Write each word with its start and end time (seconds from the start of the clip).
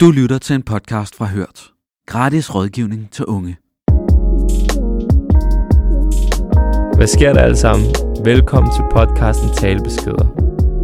Du 0.00 0.10
lytter 0.10 0.38
til 0.38 0.54
en 0.54 0.62
podcast 0.62 1.14
fra 1.14 1.26
Hørt. 1.26 1.70
Gratis 2.06 2.54
rådgivning 2.54 3.08
til 3.12 3.24
unge. 3.24 3.56
Hvad 6.96 7.06
sker 7.06 7.32
der 7.32 7.40
alle 7.40 7.56
sammen? 7.56 7.88
Velkommen 8.24 8.72
til 8.72 8.82
podcasten 8.90 9.48
Talebeskeder. 9.56 10.26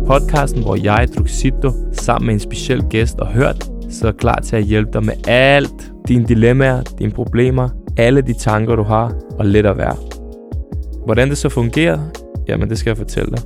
Podcasten, 0.07 0.63
hvor 0.63 0.77
jeg, 0.85 1.09
Druxito, 1.17 1.71
sammen 1.93 2.27
med 2.27 2.35
en 2.35 2.41
speciel 2.41 2.83
gæst 2.91 3.19
og 3.19 3.33
Hørt, 3.33 3.71
sidder 3.91 4.13
klar 4.13 4.41
til 4.41 4.57
at 4.57 4.65
hjælpe 4.65 4.93
dig 4.93 5.05
med 5.05 5.29
alt. 5.29 5.93
Dine 6.09 6.27
dilemmaer, 6.27 6.83
dine 6.99 7.13
problemer, 7.13 7.69
alle 7.97 8.21
de 8.21 8.33
tanker, 8.33 8.77
du 8.77 8.83
har, 8.83 9.15
og 9.39 9.47
lidt 9.47 9.67
at 9.67 9.77
være. 9.77 9.97
Hvordan 11.05 11.29
det 11.29 11.39
så 11.39 11.49
fungerer? 11.49 11.99
Jamen, 12.49 12.71
det 12.71 12.79
skal 12.79 12.91
jeg 12.91 12.97
fortælle 12.97 13.31
dig. 13.31 13.43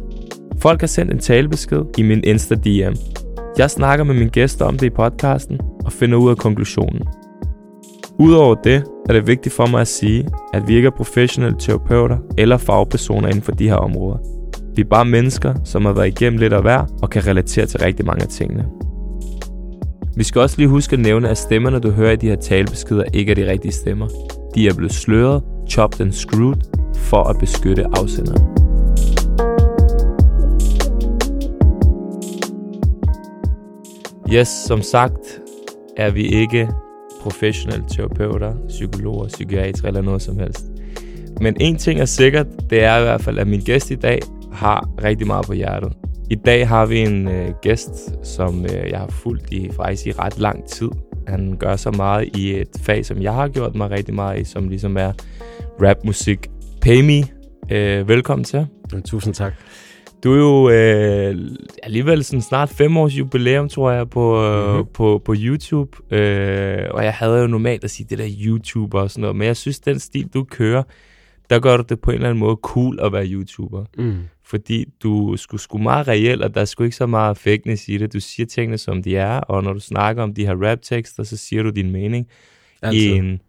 Folk 0.61 0.81
har 0.81 0.87
sendt 0.87 1.13
en 1.13 1.19
talebesked 1.19 1.83
i 1.99 2.03
min 2.03 2.25
Insta-DM. 2.25 2.97
Jeg 3.61 3.71
snakker 3.71 4.05
med 4.05 4.15
mine 4.15 4.31
gæster 4.31 4.65
om 4.65 4.79
det 4.79 4.87
i 4.87 4.91
podcasten 4.91 5.61
og 5.85 5.93
finder 5.93 6.19
ud 6.19 6.31
af 6.31 6.37
konklusionen. 6.37 7.03
Udover 8.19 8.55
det 8.55 8.85
er 9.09 9.13
det 9.13 9.27
vigtigt 9.27 9.55
for 9.55 9.67
mig 9.67 9.81
at 9.81 9.89
sige, 9.89 10.29
at 10.55 10.69
vi 10.69 10.77
ikke 10.77 10.87
er 10.87 10.97
professionelle 10.97 11.59
terapeuter 11.59 12.19
eller 12.39 12.57
fagpersoner 12.57 13.29
inden 13.29 13.43
for 13.43 13.53
de 13.53 13.69
her 13.69 13.75
områder. 13.75 14.19
Vi 14.77 14.83
er 14.83 14.89
bare 14.89 15.05
mennesker, 15.05 15.55
som 15.65 15.85
har 15.85 15.93
været 15.93 16.07
igennem 16.07 16.39
lidt 16.39 16.53
af 16.53 16.63
hver 16.63 16.85
og 17.03 17.11
kan 17.11 17.27
relatere 17.27 17.67
til 17.67 17.81
rigtig 17.81 18.07
mange 18.07 18.23
af 18.23 18.29
tingene. 18.29 18.67
Vi 20.17 20.25
skal 20.25 20.41
også 20.41 20.57
lige 20.59 20.69
huske 20.69 20.95
at 20.95 21.01
nævne, 21.01 21.29
at 21.29 21.39
stemmerne, 21.39 21.79
du 21.79 21.91
hører 21.91 22.13
i 22.13 22.17
de 22.17 22.29
her 22.29 22.37
talebeskeder, 22.37 23.05
ikke 23.13 23.31
er 23.31 23.35
de 23.35 23.51
rigtige 23.51 23.73
stemmer. 23.73 24.09
De 24.55 24.69
er 24.69 24.75
blevet 24.75 24.93
sløret, 24.93 25.43
chopped 25.69 26.01
and 26.01 26.13
screwed 26.13 26.57
for 26.95 27.23
at 27.23 27.39
beskytte 27.39 27.87
afsenderen. 27.97 28.70
Yes, 34.33 34.49
som 34.49 34.83
sagt 34.83 35.41
er 35.97 36.11
vi 36.11 36.23
ikke 36.23 36.69
professionelle 37.21 37.85
terapeuter, 37.89 38.55
psykologer, 38.69 39.29
psykiatere 39.29 39.89
eller 39.89 40.01
noget 40.01 40.23
som 40.23 40.39
helst. 40.39 40.65
Men 41.41 41.57
en 41.61 41.77
ting 41.77 42.01
er 42.01 42.05
sikkert, 42.05 42.47
det 42.71 42.85
er 42.85 42.99
i 42.99 43.03
hvert 43.03 43.21
fald, 43.21 43.39
at 43.39 43.47
min 43.47 43.61
gæst 43.61 43.91
i 43.91 43.95
dag 43.95 44.21
har 44.53 44.89
rigtig 45.05 45.27
meget 45.27 45.47
på 45.47 45.53
hjertet. 45.53 45.93
I 46.31 46.35
dag 46.35 46.69
har 46.69 46.87
vi 46.87 46.99
en 46.99 47.29
øh, 47.29 47.51
gæst, 47.63 48.27
som 48.27 48.65
øh, 48.65 48.91
jeg 48.91 48.99
har 48.99 49.09
fulgt 49.09 49.53
i 49.53 49.71
faktisk 49.73 50.07
i 50.07 50.13
ret 50.13 50.39
lang 50.39 50.65
tid. 50.69 50.91
Han 51.29 51.57
gør 51.59 51.77
så 51.77 51.91
meget 51.91 52.37
i 52.37 52.55
et 52.55 52.69
fag, 52.83 53.07
som 53.07 53.23
jeg 53.23 53.35
har 53.35 53.49
gjort 53.49 53.75
mig 53.75 53.91
rigtig 53.91 54.15
meget 54.15 54.41
i, 54.41 54.45
som 54.45 54.69
ligesom 54.69 54.97
er 54.97 55.13
rapmusik. 55.83 56.51
Payme, 56.81 57.25
øh, 57.71 58.09
velkommen 58.09 58.45
til. 58.45 58.67
Tusind 59.05 59.35
tak. 59.35 59.53
Du 60.25 60.33
er 60.33 60.37
jo 60.39 60.71
øh, 60.71 61.51
alligevel 61.83 62.25
sådan 62.25 62.43
snart 62.43 62.69
fem 62.69 62.97
års 62.97 63.19
jubilæum, 63.19 63.69
tror 63.69 63.91
jeg, 63.91 64.11
på, 64.11 64.43
øh, 64.45 64.77
Mhm. 64.77 64.87
på, 64.95 65.23
på 65.25 65.35
YouTube. 65.39 66.15
Øh, 66.17 66.87
og 66.91 67.05
jeg 67.05 67.13
havde 67.13 67.41
jo 67.41 67.47
normalt 67.47 67.85
at 67.85 67.91
sige 67.91 68.07
det 68.11 68.19
der 68.19 68.29
YouTuber 68.47 69.01
og 69.01 69.11
sådan 69.11 69.21
noget, 69.21 69.37
men 69.37 69.47
jeg 69.47 69.57
synes, 69.57 69.81
den 69.81 69.99
stil, 69.99 70.29
du 70.35 70.45
kører, 70.45 70.83
der 71.51 71.59
gør 71.61 71.77
du 71.77 71.85
det 71.89 72.01
på 72.01 72.11
en 72.11 72.15
eller 72.15 72.29
anden 72.29 72.39
måde 72.41 72.57
cool 72.63 72.99
at 73.01 73.13
være 73.13 73.27
YouTuber. 73.27 73.85
Mm. 73.99 74.17
Fordi 74.45 74.85
du 75.03 75.37
skulle 75.37 75.61
sgu 75.61 75.79
meget 75.79 76.09
reelt, 76.09 76.43
og 76.43 76.55
der 76.55 76.61
er 76.61 76.65
sgu 76.65 76.85
ikke 76.85 76.97
så 76.97 77.07
meget 77.07 77.37
fakeness 77.39 77.89
i 77.89 77.97
det. 77.99 78.13
Du 78.13 78.21
siger 78.21 78.47
tingene, 78.47 78.79
som 78.79 79.03
de 79.03 79.17
er, 79.17 79.41
og 79.41 79.63
når 79.65 79.73
du 79.73 79.81
snakker 79.81 80.23
om 80.23 80.35
de 80.35 80.47
her 80.47 80.55
rap-tekster, 80.71 81.23
så 81.23 81.37
siger 81.37 81.63
du 81.63 81.71
din 81.71 81.91
mening 81.91 82.27
Altid. 82.83 83.01
i 83.01 83.11
en 83.11 83.41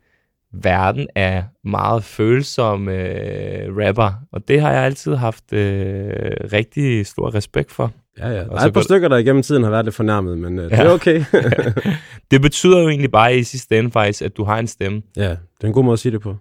verden 0.53 1.07
af 1.15 1.43
meget 1.63 2.03
følsomme 2.03 2.91
øh, 2.93 3.77
rapper. 3.77 4.11
Og 4.31 4.47
det 4.47 4.61
har 4.61 4.71
jeg 4.71 4.83
altid 4.83 5.15
haft 5.15 5.53
øh, 5.53 6.11
rigtig 6.53 7.05
stor 7.05 7.35
respekt 7.35 7.71
for. 7.71 7.91
Ja, 8.19 8.27
ja. 8.29 8.33
Der 8.43 8.55
er 8.61 8.65
et 8.65 8.73
par 8.73 8.81
stykker, 8.81 9.07
der 9.07 9.17
igennem 9.17 9.43
tiden 9.43 9.63
har 9.63 9.69
været 9.69 9.85
lidt 9.85 9.95
fornærmet, 9.95 10.37
men 10.37 10.57
uh, 10.59 10.63
det 10.65 10.71
Ja. 10.71 10.83
er 10.83 10.89
okay. 10.89 11.23
Det 12.31 12.41
betyder 12.41 12.81
jo 12.81 12.89
egentlig 12.89 13.11
bare 13.11 13.37
i 13.37 13.43
sidste 13.43 13.79
ende 13.79 13.91
faktisk, 13.91 14.21
at 14.21 14.37
du 14.37 14.43
har 14.43 14.59
en 14.59 14.67
stemme. 14.67 15.01
ja, 15.17 15.29
det 15.29 15.37
er 15.63 15.67
en 15.67 15.73
god 15.73 15.83
måde 15.83 15.93
at 15.93 15.99
sige 15.99 16.11
det 16.11 16.21
på. 16.21 16.35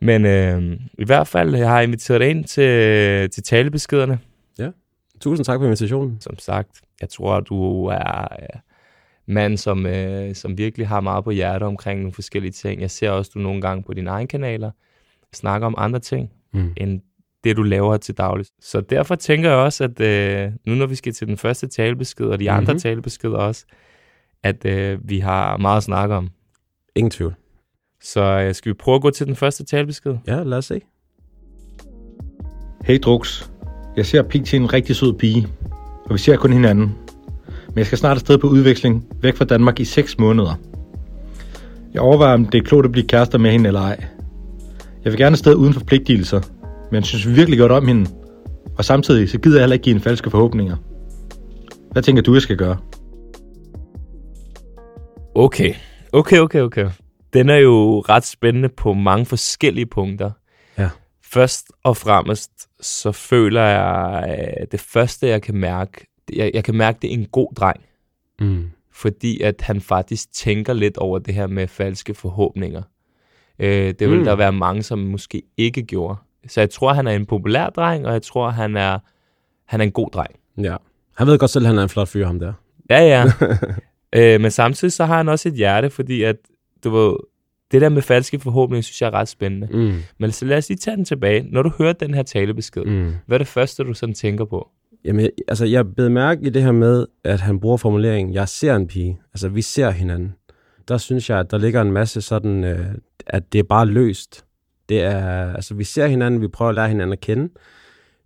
Men 0.00 0.26
øh, 0.26 0.78
i 0.98 1.04
hvert 1.04 1.26
fald, 1.28 1.54
jeg 1.54 1.68
har 1.68 1.80
inviteret 1.80 2.20
dig 2.20 2.30
ind 2.30 2.44
til, 2.44 3.30
til 3.30 3.42
talebeskederne. 3.42 4.18
Tusind 5.20 5.44
tak 5.44 5.58
for 5.58 5.64
invitationen. 5.64 6.16
Som 6.20 6.38
sagt, 6.38 6.68
jeg 7.00 7.08
tror, 7.08 7.40
du 7.40 7.84
er 7.86 8.22
øh, 8.42 8.60
mand, 9.28 9.56
som, 9.58 9.86
øh, 9.86 10.34
som 10.34 10.58
virkelig 10.58 10.88
har 10.88 11.00
meget 11.00 11.24
på 11.24 11.30
hjerte 11.30 11.64
omkring 11.64 12.00
nogle 12.00 12.12
forskellige 12.12 12.52
ting. 12.52 12.80
Jeg 12.80 12.90
ser 12.90 13.10
også, 13.10 13.30
du 13.34 13.38
nogle 13.38 13.60
gange 13.60 13.82
på 13.82 13.94
dine 13.94 14.10
egne 14.10 14.28
kanaler 14.28 14.70
snakker 15.34 15.66
om 15.66 15.74
andre 15.78 15.98
ting, 15.98 16.30
Mm. 16.52 16.72
end 16.76 17.00
det, 17.44 17.56
du 17.56 17.62
laver 17.62 17.96
til 17.96 18.14
dagligt. 18.16 18.50
Så 18.60 18.80
derfor 18.80 19.14
tænker 19.14 19.48
jeg 19.50 19.58
også, 19.58 19.84
at 19.84 20.00
øh, 20.00 20.52
nu 20.66 20.74
når 20.74 20.86
vi 20.86 20.94
skal 20.94 21.12
til 21.12 21.26
den 21.26 21.36
første 21.36 21.66
talebesked, 21.68 22.26
og 22.26 22.40
de 22.40 22.50
andre 22.50 22.72
Mhm. 22.72 22.80
talebeskeder 22.80 23.36
også, 23.38 23.64
at 24.42 24.64
øh, 24.64 24.98
vi 25.08 25.18
har 25.18 25.56
meget 25.56 25.76
at 25.76 25.82
snakke 25.82 26.14
om. 26.14 26.28
Ingen 26.96 27.10
tvivl. 27.10 27.34
Så 28.02 28.22
øh, 28.22 28.54
skal 28.54 28.68
vi 28.70 28.74
prøve 28.74 28.94
at 28.94 29.02
gå 29.02 29.10
til 29.10 29.26
den 29.26 29.36
første 29.36 29.64
talebesked? 29.64 30.16
Ja, 30.26 30.42
lad 30.42 30.58
os 30.58 30.64
se. 30.64 30.80
Hey 32.84 32.98
Drux, 33.02 33.50
jeg 33.96 34.06
ser 34.06 34.22
til 34.44 34.60
en 34.60 34.72
rigtig 34.72 34.96
sød 34.96 35.14
pige, 35.18 35.46
og 36.04 36.12
vi 36.14 36.18
ser 36.18 36.36
kun 36.36 36.52
hinanden. 36.52 36.94
Men 37.76 37.80
jeg 37.80 37.86
skal 37.86 37.98
snart 37.98 38.16
afsted 38.16 38.38
på 38.38 38.46
udveksling 38.46 39.06
væk 39.22 39.36
fra 39.36 39.44
Danmark 39.44 39.80
i 39.80 39.84
6 39.84 40.18
måneder. 40.18 40.54
Jeg 41.94 42.02
overvejer, 42.02 42.34
om 42.34 42.44
det 42.44 42.58
er 42.58 42.62
klogt 42.62 42.84
at 42.84 42.92
blive 42.92 43.06
kærester 43.06 43.38
med 43.38 43.50
hende 43.50 43.66
eller 43.66 43.80
ej. 43.80 44.04
Jeg 45.04 45.12
vil 45.12 45.18
gerne 45.18 45.34
afsted 45.34 45.54
uden 45.54 45.74
forpligtelser, 45.74 46.40
men 46.90 46.94
jeg 46.94 47.04
synes 47.04 47.36
virkelig 47.36 47.58
godt 47.58 47.72
om 47.72 47.86
hende. 47.86 48.10
Og 48.78 48.84
samtidig 48.84 49.30
så 49.30 49.38
gider 49.38 49.56
jeg 49.56 49.62
heller 49.62 49.74
ikke 49.74 49.82
give 49.82 49.94
hende 49.94 50.04
falske 50.04 50.30
forhåbninger. 50.30 50.76
Hvad 51.92 52.02
tænker 52.02 52.22
du, 52.22 52.32
jeg 52.32 52.42
skal 52.42 52.56
gøre? 52.56 52.76
Okay, 55.34 55.74
okay, 56.12 56.38
okay, 56.38 56.60
okay. 56.60 56.88
Den 57.32 57.50
er 57.50 57.58
jo 57.58 58.00
ret 58.00 58.24
spændende 58.24 58.68
på 58.68 58.92
mange 58.92 59.26
forskellige 59.26 59.86
punkter. 59.86 60.30
Ja. 60.78 60.88
Først 61.24 61.66
og 61.84 61.96
fremmest, 61.96 62.50
så 62.80 63.12
føler 63.12 63.62
jeg, 63.62 64.24
at 64.56 64.72
det 64.72 64.80
første, 64.80 65.28
jeg 65.28 65.42
kan 65.42 65.54
mærke, 65.56 66.06
jeg, 66.32 66.50
jeg 66.54 66.64
kan 66.64 66.74
mærke, 66.76 66.98
det 67.02 67.10
er 67.10 67.14
en 67.14 67.26
god 67.26 67.52
dreng. 67.56 67.80
Mm. 68.40 68.64
Fordi 68.92 69.40
at 69.40 69.60
han 69.60 69.80
faktisk 69.80 70.32
tænker 70.32 70.72
lidt 70.72 70.96
over 70.96 71.18
det 71.18 71.34
her 71.34 71.46
med 71.46 71.68
falske 71.68 72.14
forhåbninger. 72.14 72.82
Øh, 73.58 73.94
det 73.98 74.10
vil 74.10 74.18
Mm. 74.18 74.24
der 74.24 74.36
være 74.36 74.52
mange, 74.52 74.82
som 74.82 74.98
måske 74.98 75.42
ikke 75.56 75.82
gjorde. 75.82 76.16
Så 76.48 76.60
jeg 76.60 76.70
tror, 76.70 76.92
han 76.92 77.06
er 77.06 77.12
en 77.12 77.26
populær 77.26 77.66
dreng, 77.70 78.06
og 78.06 78.12
jeg 78.12 78.22
tror, 78.22 78.50
han 78.50 78.76
er, 78.76 78.98
han 79.64 79.80
er 79.80 79.84
en 79.84 79.92
god 79.92 80.10
dreng. 80.10 80.30
Ja. 80.58 80.76
Han 81.16 81.26
ved 81.26 81.38
godt 81.38 81.50
selv, 81.50 81.64
at 81.64 81.68
han 81.68 81.78
er 81.78 81.82
en 81.82 81.88
flot 81.88 82.08
fyr, 82.08 82.26
ham 82.26 82.38
der. 82.38 82.52
Ja, 82.90 83.00
ja. 83.00 83.24
øh, 84.34 84.40
men 84.40 84.50
samtidig 84.50 84.92
så 84.92 85.04
har 85.04 85.16
han 85.16 85.28
også 85.28 85.48
et 85.48 85.54
hjerte, 85.54 85.90
fordi 85.90 86.22
at, 86.22 86.36
du 86.84 86.90
ved, 86.90 87.16
det 87.72 87.80
der 87.80 87.88
med 87.88 88.02
falske 88.02 88.38
forhåbninger, 88.38 88.82
synes 88.82 89.02
jeg 89.02 89.06
er 89.08 89.14
ret 89.14 89.28
spændende. 89.28 89.68
Mm. 89.72 89.94
Men 90.18 90.32
så 90.32 90.44
lad 90.44 90.58
os 90.58 90.68
lige 90.68 90.78
tage 90.78 90.96
den 90.96 91.04
tilbage. 91.04 91.46
Når 91.50 91.62
du 91.62 91.70
hører 91.78 91.92
den 91.92 92.14
her 92.14 92.22
talebesked, 92.22 92.84
mm. 92.84 93.14
Hvad 93.26 93.36
er 93.36 93.38
det 93.38 93.46
første, 93.46 93.82
du 93.84 93.94
sådan 93.94 94.14
tænker 94.14 94.44
på? 94.44 94.68
Jamen, 95.06 95.30
altså, 95.48 95.64
jeg 95.64 95.94
bed 95.94 96.08
mærke 96.08 96.42
i 96.46 96.50
det 96.50 96.62
her 96.62 96.72
med, 96.72 97.06
at 97.24 97.40
han 97.40 97.60
bruger 97.60 97.76
formuleringen, 97.76 98.34
jeg 98.34 98.48
ser 98.48 98.76
en 98.76 98.86
pige. 98.86 99.20
Altså, 99.34 99.48
vi 99.48 99.62
ser 99.62 99.90
hinanden. 99.90 100.34
Der 100.88 100.98
synes 100.98 101.30
jeg, 101.30 101.38
at 101.38 101.50
der 101.50 101.58
ligger 101.58 101.82
en 101.82 101.92
masse 101.92 102.20
sådan, 102.20 102.64
øh, 102.64 102.86
at 103.26 103.52
det 103.52 103.58
er 103.58 103.62
bare 103.62 103.86
løst. 103.86 104.44
Det 104.88 105.02
er, 105.02 105.52
altså, 105.54 105.74
vi 105.74 105.84
ser 105.84 106.06
hinanden, 106.06 106.40
vi 106.40 106.48
prøver 106.48 106.68
at 106.68 106.74
lære 106.74 106.88
hinanden 106.88 107.12
at 107.12 107.20
kende. 107.20 107.48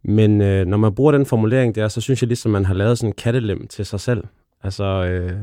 Men 0.02 0.40
øh, 0.40 0.66
når 0.66 0.76
man 0.76 0.94
bruger 0.94 1.12
den 1.12 1.26
formulering 1.26 1.74
der, 1.74 1.88
så 1.88 2.00
synes 2.00 2.22
jeg 2.22 2.28
ligesom, 2.28 2.52
man 2.52 2.64
har 2.64 2.74
lavet 2.74 2.98
sådan 2.98 3.10
en 3.10 3.14
kattelem 3.14 3.66
til 3.66 3.86
sig 3.86 4.00
selv. 4.00 4.24
Altså, 4.62 4.84
øh, 4.84 5.40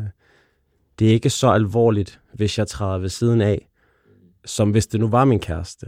det 1.00 1.08
er 1.08 1.12
ikke 1.12 1.30
så 1.30 1.48
alvorligt, 1.50 2.20
hvis 2.34 2.58
jeg 2.58 2.68
træder 2.68 2.98
ved 2.98 3.10
siden 3.10 3.42
af, 3.42 3.70
som 4.46 4.72
hvis 4.72 4.88
det 4.88 5.00
nu 5.00 5.08
var 5.08 5.26
min 5.26 5.40
kæreste. 5.40 5.86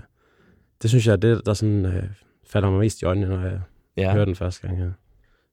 Det 0.81 0.89
synes 0.89 1.07
jeg 1.07 1.13
er 1.13 1.17
det, 1.17 1.41
der 1.45 1.53
sådan, 1.53 1.85
øh, 1.85 2.03
falder 2.47 2.69
mig 2.69 2.79
mest 2.79 3.01
i 3.01 3.05
øjnene, 3.05 3.27
når 3.27 3.41
jeg 3.41 3.59
Ja. 3.97 4.01
ja. 4.01 4.13
hører 4.13 4.25
den 4.25 4.35
første 4.35 4.67
gang 4.67 4.77
her. 4.77 4.91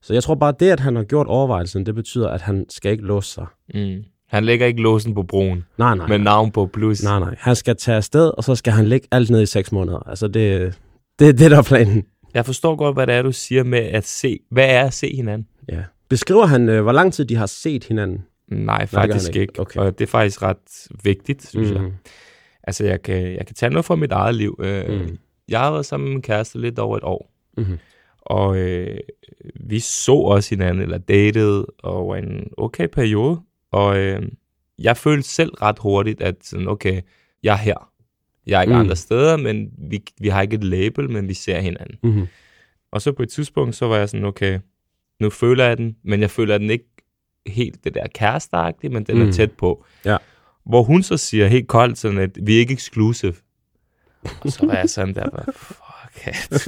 Så 0.01 0.13
jeg 0.13 0.23
tror 0.23 0.35
bare, 0.35 0.53
det, 0.59 0.69
at 0.71 0.79
han 0.79 0.95
har 0.95 1.03
gjort 1.03 1.27
overvejelsen, 1.27 1.85
det 1.85 1.95
betyder, 1.95 2.29
at 2.29 2.41
han 2.41 2.65
skal 2.69 2.91
ikke 2.91 3.03
låse 3.03 3.31
sig. 3.31 3.45
Mm. 3.73 4.03
Han 4.27 4.43
lægger 4.45 4.65
ikke 4.65 4.81
låsen 4.81 5.13
på 5.13 5.23
broen, 5.23 5.65
Nej, 5.77 5.95
nej. 5.95 6.07
med 6.07 6.17
navn 6.17 6.51
på 6.51 6.65
plus. 6.73 7.03
Nej, 7.03 7.19
nej. 7.19 7.35
Han 7.39 7.55
skal 7.55 7.75
tage 7.75 7.95
afsted, 7.97 8.31
og 8.37 8.43
så 8.43 8.55
skal 8.55 8.73
han 8.73 8.85
lægge 8.87 9.07
alt 9.11 9.29
ned 9.29 9.41
i 9.41 9.45
seks 9.45 9.71
måneder. 9.71 10.09
Altså, 10.09 10.27
det, 10.27 10.79
det, 11.19 11.39
det 11.39 11.51
der 11.51 11.57
er 11.57 11.61
planen. 11.63 12.03
Jeg 12.33 12.45
forstår 12.45 12.75
godt, 12.75 12.95
hvad 12.95 13.07
det 13.07 13.15
er, 13.15 13.21
du 13.21 13.31
siger 13.31 13.63
med 13.63 13.79
at 13.79 14.05
se. 14.05 14.39
Hvad 14.51 14.65
er 14.69 14.83
at 14.83 14.93
se 14.93 15.15
hinanden? 15.15 15.47
Ja. 15.69 15.83
Beskriver 16.09 16.45
han, 16.45 16.69
øh, 16.69 16.81
hvor 16.83 16.91
lang 16.91 17.13
tid 17.13 17.25
de 17.25 17.35
har 17.35 17.45
set 17.45 17.83
hinanden? 17.83 18.25
Nej, 18.47 18.85
faktisk 18.85 19.27
ikke. 19.29 19.41
ikke. 19.41 19.59
Okay. 19.59 19.79
Og 19.79 19.99
det 19.99 20.05
er 20.05 20.09
faktisk 20.09 20.41
ret 20.41 20.87
vigtigt, 21.03 21.49
synes 21.49 21.69
mm. 21.69 21.75
jeg. 21.75 21.83
Mm. 21.83 21.93
Altså, 22.63 22.85
jeg 22.85 23.01
kan, 23.01 23.15
jeg 23.33 23.45
kan 23.45 23.55
tage 23.55 23.69
noget 23.69 23.85
fra 23.85 23.95
mit 23.95 24.11
eget 24.11 24.35
liv. 24.35 24.59
Øh, 24.63 24.89
Mm. 25.01 25.17
Jeg 25.49 25.59
har 25.59 25.71
været 25.71 25.85
sammen 25.85 26.07
med 26.07 26.13
min 26.15 26.21
kæreste 26.21 26.59
lidt 26.61 26.79
over 26.79 26.97
et 26.97 27.03
år. 27.03 27.31
Mhm. 27.57 27.77
Og 28.29 28.57
øh, 28.57 28.97
vi 29.55 29.79
så 29.79 30.13
også 30.15 30.49
hinanden, 30.55 30.83
eller 30.83 30.97
datede 30.97 31.65
over 31.83 32.15
en 32.15 32.47
okay 32.57 32.87
periode. 32.87 33.39
Og 33.71 33.97
øh, 33.97 34.21
jeg 34.79 34.97
følte 34.97 35.29
selv 35.29 35.53
ret 35.53 35.79
hurtigt, 35.79 36.21
at 36.21 36.35
sådan, 36.41 36.67
okay, 36.67 37.01
jeg 37.43 37.53
er 37.53 37.57
her. 37.57 37.91
Jeg 38.47 38.57
er 38.57 38.61
ikke 38.61 38.73
mm. 38.73 38.79
Andre 38.79 38.95
steder, 38.95 39.37
men 39.37 39.69
vi, 39.89 40.03
vi 40.19 40.27
har 40.27 40.41
ikke 40.41 40.55
et 40.55 40.63
label, 40.63 41.09
men 41.09 41.27
vi 41.27 41.33
ser 41.33 41.59
hinanden. 41.59 41.97
Mm-hmm. 42.03 42.27
Og 42.91 43.01
så 43.01 43.11
på 43.11 43.23
et 43.23 43.29
tidspunkt, 43.29 43.75
så 43.75 43.87
var 43.87 43.97
jeg 43.97 44.09
sådan, 44.09 44.25
okay, 44.25 44.59
nu 45.19 45.29
føler 45.29 45.65
jeg 45.65 45.77
den, 45.77 45.95
men 46.03 46.21
jeg 46.21 46.31
føler 46.31 46.57
den 46.57 46.69
ikke 46.69 46.85
helt 47.47 47.83
det 47.83 47.93
der 47.93 48.07
kæresteagtige, 48.13 48.91
men 48.91 49.03
den 49.03 49.15
Mm. 49.21 49.27
er 49.27 49.31
tæt 49.31 49.51
på. 49.51 49.85
Ja. 50.05 50.17
Hvor 50.65 50.83
hun 50.83 51.03
så 51.03 51.17
siger 51.17 51.47
helt 51.47 51.67
koldt 51.67 51.97
sådan, 51.97 52.17
at 52.17 52.37
vi 52.41 52.55
er 52.55 52.59
ikke 52.59 52.73
exclusive. 52.73 53.33
Og 54.41 54.51
så 54.51 54.65
var 54.65 54.73
jeg 54.75 54.89
sådan 54.89 55.15
der, 55.15 55.29
fuck, 55.55 55.77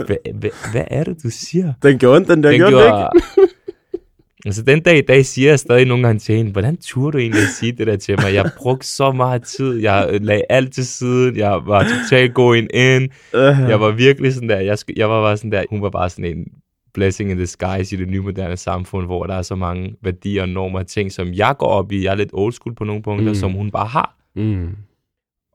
hvad, 0.05 0.71
hvad, 0.71 0.83
er 0.87 1.03
det, 1.03 1.23
du 1.23 1.29
siger? 1.29 1.73
Den 1.83 1.97
gjorde 1.99 2.15
ondt, 2.15 2.27
den 2.27 2.43
der 2.43 2.49
Den 2.51 2.59
gjorde, 2.59 2.75
den 2.75 2.83
ikke. 2.83 3.53
altså 4.45 4.61
den 4.63 4.81
dag 4.81 4.97
i 4.97 5.01
dag 5.01 5.25
siger 5.25 5.49
jeg 5.49 5.59
stadig 5.59 5.85
nogle 5.85 6.03
gange 6.07 6.19
til 6.19 6.35
hende, 6.35 6.51
hvordan 6.51 6.77
turde 6.77 7.11
du 7.11 7.17
egentlig 7.17 7.41
at 7.41 7.47
sige 7.59 7.71
det 7.71 7.87
der 7.87 7.95
til 7.97 8.15
mig? 8.23 8.33
Jeg 8.33 8.51
brugte 8.57 8.87
så 8.87 9.11
meget 9.11 9.43
tid, 9.43 9.73
jeg 9.81 10.19
lagde 10.21 10.43
alt 10.49 10.73
til 10.73 10.85
siden, 10.87 11.37
jeg 11.37 11.59
var 11.65 11.83
totalt 11.83 12.33
going 12.33 12.67
in, 12.75 13.01
Øh, 13.33 13.41
jeg 13.69 13.79
var 13.79 13.91
virkelig 13.91 14.33
sådan 14.33 14.49
der, 14.49 14.59
jeg, 14.59 14.77
jeg 14.95 15.09
var 15.09 15.21
bare 15.21 15.37
sådan 15.37 15.51
der, 15.51 15.63
hun 15.69 15.81
var 15.81 15.89
bare 15.89 16.09
sådan 16.09 16.37
en 16.37 16.45
blessing 16.93 17.31
in 17.31 17.37
disguise 17.37 17.95
i 17.95 17.99
det 17.99 18.07
nye 18.09 18.21
moderne 18.21 18.57
samfund, 18.57 19.05
hvor 19.05 19.25
der 19.25 19.33
er 19.33 19.41
så 19.41 19.55
mange 19.55 19.95
værdier 20.03 20.45
normer 20.45 20.79
og 20.79 20.87
ting, 20.87 21.11
som 21.11 21.33
jeg 21.33 21.55
går 21.59 21.67
op 21.67 21.91
i. 21.91 22.03
Jeg 22.03 22.11
er 22.11 22.15
lidt 22.15 22.29
old 22.33 22.53
school 22.53 22.75
på 22.75 22.83
nogle 22.83 23.01
punkter, 23.03 23.27
Mm. 23.29 23.35
som 23.35 23.51
hun 23.51 23.71
bare 23.71 23.87
har. 23.87 24.15
Mm. 24.35 24.69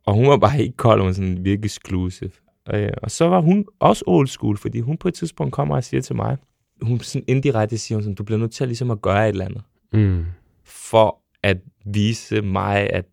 Og 0.06 0.14
hun 0.14 0.29
var 0.29 0.37
bare 0.37 0.50
helt 0.50 0.76
kold, 0.76 1.00
og 1.00 1.14
sådan 1.14 1.38
virkelig 1.44 1.67
exclusive. 1.67 2.31
Og, 2.66 2.81
ja, 2.81 2.90
og 3.02 3.11
så 3.11 3.28
var 3.28 3.40
hun 3.40 3.64
også 3.81 4.05
old 4.06 4.26
school, 4.26 4.56
fordi 4.58 4.81
hun 4.81 4.96
på 4.96 5.08
et 5.08 5.14
tidspunkt 5.14 5.52
kommer 5.52 5.76
og 5.76 5.84
siger 5.84 6.00
til 6.00 6.16
mig, 6.16 6.37
hun 6.82 7.00
sådan 7.00 7.25
indirekte 7.28 7.78
siger, 7.78 7.96
hun 7.96 8.02
sådan, 8.02 8.14
du 8.14 8.25
bliver 8.25 8.38
nødt 8.38 8.52
til 8.52 8.64
at 8.64 8.69
ligesom 8.69 8.90
at 8.90 9.02
gøre 9.02 9.25
et 9.28 9.32
eller 9.32 9.44
andet, 9.44 9.62
Mm. 9.93 10.25
for 10.64 11.19
at 11.43 11.56
vise 11.87 12.43
mig, 12.43 12.90
at 12.90 13.05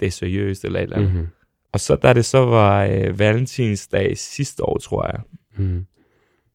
det 0.00 0.06
er 0.06 0.10
seriøst 0.10 0.64
eller 0.64 0.78
et 0.78 0.82
eller 0.82 0.96
andet. 0.96 1.12
Mm. 1.14 1.20
Mm. 1.20 1.26
Og 1.72 1.80
så 1.80 1.96
da 1.96 2.12
det 2.12 2.24
så 2.24 2.38
var 2.38 2.84
øh, 2.84 3.18
valentinsdag 3.18 4.18
sidste 4.18 4.64
år, 4.64 4.78
tror 4.78 5.06
jeg, 5.06 5.20
Mm. 5.56 5.86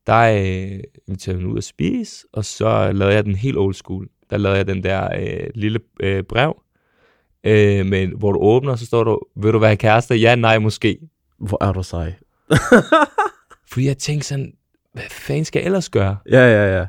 der 0.07 0.19
øh, 0.19 0.79
inviterede 1.07 1.41
hun 1.41 1.51
ud 1.51 1.57
at 1.57 1.63
spise, 1.63 2.25
og 2.33 2.45
så 2.45 2.91
lavede 2.91 3.15
jeg 3.15 3.25
den 3.25 3.35
helt 3.35 3.57
old 3.57 3.73
school. 3.73 4.07
Der 4.29 4.38
lavede 4.38 4.57
jeg 4.57 4.67
den 4.67 4.83
der 4.83 5.09
øh, 5.19 5.47
lille 5.55 5.79
øh, 6.00 6.23
brev, 6.23 6.61
øh, 7.44 7.85
men, 7.85 8.13
hvor 8.17 8.31
du 8.31 8.39
åbner, 8.39 8.75
så 8.75 8.85
står 8.85 9.03
du, 9.03 9.19
vil 9.35 9.53
du 9.53 9.59
være 9.59 9.75
kærester? 9.77 10.15
Ja, 10.15 10.35
nej, 10.35 10.59
måske. 10.59 10.97
Hvor 11.39 11.63
er 11.63 11.71
du 11.71 11.83
sej. 11.83 12.13
Fordi 13.71 13.88
jeg 13.88 13.97
tænkte 13.97 14.27
sådan, 14.27 14.53
hvad 14.94 15.03
fanden 15.11 15.45
skal 15.45 15.59
jeg 15.59 15.65
ellers 15.65 15.89
gøre? 15.89 16.17
Ja, 16.31 16.47
ja, 16.47 16.77
ja. 16.79 16.85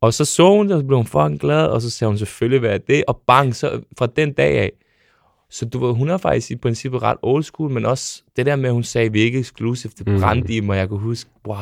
Og 0.00 0.14
så 0.14 0.24
så 0.24 0.50
hun 0.50 0.66
det, 0.68 0.74
og 0.76 0.80
så 0.80 0.86
blev 0.86 0.96
hun 0.96 1.06
fucking 1.06 1.40
glad, 1.40 1.66
og 1.66 1.82
så 1.82 1.90
sagde 1.90 2.08
hun 2.08 2.18
selvfølgelig, 2.18 2.60
hvad 2.60 2.70
er 2.70 2.78
det? 2.78 3.04
Og 3.08 3.20
bang, 3.26 3.56
så 3.56 3.80
fra 3.98 4.06
den 4.06 4.32
dag 4.32 4.58
af. 4.58 4.72
Så 5.50 5.64
du 5.64 5.86
ved, 5.86 5.94
hun 5.94 6.10
er 6.10 6.16
faktisk 6.16 6.50
i 6.50 6.56
princippet 6.56 7.02
ret 7.02 7.16
old 7.22 7.42
school, 7.42 7.70
men 7.70 7.86
også 7.86 8.22
det 8.36 8.46
der 8.46 8.56
med, 8.56 8.66
at 8.66 8.72
hun 8.72 8.82
sagde, 8.82 9.12
vi 9.12 9.20
er 9.20 9.24
ikke 9.24 9.38
exclusive, 9.38 9.92
det 9.98 10.08
Mm. 10.08 10.20
brændte 10.20 10.52
i 10.52 10.60
mig, 10.60 10.76
jeg 10.76 10.88
kunne 10.88 11.00
huske, 11.00 11.30
wow. 11.46 11.56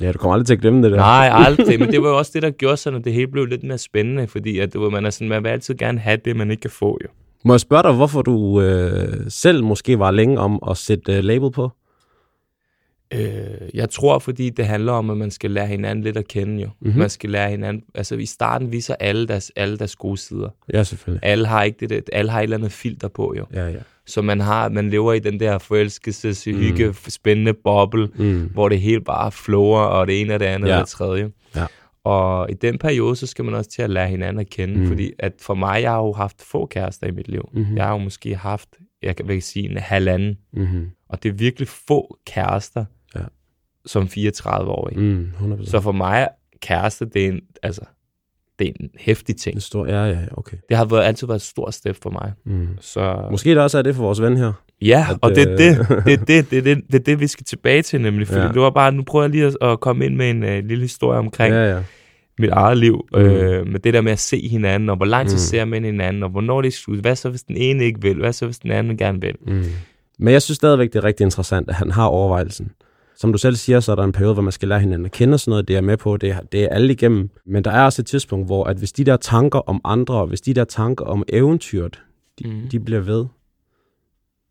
Ja, 0.00 0.12
du 0.12 0.18
kommer 0.18 0.32
aldrig 0.32 0.46
til 0.46 0.54
at 0.54 0.60
glemme 0.60 0.82
det 0.82 0.90
der. 0.90 0.96
Nej, 0.96 1.30
aldrig, 1.32 1.78
men 1.80 1.92
det 1.92 2.02
var 2.02 2.08
jo 2.08 2.18
også 2.18 2.30
det, 2.34 2.42
der 2.42 2.50
gjorde 2.50 2.76
sådan, 2.76 2.98
at 2.98 3.04
det 3.04 3.12
hele 3.12 3.26
blev 3.28 3.46
lidt 3.46 3.62
mere 3.62 3.78
spændende, 3.78 4.26
fordi 4.26 4.58
at, 4.58 4.74
du 4.74 4.80
ved, 4.82 4.90
man, 4.90 5.06
er 5.06 5.10
sådan, 5.10 5.28
man 5.28 5.42
vil 5.44 5.48
altid 5.48 5.74
gerne 5.74 5.98
have 5.98 6.16
det, 6.24 6.36
man 6.36 6.50
ikke 6.50 6.60
kan 6.60 6.70
få 6.70 6.98
jo. 7.04 7.08
Må 7.44 7.52
jeg 7.52 7.60
spørge 7.60 7.82
dig, 7.82 7.92
hvorfor 7.92 8.22
du 8.22 8.60
øh, 8.60 9.14
selv 9.28 9.64
måske 9.64 9.98
var 9.98 10.10
længe 10.10 10.38
om 10.40 10.62
at 10.70 10.76
sætte 10.76 11.12
øh, 11.16 11.24
label 11.24 11.50
på? 11.50 11.70
Øh, 13.12 13.20
jeg 13.74 13.90
tror, 13.90 14.18
fordi 14.18 14.50
det 14.50 14.66
handler 14.66 14.92
om, 14.92 15.10
at 15.10 15.16
man 15.16 15.30
skal 15.30 15.50
lære 15.50 15.66
hinanden 15.66 16.04
lidt 16.04 16.16
at 16.16 16.28
kende 16.28 16.62
jo. 16.62 16.66
Mhm. 16.68 16.74
Mm-hmm. 16.80 16.98
Man 16.98 17.10
skal 17.10 17.30
lære 17.30 17.50
hinanden, 17.50 17.82
altså 17.94 18.14
i 18.14 18.26
starten 18.26 18.72
viser 18.72 18.94
alle 19.00 19.28
deres, 19.28 19.52
alle 19.56 19.78
deres 19.78 19.96
gode 19.96 20.16
sider. 20.18 20.48
Ja, 20.72 20.82
selvfølgelig. 20.84 21.24
Alle 21.24 21.46
har 21.46 21.62
ikke 21.62 21.76
det, 21.80 21.90
der- 21.90 22.00
alle 22.12 22.30
har 22.30 22.38
et 22.40 22.42
eller 22.42 22.56
andet 22.56 22.72
filter 22.72 23.08
på 23.08 23.34
jo. 23.38 23.46
Ja, 23.54 23.68
ja. 23.68 23.78
Så 24.06 24.22
man 24.22 24.40
har, 24.40 24.68
man 24.68 24.90
lever 24.90 25.12
i 25.12 25.18
den 25.18 25.40
der 25.40 25.58
forelskelse, 25.58 26.52
Mm. 26.52 26.58
hygge, 26.58 26.94
spændende 27.08 27.54
boble, 27.54 28.08
Mm. 28.14 28.50
hvor 28.52 28.68
det 28.68 28.80
hele 28.80 29.00
bare 29.00 29.32
flower, 29.32 29.80
og 29.80 30.06
det 30.06 30.20
ene 30.20 30.34
og 30.34 30.40
det 30.40 30.46
andet 30.46 30.68
Ja. 30.68 30.74
og 30.74 30.80
det 30.80 30.88
tredje. 30.88 31.30
Ja. 31.56 31.66
Og 32.04 32.50
i 32.50 32.54
den 32.54 32.78
periode, 32.78 33.16
så 33.16 33.26
skal 33.26 33.44
man 33.44 33.54
også 33.54 33.70
til 33.70 33.82
at 33.82 33.90
lære 33.90 34.08
hinanden 34.08 34.40
at 34.40 34.50
kende, 34.50 34.80
Mm. 34.80 34.86
fordi 34.86 35.12
at 35.18 35.32
for 35.40 35.54
mig, 35.54 35.82
jeg 35.82 35.90
har 35.90 35.98
jo 35.98 36.12
haft 36.12 36.42
få 36.42 36.66
kærester 36.66 37.06
i 37.06 37.10
mit 37.10 37.28
liv. 37.28 37.48
Mhm. 37.52 37.76
Jeg 37.76 37.84
har 37.84 37.92
jo 37.92 37.98
måske 37.98 38.36
haft, 38.36 38.68
jeg 39.04 39.16
kan 39.16 39.40
sige, 39.40 39.70
en 39.70 39.76
halvanden. 39.76 40.36
Mm-hmm. 40.52 40.90
Og 41.08 41.22
det 41.22 41.28
er 41.28 41.32
virkelig 41.32 41.68
få 41.68 42.18
kærester, 42.26 42.84
Ja. 43.16 43.20
som 43.86 44.04
34-årige. 44.04 44.98
Mm, 45.00 45.28
100%. 45.40 45.70
Så 45.70 45.80
for 45.80 45.92
mig, 45.92 46.28
kæreste, 46.62 47.04
det 47.04 47.24
er 47.24 47.28
en, 47.28 47.40
altså, 47.62 47.80
det 48.58 48.68
er 48.68 48.72
en 48.80 48.90
hæftig 48.98 49.36
ting. 49.36 49.54
En 49.54 49.60
stor, 49.60 49.86
ja, 49.86 50.04
ja, 50.04 50.18
okay. 50.30 50.56
Det 50.68 50.76
har 50.76 50.84
været, 50.84 51.04
altid 51.04 51.26
været 51.26 51.38
et 51.38 51.42
stort 51.42 51.74
step 51.74 51.96
for 52.02 52.10
mig. 52.10 52.32
Mm. 52.44 52.68
Så, 52.80 53.28
Måske 53.30 53.50
det 53.50 53.58
også 53.58 53.78
er 53.78 53.82
det 53.82 53.94
for 53.94 54.02
vores 54.02 54.20
ven 54.22 54.36
her. 54.36 54.52
Ja, 54.82 55.06
At, 55.10 55.18
og 55.22 55.30
det 55.30 55.38
er 55.48 55.52
øh, 55.52 55.58
det, 55.58 55.88
det, 56.06 56.12
er 56.12 56.24
det, 56.24 56.50
det, 56.50 56.58
er 56.58 56.62
det, 56.62 56.82
det 56.86 56.94
er 56.94 57.04
det, 57.04 57.20
vi 57.20 57.26
skal 57.26 57.44
tilbage 57.44 57.82
til 57.82 58.00
nemlig. 58.00 58.26
Fordi 58.28 58.40
Ja. 58.40 58.48
det 58.48 58.60
var 58.60 58.70
bare, 58.70 58.92
nu 58.92 59.02
prøver 59.02 59.24
jeg 59.24 59.30
lige 59.30 59.46
at, 59.46 59.56
at 59.62 59.80
komme 59.80 60.04
ind 60.06 60.16
med 60.16 60.30
en 60.30 60.42
uh, 60.42 60.48
lille 60.68 60.82
historie 60.82 61.18
omkring. 61.18 61.54
Ja, 61.54 61.74
ja. 61.76 61.82
Mit 62.38 62.50
eget 62.50 62.78
liv. 62.78 63.06
Mm. 63.12 63.18
Øh, 63.18 63.66
med 63.66 63.80
det 63.80 63.94
der 63.94 64.00
med 64.00 64.12
at 64.12 64.18
se 64.18 64.48
hinanden, 64.48 64.88
og 64.90 64.96
hvor 64.96 65.06
lang 65.06 65.28
tid 65.28 65.36
Mm. 65.36 65.38
ser 65.40 65.64
man 65.64 65.84
hinanden, 65.84 66.22
og 66.22 66.28
hvornår 66.30 66.62
det 66.62 66.68
er 66.68 66.72
slut. 66.72 66.98
Hvad 66.98 67.16
så, 67.16 67.30
hvis 67.30 67.42
den 67.42 67.56
ene 67.56 67.84
ikke 67.84 68.02
vil? 68.02 68.18
Hvad 68.18 68.32
så, 68.32 68.44
hvis 68.44 68.58
den 68.58 68.70
anden 68.70 68.96
gerne 68.96 69.20
vil? 69.20 69.34
Mm. 69.46 69.64
Men 70.18 70.32
jeg 70.32 70.42
synes 70.42 70.56
stadigvæk, 70.56 70.92
det 70.92 70.98
er 70.98 71.04
rigtig 71.04 71.24
interessant, 71.24 71.68
at 71.68 71.74
han 71.74 71.90
har 71.90 72.06
overvejelsen. 72.06 72.70
Som 73.16 73.32
du 73.32 73.38
selv 73.38 73.56
siger, 73.56 73.80
så 73.80 73.92
er 73.92 73.96
der 73.96 74.02
en 74.04 74.12
periode, 74.12 74.32
hvor 74.34 74.42
man 74.42 74.52
skal 74.52 74.68
lære 74.68 74.80
hinanden 74.80 75.06
at 75.06 75.12
kende 75.12 75.34
og 75.34 75.40
sådan 75.40 75.50
noget. 75.50 75.68
Det 75.68 75.74
er 75.74 75.76
jeg 75.76 75.84
med 75.84 75.96
på, 75.96 76.16
det 76.16 76.30
er, 76.30 76.40
det 76.40 76.64
er 76.64 76.68
alle 76.68 76.92
igennem. 76.92 77.30
Men 77.46 77.64
der 77.64 77.70
er 77.70 77.84
også 77.84 78.02
et 78.02 78.06
tidspunkt, 78.06 78.46
hvor 78.46 78.64
at 78.64 78.76
hvis 78.76 78.92
de 78.92 79.04
der 79.04 79.16
tanker 79.16 79.58
om 79.58 79.80
andre, 79.84 80.14
og 80.14 80.26
hvis 80.26 80.40
de 80.40 80.54
der 80.54 80.64
tanker 80.64 81.04
om 81.04 81.22
eventyret, 81.28 82.02
de, 82.38 82.48
Mm. 82.48 82.68
de 82.68 82.80
bliver 82.80 83.00
ved, 83.00 83.26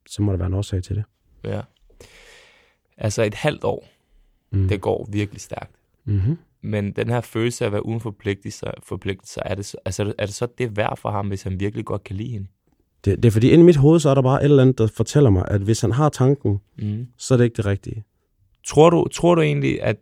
så 0.10 0.22
må 0.22 0.32
der 0.32 0.38
være 0.38 0.48
en 0.48 0.54
årsag 0.54 0.84
til 0.84 0.96
det. 0.96 1.04
Ja. 1.44 1.62
Altså 2.98 3.24
et 3.24 3.34
halvt 3.34 3.64
år, 3.64 3.88
Mm. 4.52 4.68
det 4.68 4.82
går 4.82 5.10
virkelig 5.12 5.42
stærkt. 5.42 5.72
Mm-hmm. 6.06 6.38
Men 6.64 6.92
den 6.92 7.10
her 7.10 7.22
følelse 7.22 7.64
af 7.64 7.68
at 7.68 7.72
være 7.72 7.86
uden 7.86 8.00
forpligtelser, 8.00 8.72
forpligtelser 8.84 9.42
er, 9.46 9.56
det 9.56 9.66
så, 9.66 9.78
altså, 9.86 10.14
er 10.18 10.26
det 10.26 10.36
så 10.36 10.48
det 10.58 10.78
værd 10.78 10.98
for 10.98 11.12
ham, 11.12 11.28
hvis 11.28 11.44
han 11.44 11.60
virkelig 11.60 11.86
godt 11.86 12.04
kan 12.04 12.16
lide 12.16 12.32
hende? 12.32 12.48
Det, 13.06 13.24
det 13.24 13.26
er 13.30 13.32
fordi, 13.32 13.50
inde 13.50 13.64
i 13.64 13.66
mit 13.66 13.76
hoved, 13.76 14.00
så 14.00 14.10
er 14.10 14.14
der 14.16 14.22
bare 14.22 14.42
et 14.42 14.44
eller 14.44 14.62
andet, 14.62 14.78
der 14.78 14.88
fortæller 14.88 15.30
mig, 15.30 15.46
at 15.48 15.62
hvis 15.62 15.82
han 15.82 15.92
har 15.92 16.10
tanken, 16.10 16.60
Mm. 16.78 17.08
så 17.18 17.34
er 17.34 17.38
det 17.38 17.46
ikke 17.46 17.58
det 17.58 17.66
rigtige. 17.66 18.04
Tror, 18.68 18.90
du, 18.90 19.08
tror 19.08 19.36
du 19.36 19.42
egentlig, 19.42 19.84
at 19.84 19.98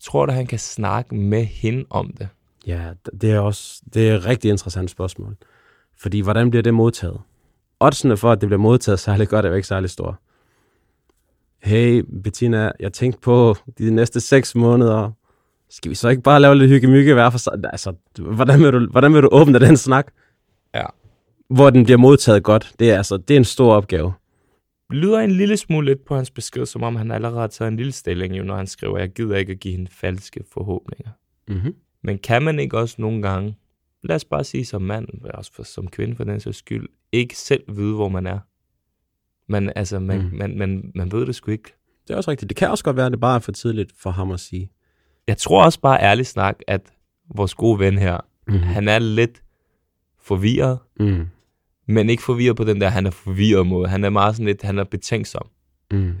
tror 0.00 0.26
du, 0.26 0.32
han 0.32 0.46
kan 0.46 0.58
snakke 0.58 1.14
med 1.14 1.44
hende 1.44 1.84
om 1.90 2.12
det? 2.18 2.28
Ja, 2.66 2.90
det 3.20 3.30
er 3.30 3.38
også 3.38 3.82
det 3.94 4.08
er 4.10 4.16
et 4.16 4.26
rigtig 4.26 4.50
interessant 4.50 4.90
spørgsmål. 4.90 5.36
Fordi 5.98 6.20
hvordan 6.20 6.50
bliver 6.50 6.62
det 6.62 6.74
modtaget? 6.74 7.20
Oddsene 7.80 8.16
for, 8.16 8.32
at 8.32 8.40
det 8.40 8.48
bliver 8.48 8.60
modtaget 8.60 8.98
særlig 9.00 9.28
godt, 9.28 9.44
er 9.44 9.48
jo 9.48 9.54
ikke 9.54 9.68
særlig 9.68 9.90
store. 9.90 10.14
Hey, 11.62 12.04
Bettina, 12.22 12.72
jeg 12.80 12.92
tænkte 12.92 13.20
på 13.20 13.56
de 13.78 13.90
næste 13.90 14.20
seks 14.20 14.54
måneder. 14.54 15.10
Skal 15.72 15.90
vi 15.90 15.94
så 15.94 16.08
ikke 16.08 16.22
bare 16.22 16.40
lave 16.40 16.54
lidt 16.54 16.70
hygge 16.70 17.14
hver 17.14 17.30
for 17.30 17.38
sig? 17.38 17.52
Altså, 17.64 17.94
hvordan 18.18 18.62
vil, 18.62 18.72
du, 18.72 18.86
hvordan 18.90 19.14
vil 19.14 19.22
du 19.22 19.28
åbne 19.32 19.58
den 19.58 19.76
snak? 19.76 20.12
Ja. 20.74 20.86
Hvor 21.50 21.70
den 21.70 21.84
bliver 21.84 21.98
modtaget 21.98 22.42
godt. 22.42 22.72
Det 22.78 22.90
er, 22.90 22.96
altså, 22.96 23.16
det 23.16 23.34
er 23.34 23.38
en 23.38 23.44
stor 23.44 23.74
opgave. 23.74 24.12
lyder 24.90 25.18
en 25.18 25.30
lille 25.30 25.56
smule 25.56 25.86
lidt 25.86 26.04
på 26.04 26.16
hans 26.16 26.30
besked, 26.30 26.66
som 26.66 26.82
om 26.82 26.96
han 26.96 27.10
allerede 27.10 27.40
har 27.40 27.46
taget 27.46 27.68
en 27.68 27.76
lille 27.76 27.92
stilling, 27.92 28.38
jo, 28.38 28.42
når 28.42 28.56
han 28.56 28.66
skriver, 28.66 28.98
jeg 28.98 29.10
gider 29.10 29.36
ikke 29.36 29.52
at 29.52 29.60
give 29.60 29.72
hende 29.72 29.90
falske 29.90 30.44
forhåbninger. 30.52 31.10
Mm-hmm. 31.48 31.74
Men 32.02 32.18
kan 32.18 32.42
man 32.42 32.58
ikke 32.58 32.78
også 32.78 32.96
nogle 32.98 33.22
gange, 33.22 33.56
lad 34.02 34.16
os 34.16 34.24
bare 34.24 34.44
sige 34.44 34.64
som 34.64 34.82
mand, 34.82 35.08
også 35.34 35.52
for, 35.54 35.62
som 35.62 35.88
kvinde 35.88 36.16
for 36.16 36.24
den 36.24 36.40
sags 36.40 36.58
skyld, 36.58 36.88
ikke 37.12 37.36
selv 37.36 37.62
vide, 37.76 37.94
hvor 37.94 38.08
man 38.08 38.26
er? 38.26 38.38
Man, 39.48 39.72
altså, 39.76 39.98
man, 39.98 40.22
mm. 40.22 40.38
man, 40.38 40.58
man, 40.58 40.92
man 40.94 41.12
ved 41.12 41.26
det 41.26 41.34
sgu 41.34 41.50
ikke. 41.50 41.74
Det 42.08 42.12
er 42.12 42.16
også 42.16 42.30
rigtigt. 42.30 42.48
Det 42.48 42.56
kan 42.56 42.70
også 42.70 42.84
godt 42.84 42.96
være, 42.96 43.06
at 43.06 43.12
det 43.12 43.20
bare 43.20 43.34
er 43.34 43.40
for 43.40 43.52
tidligt 43.52 43.92
for 43.96 44.10
ham 44.10 44.30
at 44.30 44.40
sige. 44.40 44.70
Jeg 45.28 45.36
tror 45.36 45.64
også 45.64 45.80
bare 45.80 46.00
ærligt 46.02 46.28
snak, 46.28 46.56
at 46.66 46.80
vores 47.34 47.54
gode 47.54 47.78
ven 47.78 47.98
her, 47.98 48.18
Mm-hmm. 48.46 48.62
han 48.62 48.88
er 48.88 48.98
lidt 48.98 49.42
forvirret, 50.22 50.78
Mm. 51.00 51.26
men 51.88 52.10
ikke 52.10 52.22
forvirret 52.22 52.56
på 52.56 52.64
den 52.64 52.80
der, 52.80 52.88
han 52.88 53.06
er 53.06 53.10
forvirret 53.10 53.66
måde. 53.66 53.88
Han 53.88 54.04
er 54.04 54.10
meget 54.10 54.34
sådan 54.36 54.46
lidt, 54.46 54.62
han 54.62 54.78
er 54.78 54.84
betænksom. 54.84 55.46
Mm. 55.90 56.12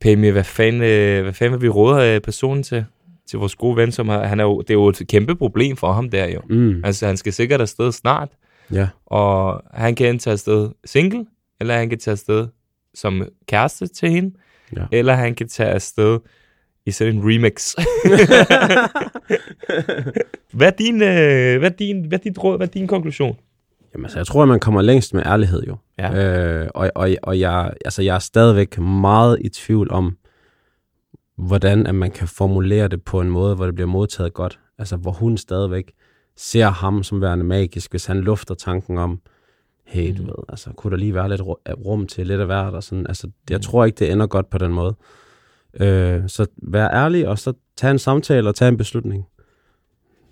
Pemi, 0.00 0.28
hvad 0.28 0.44
fanden, 0.44 0.82
øh, 0.82 1.22
hvad 1.22 1.32
fanden 1.32 1.60
vil 1.60 1.62
vi 1.66 1.68
råde 1.68 2.14
øh, 2.14 2.20
personen 2.20 2.62
til? 2.62 2.84
Til 3.28 3.38
vores 3.38 3.54
gode 3.54 3.76
ven, 3.76 3.92
som 3.92 4.08
har, 4.08 4.24
han 4.24 4.40
er 4.40 4.44
jo, 4.44 4.60
det 4.60 4.70
er 4.70 4.74
jo 4.74 4.88
et 4.88 5.02
kæmpe 5.08 5.36
problem 5.36 5.76
for 5.76 5.92
ham 5.92 6.10
der 6.10 6.26
jo. 6.28 6.40
Mm. 6.50 6.84
Altså, 6.84 7.06
han 7.06 7.16
skal 7.16 7.32
sikkert 7.32 7.60
afsted 7.60 7.92
snart, 7.92 8.28
Ja. 8.72 8.88
og 9.06 9.62
han 9.74 9.94
kan 9.94 10.06
enten 10.06 10.18
tage 10.18 10.32
afsted 10.32 10.70
single, 10.84 11.26
eller 11.60 11.76
han 11.76 11.88
kan 11.88 11.98
tage 11.98 12.12
afsted 12.12 12.48
som 12.94 13.22
kæreste 13.46 13.86
til 13.86 14.10
hende, 14.10 14.36
Ja. 14.76 14.84
eller 14.92 15.14
han 15.14 15.34
kan 15.34 15.48
tage 15.48 15.68
afsted 15.70 16.18
i 16.88 16.90
sådan 16.90 17.14
en 17.16 17.22
remix. 17.24 17.74
hvad, 20.52 20.66
er 20.66 20.76
din, 20.76 20.94
øh, 20.94 21.58
hvad, 21.58 21.70
er 21.70 21.76
din, 21.76 22.04
hvad 22.04 22.18
er 22.18 22.22
dit 22.22 22.44
råd, 22.44 22.56
hvad 22.56 22.66
er 22.66 22.70
din 22.72 22.86
konklusion? 22.86 23.36
Jamen, 23.94 24.04
altså, 24.04 24.18
jeg 24.18 24.26
tror, 24.26 24.42
at 24.42 24.48
man 24.48 24.60
kommer 24.60 24.82
længst 24.82 25.14
med 25.14 25.22
ærlighed 25.26 25.62
jo. 25.62 25.76
Ja. 25.98 26.62
Øh, 26.62 26.68
og 26.74 26.90
og, 26.94 27.10
og 27.22 27.40
jeg, 27.40 27.72
altså, 27.84 28.02
jeg 28.02 28.14
er 28.14 28.18
stadigvæk 28.18 28.78
meget 28.78 29.38
i 29.40 29.48
tvivl 29.48 29.90
om, 29.90 30.16
hvordan 31.36 31.86
at 31.86 31.94
man 31.94 32.10
kan 32.10 32.28
formulere 32.28 32.88
det 32.88 33.02
på 33.02 33.20
en 33.20 33.30
måde, 33.30 33.54
hvor 33.54 33.64
det 33.66 33.74
bliver 33.74 33.88
modtaget 33.88 34.34
godt. 34.34 34.58
Altså, 34.78 34.96
hvor 34.96 35.10
hun 35.12 35.36
stadigvæk 35.38 35.92
ser 36.36 36.66
ham 36.68 37.02
som 37.02 37.20
værende 37.20 37.44
magisk, 37.44 37.90
hvis 37.90 38.06
han 38.06 38.20
lufter 38.20 38.54
tanken 38.54 38.98
om, 38.98 39.20
hey, 39.86 40.08
du 40.16 40.22
Mhm. 40.22 40.26
ved, 40.26 40.34
altså, 40.48 40.70
kunne 40.76 40.90
der 40.90 40.96
lige 40.96 41.14
være 41.14 41.28
lidt 41.28 41.40
ru- 41.40 41.72
rum 41.86 42.06
til 42.06 42.26
lidt 42.26 42.40
af 42.40 42.46
hvert, 42.46 42.74
og 42.74 42.82
sådan, 42.82 43.06
altså, 43.06 43.30
jeg 43.50 43.56
Mhm. 43.56 43.62
tror 43.62 43.84
ikke, 43.84 43.96
det 43.98 44.12
ender 44.12 44.26
godt 44.26 44.50
på 44.50 44.58
den 44.58 44.72
måde. 44.72 44.96
Øh, 45.80 46.22
så 46.26 46.46
vær 46.62 46.88
ærlig, 46.88 47.28
og 47.28 47.38
så 47.38 47.52
tag 47.76 47.90
en 47.90 47.98
samtale 47.98 48.48
og 48.48 48.54
tag 48.54 48.68
en 48.68 48.76
beslutning. 48.76 49.24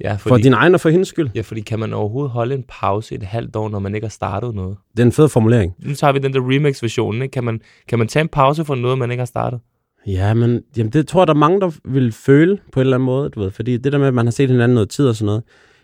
Ja, 0.00 0.12
For 0.14 0.28
fordi, 0.28 0.42
din 0.42 0.52
egen 0.52 0.74
og 0.74 0.80
for 0.80 0.88
hendes 0.88 1.08
skyld. 1.08 1.30
ja, 1.34 1.40
fordi 1.40 1.60
kan 1.60 1.78
man 1.78 1.92
overhovedet 1.92 2.30
holde 2.30 2.54
en 2.54 2.64
pause 2.68 3.14
i 3.14 3.18
et 3.18 3.22
halvt 3.22 3.56
år, 3.56 3.68
når 3.68 3.78
man 3.78 3.94
ikke 3.94 4.04
har 4.04 4.10
startet 4.10 4.54
noget? 4.54 4.76
Det 4.96 4.98
er 5.02 5.06
en 5.06 5.12
fed 5.12 5.28
formulering. 5.28 5.74
Nu 5.78 5.94
tager 5.94 6.12
vi 6.12 6.18
den 6.18 6.32
der 6.32 6.40
remix-version? 6.40 7.28
Kan 7.32 7.44
man, 7.44 7.60
kan 7.88 7.98
man 7.98 8.08
tage 8.08 8.20
en 8.20 8.28
pause 8.28 8.64
for 8.64 8.74
noget, 8.74 8.98
man 8.98 9.10
ikke 9.10 9.20
har 9.20 9.26
startet? 9.26 9.60
Ja, 10.06 10.34
men 10.34 10.62
jamen, 10.76 10.92
det 10.92 11.08
tror 11.08 11.20
jeg, 11.20 11.26
der 11.26 11.34
er 11.34 11.38
mange, 11.38 11.60
der 11.60 11.70
vil 11.84 12.12
føle 12.12 12.58
på 12.72 12.80
en 12.80 12.86
eller 12.86 12.96
anden 12.96 13.04
måde, 13.06 13.28
du 13.30 13.40
ved. 13.40 13.50
Fordi 13.50 13.76
det 13.76 13.92
der 13.92 13.98
med, 13.98 14.06
at 14.06 14.14
man 14.14 14.26
har 14.26 14.30
set 14.30 14.50
hinanden 14.50 14.74
noget 14.74 14.90
tid 14.90 15.08
og 15.08 15.16
sådan 15.16 15.26
noget. 15.26 15.42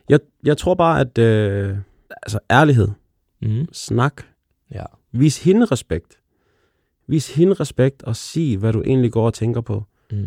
Jeg, 0.09 0.19
jeg 0.45 0.57
tror 0.59 0.75
bare, 0.75 1.01
at 1.01 1.19
øh, 1.19 1.77
altså, 2.23 2.39
ærlighed, 2.51 2.89
Mm. 3.43 3.67
snak, 3.73 4.23
Ja. 4.75 4.85
vis 5.13 5.45
hende 5.45 5.65
respekt. 5.65 6.19
Vis 7.07 7.35
hende 7.35 7.55
respekt 7.55 8.03
og 8.03 8.17
sig, 8.17 8.57
hvad 8.57 8.73
du 8.73 8.83
egentlig 8.83 9.13
går 9.13 9.27
og 9.27 9.35
tænker 9.35 9.61
på. 9.61 9.85
Mm. 10.13 10.25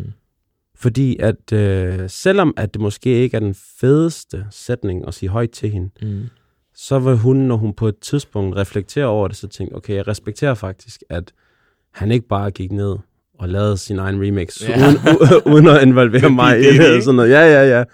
Fordi 0.74 1.16
at 1.20 1.52
øh, 1.52 2.10
selvom 2.10 2.54
at 2.56 2.74
det 2.74 2.82
måske 2.82 3.10
ikke 3.10 3.36
er 3.36 3.40
den 3.40 3.54
fedeste 3.80 4.46
sætning 4.50 5.08
at 5.08 5.14
sige 5.14 5.28
højt 5.28 5.50
til 5.50 5.70
hende, 5.70 5.90
Mm. 6.02 6.22
så 6.74 6.98
vil 6.98 7.16
hun, 7.16 7.36
når 7.36 7.56
hun 7.56 7.74
på 7.74 7.88
et 7.88 7.98
tidspunkt 7.98 8.56
reflekterer 8.56 9.06
over 9.06 9.28
det, 9.28 9.36
så 9.36 9.48
tænke, 9.48 9.76
okay, 9.76 9.94
jeg 9.94 10.08
respekterer 10.08 10.54
faktisk, 10.54 11.02
at 11.10 11.32
han 11.92 12.10
ikke 12.10 12.28
bare 12.28 12.50
gik 12.50 12.72
ned 12.72 12.96
og 13.38 13.48
lavede 13.48 13.76
sin 13.76 13.98
egen 13.98 14.22
remix, 14.22 14.62
Ja. 14.68 14.76
uden, 14.88 14.96
u- 14.96 15.42
uden 15.52 15.68
at 15.68 15.82
involvere 15.82 16.30
mig 16.42 16.60
i 16.60 16.62
det. 16.78 17.04
Sådan 17.04 17.16
noget. 17.16 17.30
Ja, 17.30 17.40
ja, 17.40 17.78
ja. 17.78 17.84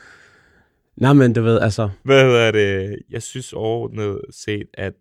Nej, 0.96 1.12
men 1.12 1.32
du 1.32 1.42
ved, 1.42 1.60
altså, 1.60 1.88
Hvad 2.04 2.22
hedder 2.24 2.50
det? 2.50 2.96
Jeg 3.10 3.22
synes 3.22 3.52
overordnet 3.52 4.20
set, 4.30 4.66
at 4.74 4.92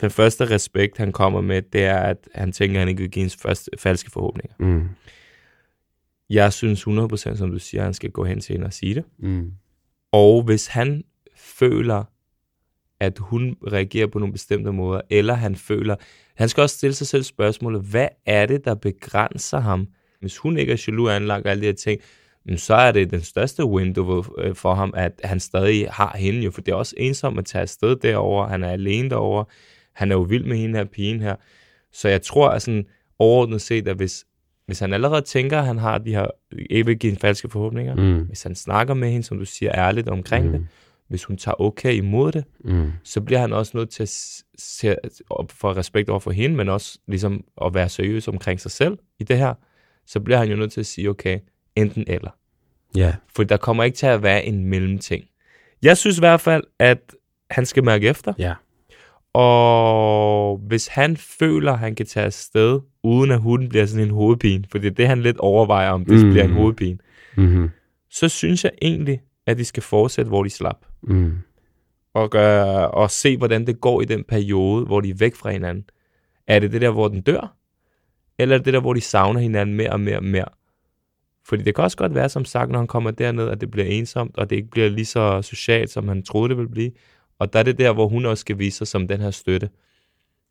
den 0.00 0.10
første 0.10 0.50
respekt, 0.50 0.96
han 0.98 1.12
kommer 1.12 1.40
med, 1.40 1.62
det 1.62 1.84
er, 1.84 1.98
at 1.98 2.28
han 2.34 2.52
tænker, 2.52 2.76
at 2.76 2.78
han 2.78 2.88
ikke 2.88 3.00
vil 3.00 3.10
give 3.10 3.20
hendes 3.20 3.36
første 3.36 3.70
falske 3.78 4.10
forhåbninger. 4.10 4.54
mm, 4.58 4.88
Jeg 6.30 6.52
synes 6.52 6.86
100%, 6.86 7.36
som 7.36 7.50
du 7.50 7.58
siger, 7.58 7.82
han 7.84 7.94
skal 7.94 8.10
gå 8.10 8.24
hen 8.24 8.40
til 8.40 8.52
hende 8.52 8.66
og 8.66 8.72
sige 8.72 8.94
det. 8.94 9.04
mm, 9.18 9.50
Og 10.12 10.42
hvis 10.42 10.66
han 10.66 11.04
føler, 11.36 12.04
at 13.00 13.18
hun 13.18 13.56
reagerer 13.72 14.06
på 14.06 14.18
nogle 14.18 14.32
bestemte 14.32 14.72
måder, 14.72 15.00
eller 15.10 15.34
han 15.34 15.56
føler, 15.56 15.96
han 16.36 16.48
skal 16.48 16.60
også 16.62 16.76
stille 16.76 16.94
sig 16.94 17.06
selv 17.06 17.22
spørgsmålet, 17.22 17.82
hvad 17.82 18.08
er 18.26 18.46
det, 18.46 18.64
der 18.64 18.74
begrænser 18.74 19.60
ham? 19.60 19.88
Hvis 20.20 20.38
hun 20.38 20.58
ikke 20.58 20.72
er 20.72 20.84
jaloux 20.88 21.10
anlagt 21.10 21.44
og 21.44 21.50
alle 21.50 21.60
de 21.60 21.66
her 21.66 21.72
ting, 21.74 22.00
men 22.44 22.58
så 22.58 22.74
er 22.74 22.92
det 22.92 23.10
den 23.10 23.20
største 23.20 23.64
window 23.64 24.24
øh, 24.38 24.54
for 24.54 24.74
ham, 24.74 24.92
at 24.96 25.20
han 25.24 25.40
stadig 25.40 25.88
har 25.90 26.16
hende 26.18 26.40
jo, 26.40 26.50
for 26.50 26.60
det 26.60 26.72
er 26.72 26.76
også 26.76 26.94
ensomt 26.98 27.38
at 27.38 27.44
tage 27.44 27.62
afsted 27.62 27.96
derover. 27.96 28.46
Han 28.46 28.62
er 28.64 28.70
alene 28.70 29.10
derover. 29.10 29.44
Han 29.92 30.10
er 30.10 30.16
jo 30.16 30.22
vild 30.22 30.44
med 30.44 30.56
hende 30.56 30.78
her 30.78 30.84
pigen 30.84 31.20
her. 31.20 31.36
Så 31.92 32.08
jeg 32.08 32.22
tror, 32.22 32.48
at 32.48 32.62
sådan 32.62 32.86
overordnet 33.18 33.60
set, 33.60 33.88
at 33.88 33.96
hvis, 33.96 34.24
hvis 34.66 34.78
han 34.78 34.92
allerede 34.92 35.22
tænker, 35.22 35.58
at 35.58 35.66
han 35.66 35.78
har 35.78 35.98
de 35.98 36.10
her, 36.10 36.26
en 37.04 37.16
falske 37.16 37.48
forhåbninger, 37.48 37.94
mm, 37.94 38.22
hvis 38.26 38.42
han 38.42 38.54
snakker 38.54 38.94
med 38.94 39.10
hende, 39.10 39.26
som 39.26 39.38
du 39.38 39.44
siger, 39.44 39.72
ærligt 39.74 40.08
omkring 40.08 40.46
Mm. 40.46 40.52
det, 40.52 40.66
hvis 41.08 41.24
hun 41.24 41.36
tager 41.36 41.60
okay 41.60 41.92
imod 41.94 42.32
det, 42.32 42.44
mm, 42.64 42.92
så 43.04 43.20
bliver 43.20 43.40
han 43.40 43.52
også 43.52 43.76
nødt 43.76 43.90
til 43.90 44.02
at 44.02 44.08
se, 44.58 44.96
for 45.48 45.76
respekt 45.76 46.08
over 46.08 46.20
for 46.20 46.30
hende, 46.30 46.56
men 46.56 46.68
også 46.68 46.98
ligesom 47.08 47.44
at 47.64 47.74
være 47.74 47.88
seriøs 47.88 48.28
omkring 48.28 48.60
sig 48.60 48.70
selv 48.70 48.98
i 49.18 49.24
det 49.24 49.38
her, 49.38 49.54
så 50.06 50.20
bliver 50.20 50.38
han 50.38 50.48
jo 50.48 50.56
nødt 50.56 50.72
til 50.72 50.80
at 50.80 50.86
sige, 50.86 51.08
okay, 51.10 51.38
enten 51.76 52.04
eller. 52.06 52.30
ja, 52.96 53.14
For 53.36 53.44
der 53.44 53.56
kommer 53.56 53.84
ikke 53.84 53.96
til 53.96 54.06
at 54.06 54.22
være 54.22 54.44
en 54.44 54.64
mellemting. 54.64 55.24
Jeg 55.82 55.96
synes 55.96 56.18
i 56.18 56.20
hvert 56.20 56.40
fald, 56.40 56.62
at 56.78 57.14
han 57.50 57.66
skal 57.66 57.84
mærke 57.84 58.08
efter, 58.08 58.32
ja, 58.38 58.54
og 59.34 60.56
hvis 60.66 60.86
han 60.86 61.16
føler, 61.16 61.72
at 61.72 61.78
han 61.78 61.94
kan 61.94 62.06
tage 62.06 62.26
afsted, 62.26 62.80
uden 63.02 63.30
at 63.30 63.40
hun 63.40 63.68
bliver 63.68 63.86
sådan 63.86 64.04
en 64.06 64.14
hovedpine, 64.14 64.64
for 64.70 64.78
det 64.78 64.86
er 64.86 64.94
det, 64.94 65.06
han 65.08 65.22
lidt 65.22 65.36
overvejer, 65.38 65.90
om 65.90 66.04
det 66.04 66.24
Mm. 66.24 66.30
bliver 66.30 66.44
en 66.44 66.52
hovedpine, 66.52 66.98
mm, 67.36 67.70
så 68.10 68.28
synes 68.28 68.64
jeg 68.64 68.72
egentlig, 68.82 69.20
at 69.46 69.58
de 69.58 69.64
skal 69.64 69.82
fortsætte, 69.82 70.28
hvor 70.28 70.42
de 70.42 70.50
slap. 70.50 70.76
mm, 71.02 71.32
Og, 72.14 72.30
gøre, 72.30 72.90
og 72.90 73.10
se, 73.10 73.36
hvordan 73.36 73.66
det 73.66 73.80
går 73.80 74.00
i 74.00 74.04
den 74.04 74.24
periode, 74.24 74.84
hvor 74.86 75.00
de 75.00 75.10
er 75.10 75.14
væk 75.18 75.34
fra 75.34 75.50
hinanden. 75.50 75.84
Er 76.46 76.58
det 76.58 76.72
det 76.72 76.80
der, 76.80 76.90
hvor 76.90 77.08
den 77.08 77.20
dør? 77.20 77.56
Eller 78.38 78.54
er 78.54 78.58
det 78.58 78.64
det 78.64 78.74
der, 78.74 78.80
hvor 78.80 78.92
de 78.94 79.00
savner 79.00 79.40
hinanden 79.40 79.76
mere 79.76 79.90
og 79.90 80.00
mere 80.00 80.16
og 80.16 80.24
mere? 80.24 80.44
Fordi 81.48 81.62
det 81.62 81.74
kan 81.74 81.84
også 81.84 81.96
godt 81.96 82.14
være, 82.14 82.28
som 82.28 82.44
sagt, 82.44 82.70
når 82.70 82.78
han 82.78 82.86
kommer 82.86 83.10
derned, 83.10 83.48
at 83.48 83.60
det 83.60 83.70
bliver 83.70 83.86
ensomt, 83.86 84.38
og 84.38 84.50
det 84.50 84.56
ikke 84.56 84.70
bliver 84.70 84.88
lige 84.88 85.04
så 85.04 85.42
socialt, 85.42 85.90
som 85.90 86.08
han 86.08 86.22
troede, 86.22 86.48
det 86.48 86.56
ville 86.56 86.70
blive. 86.70 86.90
Og 87.40 87.52
der 87.52 87.58
er 87.58 87.62
det 87.62 87.78
der, 87.78 87.92
hvor 87.92 88.08
hun 88.08 88.26
også 88.26 88.40
skal 88.40 88.58
vise 88.58 88.78
sig 88.78 88.86
som 88.86 89.08
den 89.08 89.20
her 89.20 89.30
støtte. 89.30 89.68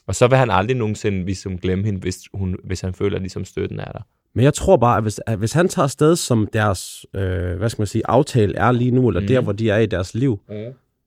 Og 0.08 0.16
så 0.16 0.28
vil 0.28 0.38
han 0.38 0.50
aldrig 0.50 0.78
nogensinde 0.78 1.26
ligesom 1.26 1.58
glemme 1.58 1.86
hende, 1.86 2.00
hvis, 2.00 2.20
hun, 2.34 2.56
hvis 2.64 2.82
han 2.82 2.94
føler, 2.94 3.16
at 3.16 3.22
ligesom 3.22 3.46
støtten 3.46 3.80
er 3.80 3.92
der. 3.92 4.00
Men 4.36 4.44
jeg 4.46 4.54
tror 4.54 4.78
bare, 4.78 4.98
at 4.98 5.04
hvis, 5.04 5.20
at 5.26 5.38
hvis 5.38 5.54
han 5.54 5.68
tager 5.68 5.84
afsted, 5.84 6.16
som 6.16 6.48
deres, 6.54 7.06
øh, 7.16 7.58
hvad 7.58 7.70
skal 7.70 7.82
man 7.82 7.88
sige, 7.88 8.02
aftale 8.06 8.56
er 8.58 8.72
lige 8.72 8.92
nu, 8.92 9.08
eller 9.08 9.22
Mhm. 9.22 9.26
mm. 9.30 9.34
der, 9.34 9.42
hvor 9.42 9.52
de 9.52 9.70
er 9.70 9.78
i 9.78 9.86
deres 9.86 10.14
liv, 10.16 10.40
Mm. 10.50 10.56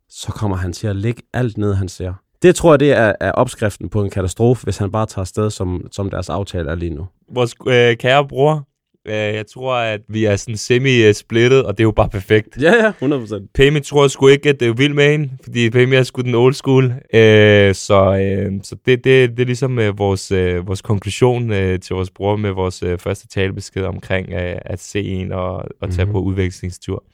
så 0.08 0.32
kommer 0.32 0.56
han 0.56 0.72
til 0.72 0.86
at 0.86 0.96
lægge 0.96 1.22
alt 1.32 1.58
ned, 1.58 1.74
han 1.74 1.88
ser. 1.88 2.12
Det 2.42 2.54
tror 2.54 2.72
jeg, 2.72 2.80
det 2.80 2.92
er, 2.92 3.12
er 3.20 3.32
opskriften 3.32 3.88
på 3.88 4.02
en 4.02 4.10
katastrofe, 4.10 4.64
hvis 4.64 4.78
han 4.78 4.90
bare 4.92 5.06
tager 5.06 5.20
afsted, 5.20 5.50
som, 5.50 5.86
som 5.90 6.10
deres 6.10 6.28
aftale 6.28 6.70
er 6.70 6.74
lige 6.74 6.90
nu. 6.94 7.06
Vores 7.32 7.54
øh, 7.68 7.96
kære 7.96 8.28
bror, 8.28 8.68
øh, 9.09 9.14
jeg 9.14 9.44
tror, 9.47 9.75
at 9.75 10.00
vi 10.09 10.25
er 10.25 10.37
sådan 10.37 10.56
semi-splittet, 10.56 11.64
og 11.64 11.78
det 11.78 11.80
er 11.82 11.87
jo 11.87 11.90
bare 11.90 12.09
perfekt. 12.09 12.49
Ja, 12.62 12.75
ja, 12.85 12.88
100 12.88 13.23
procent. 13.23 13.50
Pemi 13.54 13.80
tror 13.80 14.09
sgu 14.09 14.28
ikke, 14.28 14.49
at 14.49 14.61
det 14.61 14.68
er 14.68 14.73
vild 14.73 14.94
med 14.94 15.11
hende, 15.11 15.30
fordi 15.42 15.71
Pemi 15.71 15.97
er 15.97 16.02
sgu 16.02 16.23
den 16.23 16.35
old 16.35 16.54
school. 16.54 16.85
Øh, 17.14 17.75
så 17.75 18.16
øh, 18.21 18.52
så 18.62 18.76
det, 18.87 19.04
det, 19.04 19.30
det 19.30 19.40
er 19.40 19.44
ligesom 19.47 19.78
øh, 19.78 19.99
vores, 19.99 20.30
øh, 20.30 20.66
vores 20.66 20.82
konklusion 20.82 21.52
øh, 21.52 21.80
til 21.80 21.94
vores 21.97 22.11
bror 22.11 22.37
med 22.37 22.50
vores 22.50 22.82
øh, 22.82 22.99
første 22.99 23.28
talebesked 23.28 23.82
omkring 23.85 24.32
øh, 24.32 24.54
at 24.64 24.80
se 24.82 25.02
en 25.02 25.32
og, 25.32 25.56
og 25.80 25.90
tage 25.90 26.04
Mhm. 26.04 26.12
på 26.12 26.21
udvekslingstur. 26.21 27.04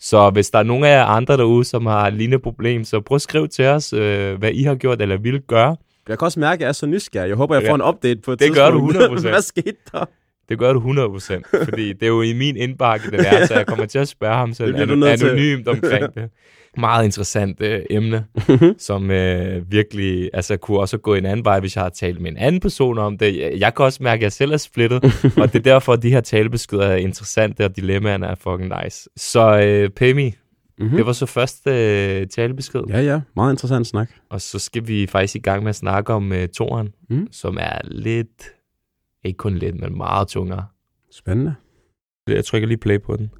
Så 0.00 0.30
hvis 0.30 0.50
der 0.50 0.58
er 0.58 0.62
nogen 0.62 0.84
af 0.84 0.88
jer 0.98 1.04
andre 1.04 1.36
derude, 1.36 1.64
som 1.64 1.86
har 1.86 2.10
lignende 2.10 2.38
problem, 2.42 2.84
så 2.84 3.00
prøv 3.00 3.14
at 3.16 3.22
skrive 3.22 3.48
til 3.48 3.64
os, 3.64 3.92
øh, 3.92 4.38
hvad 4.38 4.50
I 4.52 4.62
har 4.62 4.74
gjort 4.74 5.02
eller 5.02 5.16
vil 5.16 5.40
gøre. 5.40 5.76
Jeg 6.08 6.18
kan 6.18 6.26
også 6.26 6.40
mærke, 6.40 6.54
at 6.54 6.60
jeg 6.60 6.68
er 6.68 6.72
så 6.72 6.86
nysgerrig. 6.86 7.28
Jeg 7.28 7.36
håber, 7.36 7.54
jeg 7.54 7.62
Ja. 7.64 7.70
får 7.70 7.74
en 7.74 7.82
update 7.82 8.20
på 8.20 8.32
et 8.32 8.40
Det 8.40 8.54
gør 8.54 8.70
du 8.70 8.90
tidspunkt. 8.92 9.20
100%. 9.20 9.28
Hvad 9.32 9.42
skete 9.42 9.76
der? 9.92 10.04
Det 10.48 10.58
gør 10.58 10.72
du 10.72 10.80
100%, 10.80 11.40
fordi 11.68 11.92
det 11.92 12.02
er 12.02 12.06
jo 12.06 12.22
i 12.22 12.32
min 12.32 12.56
indbakke, 12.56 13.10
det 13.10 13.20
er, 13.28 13.46
så 13.46 13.54
jeg 13.54 13.66
kommer 13.66 13.86
til 13.86 13.98
at 13.98 14.08
spørge 14.08 14.34
ham 14.36 14.52
selv 14.52 14.74
til. 14.74 14.82
anonymt 15.04 15.68
omkring 15.68 16.14
det. 16.14 16.30
Meget 16.78 17.04
interessant 17.04 17.62
øh, 17.62 17.80
emne, 17.90 18.24
som 18.78 19.10
øh, 19.10 19.70
virkelig 19.72 20.30
altså, 20.32 20.56
kunne 20.56 20.78
også 20.78 20.98
gå 20.98 21.14
en 21.14 21.26
anden 21.26 21.44
vej, 21.44 21.60
hvis 21.60 21.76
jeg 21.76 21.82
har 21.84 21.88
talt 21.90 22.20
med 22.20 22.30
en 22.30 22.36
anden 22.36 22.60
person 22.60 22.98
om 22.98 23.18
det. 23.18 23.36
Jeg, 23.40 23.52
jeg 23.58 23.74
kan 23.74 23.84
også 23.84 24.02
mærke, 24.02 24.18
at 24.20 24.22
jeg 24.22 24.32
selv 24.32 24.52
er 24.52 24.56
splittet, 24.56 25.04
og 25.42 25.52
det 25.52 25.58
er 25.58 25.62
derfor, 25.62 25.92
at 25.92 26.02
de 26.02 26.10
her 26.10 26.20
talebeskeder 26.20 26.86
er 26.86 26.96
interessante, 26.96 27.64
og 27.64 27.76
dilemmaerne 27.76 28.26
er 28.26 28.34
fucking 28.34 28.72
nice. 28.84 29.08
Så 29.16 29.58
øh, 29.60 29.90
Pemi, 29.90 30.32
Mm-hmm. 30.78 30.96
det 30.96 31.06
var 31.06 31.12
så 31.12 31.26
første 31.26 31.70
øh, 32.20 32.26
talebesked, 32.26 32.80
Ja, 32.88 33.00
ja. 33.00 33.20
Meget 33.36 33.52
interessant 33.52 33.86
snak. 33.86 34.10
og 34.30 34.40
så 34.40 34.58
skal 34.58 34.88
vi 34.88 35.06
faktisk 35.06 35.36
i 35.36 35.38
gang 35.38 35.62
med 35.62 35.68
at 35.68 35.76
snakke 35.76 36.12
om 36.12 36.32
øh, 36.32 36.48
toren, 36.48 36.88
Mm. 37.10 37.28
som 37.32 37.56
er 37.60 37.78
lidt, 37.84 38.42
ikke 39.24 39.36
kun 39.36 39.54
lidt, 39.54 39.80
men 39.80 39.96
meget 39.96 40.28
tungere. 40.28 40.64
Spændende. 41.12 41.54
Jeg 42.28 42.44
trykker 42.44 42.68
lige 42.68 42.78
play 42.78 43.00
på 43.00 43.16
den. 43.16 43.30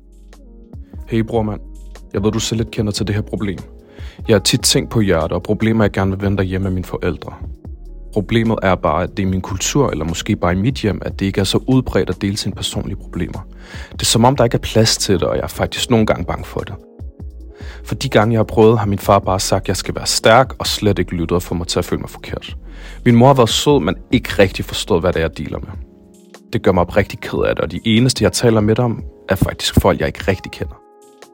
Hey 1.08 1.20
bror 1.20 1.42
mand, 1.42 1.60
jeg 2.12 2.22
ved 2.22 2.32
du 2.32 2.38
selv 2.38 2.58
lidt 2.58 2.70
kender 2.70 2.92
til 2.92 3.06
det 3.06 3.14
her 3.14 3.22
problem. 3.22 3.58
Jeg 4.28 4.34
har 4.34 4.40
tit 4.40 4.60
tænkt 4.60 4.90
på 4.90 5.00
hjertet, 5.00 5.32
og 5.32 5.42
problemer 5.42 5.84
jeg 5.84 5.90
gerne 5.90 6.10
vil 6.10 6.20
vende 6.20 6.44
hjemme 6.44 6.64
med 6.64 6.74
mine 6.74 6.84
forældre. 6.84 7.32
Problemet 8.12 8.58
er 8.62 8.74
bare, 8.74 9.02
at 9.02 9.16
det 9.16 9.22
er 9.22 9.26
min 9.26 9.40
kultur, 9.40 9.90
eller 9.90 10.04
måske 10.04 10.36
bare 10.36 10.52
i 10.52 10.56
mit 10.56 10.74
hjem, 10.74 11.02
at 11.04 11.20
det 11.20 11.26
ikke 11.26 11.40
er 11.40 11.44
så 11.44 11.58
udbredt 11.68 12.10
at 12.10 12.22
dele 12.22 12.36
sine 12.36 12.54
personlige 12.54 12.96
problemer. 12.96 13.46
Det 13.92 14.02
er 14.02 14.06
som 14.06 14.24
om, 14.24 14.36
der 14.36 14.44
ikke 14.44 14.54
er 14.54 14.58
plads 14.62 14.96
til 14.96 15.14
det, 15.14 15.22
og 15.22 15.36
jeg 15.36 15.42
er 15.42 15.48
faktisk 15.48 15.90
nogle 15.90 16.06
gange 16.06 16.24
bange 16.24 16.44
for 16.44 16.60
det. 16.60 16.74
For 17.84 17.94
de 17.94 18.08
gange, 18.08 18.32
jeg 18.32 18.38
har 18.38 18.44
prøvet, 18.44 18.78
har 18.78 18.86
min 18.86 18.98
far 18.98 19.18
bare 19.18 19.40
sagt, 19.40 19.62
at 19.64 19.68
jeg 19.68 19.76
skal 19.76 19.94
være 19.94 20.06
stærk 20.06 20.54
og 20.58 20.66
slet 20.66 20.98
ikke 20.98 21.12
lyttet 21.12 21.32
og 21.32 21.42
få 21.42 21.54
mig 21.54 21.66
til 21.66 21.78
at 21.78 21.84
føle 21.84 22.00
mig 22.00 22.10
forkert. 22.10 22.56
Min 23.04 23.16
mor 23.16 23.26
har 23.26 23.34
været 23.34 23.48
sød, 23.48 23.80
men 23.80 23.96
ikke 24.12 24.28
rigtig 24.38 24.64
forstået, 24.64 25.00
hvad 25.00 25.12
det 25.12 25.20
er, 25.20 25.24
jeg 25.24 25.38
dealer 25.38 25.58
med. 25.58 25.68
Det 26.52 26.62
gør 26.62 26.72
mig 26.72 26.96
rigtig 26.96 27.20
ked 27.20 27.38
af 27.38 27.54
det, 27.56 27.64
og 27.64 27.70
de 27.72 27.80
eneste, 27.84 28.24
jeg 28.24 28.32
taler 28.32 28.60
med 28.60 28.78
om, 28.78 29.04
er 29.28 29.34
faktisk 29.34 29.80
folk, 29.80 30.00
jeg 30.00 30.06
ikke 30.06 30.24
rigtig 30.28 30.52
kender. 30.52 30.74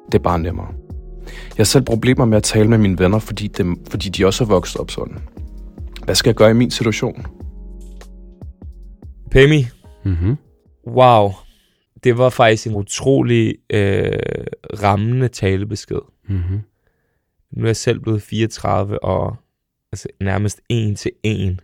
Det 0.06 0.14
er 0.18 0.22
bare 0.22 0.38
nemmere. 0.38 0.66
Jeg 1.26 1.56
har 1.56 1.64
selv 1.64 1.84
problemer 1.84 2.24
med 2.24 2.36
at 2.36 2.42
tale 2.42 2.68
med 2.68 2.78
mine 2.78 2.98
venner, 2.98 3.18
fordi, 3.18 3.46
dem, 3.46 3.76
fordi 3.90 4.08
de 4.08 4.26
også 4.26 4.44
er 4.44 4.48
vokset 4.48 4.80
op 4.80 4.90
sådan. 4.90 5.18
Hvad 6.04 6.14
skal 6.14 6.28
jeg 6.30 6.34
gøre 6.34 6.50
i 6.50 6.54
min 6.54 6.70
situation? 6.70 7.26
Pemi, 9.30 9.66
Mm-hmm. 10.04 10.36
wow. 10.88 11.30
Det 12.04 12.18
var 12.18 12.28
faktisk 12.30 12.66
en 12.66 12.74
utrolig 12.74 13.54
øh, 13.72 14.12
rammende 14.82 15.28
talebesked. 15.28 16.00
Mm-hmm. 16.28 16.60
Nu 17.52 17.62
er 17.62 17.68
jeg 17.68 17.76
selv 17.76 18.00
blevet 18.00 18.22
34, 18.22 19.04
og 19.04 19.36
altså, 19.92 20.08
nærmest 20.20 20.60
en 20.68 20.96
til 20.96 21.10
en 21.22 21.60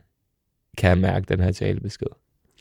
kan 0.78 0.88
jeg 0.88 0.98
mærke 0.98 1.26
den 1.28 1.40
her 1.40 1.52
talebesked. 1.52 2.06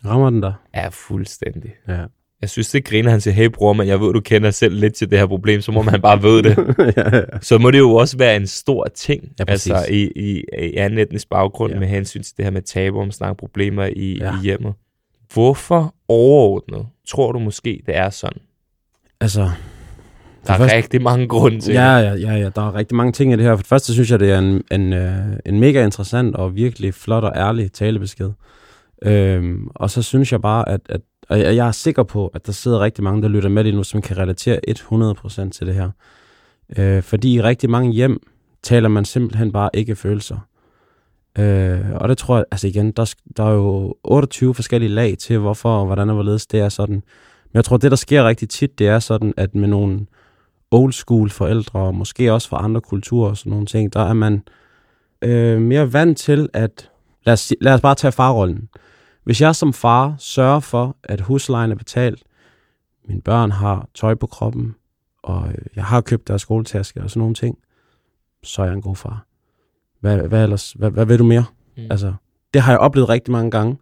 Rammer 0.05 0.29
den 0.29 0.41
der? 0.44 0.53
Er 0.74 0.89
fuldstændig. 0.89 1.74
Ja. 1.88 2.05
Jeg 2.41 2.50
synes, 2.50 2.70
det 2.72 2.86
griner 2.86 3.12
han 3.12 3.22
siger, 3.22 3.34
hey 3.34 3.46
bror, 3.53 3.74
men 3.74 3.88
jeg 3.88 4.00
ved, 4.01 4.13
du 4.13 4.20
kender 4.22 4.51
selv 4.51 4.75
lidt 4.79 4.94
til 4.96 5.12
det 5.12 5.20
her 5.20 5.25
problem, 5.27 5.62
så 5.62 5.72
må 5.72 5.82
man 5.82 6.01
bare 6.01 6.24
ved 6.24 6.44
det. 6.44 6.58
ja, 6.98 7.17
ja. 7.17 7.24
Så 7.41 7.58
må 7.58 7.72
det 7.72 7.77
jo 7.79 7.91
også 7.96 8.17
være 8.17 8.36
en 8.36 8.48
stor 8.48 8.88
ting, 8.96 9.32
Ja, 9.39 9.44
præcis. 9.46 9.72
altså 9.72 9.94
i, 9.94 10.12
i, 10.15 10.44
i 10.60 10.75
anden 10.75 11.00
etnisk 11.00 11.29
baggrund 11.29 11.72
Ja. 11.72 11.75
ja. 11.75 11.79
med 11.79 11.88
hensyn 11.88 12.24
til 12.24 12.38
det 12.38 12.46
her 12.46 12.51
med 12.51 12.62
tabu 12.62 13.01
om 13.01 13.12
snakke 13.12 13.38
problemer 13.38 13.86
i, 13.86 14.17
Ja. 14.17 14.25
ja. 14.25 14.32
i 14.32 14.44
hjemmet. 14.44 14.74
Hvorfor 15.34 15.96
overordnet 16.08 16.86
tror 17.08 17.32
du 17.32 17.39
måske, 17.39 17.82
det 17.86 17.98
er 17.98 18.10
sådan? 18.10 18.41
Altså, 19.22 19.41
Der 20.48 20.53
er 20.53 20.58
første- 20.58 20.77
rigtig 20.77 21.01
mange 21.01 21.27
grunde 21.27 21.60
til 21.60 21.74
Ja, 21.74 21.96
ja, 21.98 22.13
ja, 22.13 22.34
ja, 22.34 22.50
der 22.55 22.62
er 22.62 22.75
rigtig 22.75 22.96
mange 22.96 23.12
ting 23.12 23.34
i 23.34 23.36
det 23.36 23.44
her. 23.44 23.51
For 23.51 23.58
det 23.58 23.67
første 23.67 23.94
synes 23.94 24.12
jeg, 24.12 24.20
det 24.20 24.32
er 24.32 24.39
en, 24.39 24.63
en, 24.72 24.94
øh, 24.94 25.17
en 25.46 25.60
mega 25.60 25.84
interessant 25.86 26.36
og 26.36 26.55
virkelig 26.55 26.94
flot 26.94 27.24
og 27.24 27.32
ærlig 27.36 27.72
talebesked. 27.72 28.32
Øhm, 29.03 29.67
og 29.75 29.89
så 29.91 30.01
synes 30.01 30.32
jeg 30.32 30.41
bare, 30.41 30.70
at, 30.70 30.82
at 30.89 31.01
og 31.29 31.39
jeg 31.39 31.55
jeg 31.55 31.67
er 31.67 31.72
sikker 31.72 32.03
på, 32.03 32.27
at 32.27 32.46
der 32.46 32.51
sidder 32.51 32.79
rigtig 32.79 33.03
mange, 33.03 33.22
der 33.22 33.27
lytter 33.27 33.50
med 33.50 33.63
lige 33.63 33.75
nu, 33.75 33.84
som 33.84 34.01
kan 34.01 34.17
relatere 34.17 34.60
100% 34.70 35.50
til 35.50 35.67
det 35.67 35.75
her. 35.75 35.89
Øh, 36.77 37.03
fordi 37.03 37.34
i 37.34 37.41
rigtig 37.41 37.70
mange 37.70 37.91
hjem 37.94 38.20
taler 38.63 38.89
man 38.89 39.05
simpelthen 39.05 39.51
bare 39.51 39.70
ikke 39.74 39.96
følelser. 39.96 40.38
Øh, 41.39 41.92
og 41.96 42.10
det 42.10 42.18
tror 42.18 42.36
jeg, 42.36 42.46
altså 42.51 42.68
igen, 42.68 42.92
der, 42.92 43.15
der 43.38 43.44
er 43.44 43.54
jo 43.54 43.96
28 44.04 44.54
forskellige 44.54 44.89
lag 44.89 45.18
til, 45.18 45.38
hvorfor 45.38 45.80
og 45.80 45.86
hvordan 45.86 46.10
og 46.10 46.15
hvorledes 46.15 46.48
det 46.48 46.60
er 46.60 46.70
sådan. 46.70 46.96
Men 46.96 47.54
jeg 47.54 47.65
tror, 47.65 47.77
det 47.77 47.92
der 47.92 47.98
sker 47.98 48.27
rigtig 48.27 48.50
tit, 48.50 48.80
det 48.80 48.88
er 48.88 49.00
sådan, 49.00 49.34
at 49.38 49.56
med 49.56 49.68
nogle 49.68 50.06
old 50.72 50.94
school 50.94 51.30
forældre, 51.30 51.80
og 51.80 51.96
måske 51.96 52.34
også 52.34 52.50
fra 52.50 52.63
andre 52.63 52.82
kulturer 52.82 53.30
og 53.30 53.38
sådan 53.38 53.50
nogle 53.50 53.65
ting, 53.65 53.94
der 53.94 54.00
er 54.00 54.13
man 54.13 54.44
øh, 55.22 55.62
mere 55.62 55.94
vant 55.94 56.18
til 56.18 56.50
at, 56.54 56.89
lad 57.25 57.34
os, 57.34 57.54
lad 57.62 57.74
os 57.74 57.82
bare 57.82 57.96
tage 57.96 58.12
farrollen. 58.12 58.70
Hvis 59.24 59.42
jeg 59.42 59.56
som 59.56 59.74
far 59.74 60.15
sørger 60.20 60.60
for, 60.60 60.98
at 61.04 61.22
huslejen 61.22 61.72
er 61.72 61.75
betalt, 61.75 62.24
mine 63.08 63.22
børn 63.22 63.51
har 63.51 63.88
tøj 63.94 64.15
på 64.15 64.27
kroppen, 64.27 64.75
og 65.24 65.51
jeg 65.75 65.86
har 65.86 66.01
købt 66.01 66.27
deres 66.27 66.42
skoletaske 66.42 67.01
og 67.01 67.10
sådan 67.10 67.20
nogle 67.20 67.36
ting, 67.36 67.58
så 68.44 68.62
er 68.62 68.65
jeg 68.65 68.74
en 68.74 68.82
god 68.82 68.96
far. 68.96 69.25
Hvad, 70.05 70.27
hvad 70.27 70.43
ellers? 70.43 70.71
Hvad, 70.71 70.91
hvad 70.91 71.05
vil 71.05 71.19
du 71.19 71.24
mere? 71.24 71.45
Mm. 71.77 71.83
Altså, 71.89 72.13
det 72.53 72.62
har 72.62 72.71
jeg 72.71 72.79
oplevet 72.79 73.09
rigtig 73.09 73.31
mange 73.31 73.51
gange, 73.51 73.77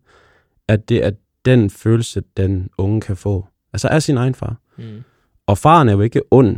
at 0.67 0.89
det 0.89 1.05
er 1.05 1.11
den 1.45 1.69
følelse, 1.69 2.23
den 2.37 2.69
unge 2.77 3.01
kan 3.01 3.17
få. 3.17 3.47
Altså 3.73 3.87
af 3.87 4.03
sin 4.03 4.17
egen 4.17 4.35
far. 4.35 4.55
Mm. 4.77 5.03
Og 5.47 5.57
faren 5.57 5.89
er 5.89 5.93
jo 5.93 6.01
ikke 6.01 6.21
ond, 6.31 6.57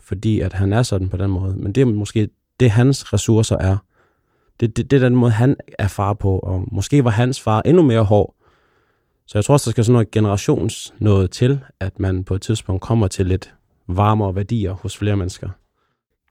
fordi 0.00 0.40
at 0.40 0.52
han 0.52 0.72
er 0.72 0.82
sådan 0.82 1.08
på 1.08 1.16
den 1.16 1.30
måde, 1.30 1.56
men 1.56 1.72
det 1.72 1.80
er 1.80 1.84
måske 1.84 2.28
det, 2.60 2.70
hans 2.70 3.12
ressourcer 3.12 3.56
er. 3.56 3.76
Det, 4.60 4.76
det, 4.76 4.90
det 4.90 4.96
er 4.96 5.08
den 5.08 5.16
måde, 5.16 5.32
han 5.32 5.56
er 5.78 5.88
far 5.88 6.12
på, 6.12 6.38
og 6.38 6.64
måske 6.72 7.04
var 7.04 7.10
hans 7.10 7.40
far 7.40 7.62
endnu 7.62 7.82
mere 7.82 8.04
hård. 8.04 8.34
Så 9.26 9.38
jeg 9.38 9.44
tror 9.44 9.52
også, 9.52 9.70
der 9.70 9.72
skal 9.72 9.84
sådan 9.84 9.92
noget 9.92 10.10
generations 10.10 10.94
noget 10.98 11.30
til, 11.30 11.60
at 11.80 12.00
man 12.00 12.24
på 12.24 12.34
et 12.34 12.42
tidspunkt 12.42 12.82
kommer 12.82 13.08
til 13.08 13.26
lidt 13.26 13.54
varmere 13.88 14.34
værdier 14.34 14.72
hos 14.72 14.96
flere 14.96 15.16
mennesker. 15.16 15.48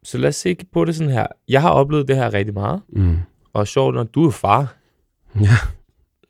Så 0.06 0.18
lad 0.18 0.30
os 0.30 0.36
se 0.36 0.56
på 0.74 0.86
det 0.86 0.96
sådan 0.96 1.14
her. 1.14 1.28
Jeg 1.50 1.62
har 1.62 1.70
oplevet 1.70 2.08
det 2.08 2.16
her 2.16 2.34
rigtig 2.34 2.54
meget, 2.54 2.82
Mm. 2.90 3.18
og 3.54 3.68
sjovt, 3.68 3.96
når 3.96 4.04
du 4.04 4.28
er 4.28 4.32
far, 4.32 4.76
Ja, 5.42 5.50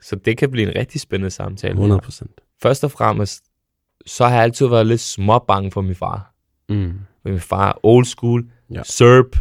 så 0.01 0.15
det 0.15 0.37
kan 0.37 0.51
blive 0.51 0.67
en 0.69 0.75
rigtig 0.75 1.01
spændende 1.01 1.29
samtale. 1.31 1.73
100 1.73 2.01
procent. 2.01 2.31
Først 2.61 2.83
og 2.83 2.91
fremmest, 2.91 3.43
så 4.05 4.25
har 4.25 4.33
jeg 4.35 4.43
altid 4.43 4.67
været 4.67 4.87
lidt 4.87 5.01
småbange 5.01 5.71
for 5.71 5.81
min 5.81 5.95
far. 5.95 6.33
Mm. 6.69 6.93
For 7.21 7.29
min 7.29 7.39
far 7.39 7.79
old 7.83 8.05
school, 8.05 8.45
Ja. 8.73 8.81
serb, 8.83 9.35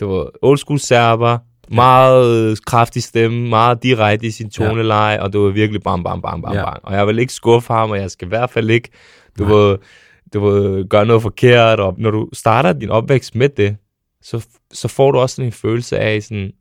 det 0.00 0.08
var 0.08 0.30
old 0.42 0.58
school 0.58 0.78
serber, 0.78 1.38
meget 1.68 2.50
øh, 2.50 2.56
kraftig 2.66 3.02
stemme, 3.02 3.48
meget 3.48 3.82
direkte 3.82 4.26
i 4.26 4.30
sin 4.30 4.50
toneleje, 4.50 5.22
og 5.22 5.32
det 5.32 5.40
var 5.40 5.48
virkelig 5.48 5.82
bam, 5.82 6.04
bam, 6.04 6.22
bam, 6.22 6.42
bam, 6.42 6.52
Ja. 6.52 6.64
bam. 6.64 6.80
Og 6.82 6.94
jeg 6.94 7.06
vil 7.06 7.18
ikke 7.18 7.32
skuffe 7.32 7.72
ham, 7.72 7.90
og 7.90 7.96
jeg 7.98 8.10
skal 8.10 8.26
i 8.26 8.28
hvert 8.28 8.50
fald 8.50 8.70
ikke, 8.70 8.88
du 9.38 9.44
Nej. 9.44 9.52
vil, 9.54 9.78
du 10.32 10.50
vil 10.50 10.86
gøre 10.86 11.06
noget 11.06 11.22
forkert, 11.22 11.80
og 11.80 11.94
når 11.98 12.10
du 12.10 12.28
starter 12.32 12.72
din 12.72 12.90
opvækst 12.90 13.34
med 13.34 13.48
det, 13.48 13.76
så, 14.22 14.46
så 14.72 14.88
får 14.88 15.12
du 15.12 15.18
også 15.18 15.36
sådan 15.36 15.46
en 15.48 15.52
følelse 15.52 15.98
af 15.98 16.22
sådan, 16.22 16.52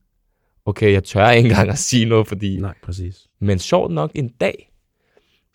okay, 0.65 0.91
jeg 0.91 1.03
tør 1.03 1.29
ikke 1.29 1.49
engang 1.49 1.69
at 1.69 1.77
sige 1.77 2.05
noget, 2.05 2.27
fordi 2.27 2.59
Nej, 2.59 2.73
præcis. 2.83 3.27
men 3.39 3.59
sjovt 3.59 3.91
nok 3.91 4.11
en 4.15 4.29
dag, 4.29 4.69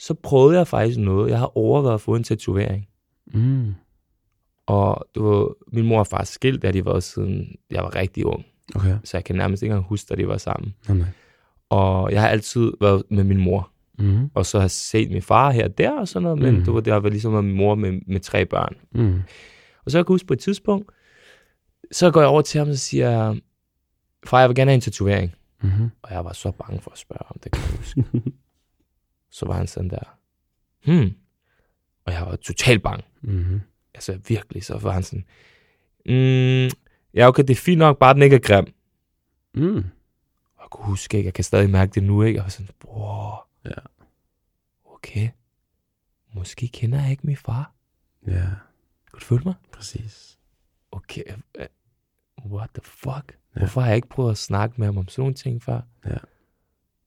så 0.00 0.14
prøvede 0.14 0.58
jeg 0.58 0.66
faktisk 0.66 0.98
noget. 0.98 1.30
Jeg 1.30 1.38
har 1.38 1.56
overvejet 1.56 1.94
at 1.94 2.00
få 2.00 2.14
en 2.14 2.24
tatovering. 2.24 2.88
Mm. 3.26 3.74
Og 4.66 5.06
det 5.14 5.22
var, 5.22 5.48
min 5.72 5.86
mor 5.86 5.98
og 5.98 6.06
far 6.06 6.24
skilt, 6.24 6.62
da 6.62 6.70
de 6.72 6.84
var 6.84 7.00
siden 7.00 7.56
jeg 7.70 7.82
var 7.82 7.94
rigtig 7.94 8.26
ung. 8.26 8.44
Okay. 8.74 8.96
Så 9.04 9.16
jeg 9.16 9.24
kan 9.24 9.36
nærmest 9.36 9.62
ikke 9.62 9.72
engang 9.72 9.88
huske, 9.88 10.06
da 10.08 10.14
de 10.14 10.28
var 10.28 10.36
sammen. 10.36 10.74
Nej. 10.88 11.06
Og 11.70 12.12
jeg 12.12 12.20
har 12.20 12.28
altid 12.28 12.72
været 12.80 13.02
med 13.10 13.24
min 13.24 13.38
mor. 13.38 13.70
Mm. 13.98 14.30
Og 14.34 14.46
så 14.46 14.60
har 14.60 14.68
set 14.68 15.10
min 15.10 15.22
far 15.22 15.50
her 15.50 15.64
og 15.64 15.78
der 15.78 15.90
og 16.00 16.08
sådan 16.08 16.22
noget. 16.22 16.38
Men 16.38 16.54
Mhm. 16.54 16.64
det 16.64 16.74
var 16.74 16.80
der, 16.80 16.94
var 16.96 17.08
ligesom 17.08 17.32
med 17.32 17.42
min 17.42 17.56
mor 17.56 17.74
med, 17.74 18.00
med 18.06 18.20
tre 18.20 18.46
børn. 18.46 18.76
Mm. 18.92 19.22
Og 19.84 19.90
så 19.90 19.98
kan 19.98 19.98
jeg 19.98 20.04
huske 20.08 20.26
på 20.26 20.32
et 20.32 20.38
tidspunkt, 20.40 20.90
så 21.92 22.10
går 22.10 22.20
jeg 22.20 22.28
over 22.28 22.42
til 22.42 22.58
ham 22.58 22.68
og 22.68 22.76
siger, 22.76 23.36
far, 24.26 24.40
jeg 24.40 24.48
vil 24.48 24.56
gerne 24.56 24.70
have 24.70 24.74
en 24.74 24.80
tatovering. 24.80 25.34
Mm. 25.62 25.68
Og 26.02 26.12
jeg 26.12 26.24
var 26.24 26.32
så 26.32 26.50
bange 26.50 26.80
for 26.80 26.90
at 26.90 26.98
spørge 26.98 27.24
ham, 27.26 27.36
det 27.44 27.52
kan 27.52 27.62
jeg 27.62 27.76
huske. 27.78 28.04
så 29.38 29.46
var 29.46 29.54
han 29.54 29.66
sådan 29.66 29.90
der, 29.90 30.16
hmm. 30.84 31.12
Og 32.06 32.12
jeg 32.12 32.22
var 32.26 32.36
totalt 32.36 32.82
bange. 32.82 33.04
Mm. 33.22 33.60
Altså 33.94 34.18
virkelig, 34.28 34.64
så 34.64 34.78
var 34.78 34.90
han 34.92 35.02
sådan, 35.02 35.24
mm, 36.06 36.70
ja 37.14 37.28
okay, 37.28 37.42
det 37.42 37.50
er 37.50 37.54
fint 37.54 37.78
nok, 37.78 37.98
bare 37.98 38.14
den 38.14 38.22
ikke 38.22 38.36
er 38.36 38.40
grim. 38.40 38.66
Mm. 39.54 39.76
Og 39.76 40.62
jeg 40.62 40.70
kunne 40.70 40.86
huske 40.86 41.16
ikke, 41.16 41.26
jeg 41.26 41.34
kan 41.34 41.44
stadig 41.44 41.70
mærke 41.70 41.92
det 41.94 42.02
nu, 42.02 42.22
ikke? 42.22 42.36
Jeg 42.36 42.42
var 42.44 42.50
sådan, 42.50 42.68
wow. 42.84 43.30
Ja. 43.64 43.70
Okay. 44.98 45.28
Måske 46.34 46.68
kender 46.68 47.00
jeg 47.02 47.10
ikke 47.10 47.26
min 47.26 47.36
far. 47.36 47.72
Ja, 48.26 48.32
Kan 49.10 49.14
du 49.14 49.18
følge 49.20 49.42
mig? 49.44 49.54
præcis. 49.72 50.38
Okay. 50.92 51.22
What 52.46 52.70
the 52.74 52.82
fuck? 52.84 53.36
Hvorfor 53.56 53.80
har 53.80 53.88
jeg 53.88 53.96
ikke 53.96 54.08
prøvet 54.08 54.30
at 54.30 54.38
snakke 54.38 54.74
med 54.78 54.86
ham 54.86 54.98
om 54.98 55.08
sådan 55.08 55.22
nogle 55.22 55.34
ting 55.34 55.62
før? 55.62 55.80
Ja. 56.06 56.16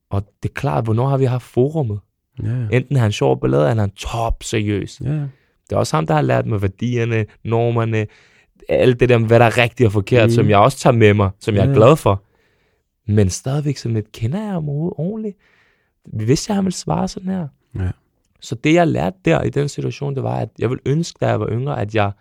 Og 0.09 0.23
det 0.43 0.49
er 0.49 0.53
klart, 0.53 0.83
hvornår 0.83 1.07
har 1.09 1.17
vi 1.17 1.25
haft 1.25 1.43
forummet? 1.43 1.99
Ja, 2.43 2.47
ja. 2.49 2.67
Enten 2.71 2.95
er 2.95 2.99
han 2.99 3.11
sjov 3.11 3.39
ballade, 3.41 3.69
eller 3.69 3.83
er 3.83 3.87
han 3.87 3.91
top 3.95 4.43
seriøs. 4.43 5.01
Ja, 5.01 5.09
ja. 5.09 5.19
Det 5.69 5.71
er 5.71 5.77
også 5.77 5.97
ham, 5.97 6.07
der 6.07 6.13
har 6.13 6.21
lært 6.21 6.45
mig 6.45 6.61
værdierne, 6.61 7.25
normerne, 7.43 8.07
alt 8.69 8.99
det 8.99 9.09
der, 9.09 9.17
hvad 9.17 9.39
der 9.39 9.45
er 9.45 9.57
rigtigt 9.57 9.87
og 9.87 9.93
forkert, 9.93 10.29
Mm. 10.29 10.33
som 10.33 10.49
jeg 10.49 10.57
også 10.59 10.77
tager 10.77 10.93
med 10.93 11.13
mig, 11.13 11.29
som 11.39 11.55
jeg 11.55 11.61
Ja, 11.61 11.65
er 11.65 11.69
ja. 11.71 11.75
glad 11.75 11.95
for. 11.95 12.23
Men 13.05 13.29
stadigvæk 13.29 13.77
sådan 13.77 13.93
lidt, 13.95 14.11
kender 14.11 14.41
jeg 14.43 14.51
ham 14.51 14.69
overhovedet 14.69 14.97
ordentligt? 14.97 15.37
Hvis 16.05 16.49
jeg 16.49 16.55
han 16.55 16.65
ville 16.65 16.75
svare 16.75 17.07
sådan 17.07 17.29
her. 17.29 17.47
Ja. 17.75 17.91
Så 18.39 18.55
det, 18.55 18.73
jeg 18.73 18.87
lærte 18.87 19.17
der 19.25 19.41
i 19.43 19.49
den 19.49 19.69
situation, 19.69 20.15
det 20.15 20.23
var, 20.23 20.35
at 20.39 20.49
jeg 20.59 20.69
ville 20.69 20.81
ønske, 20.85 21.17
da 21.21 21.27
jeg 21.27 21.39
var 21.39 21.49
yngre, 21.51 21.81
at 21.81 21.95
jeg 21.95 22.11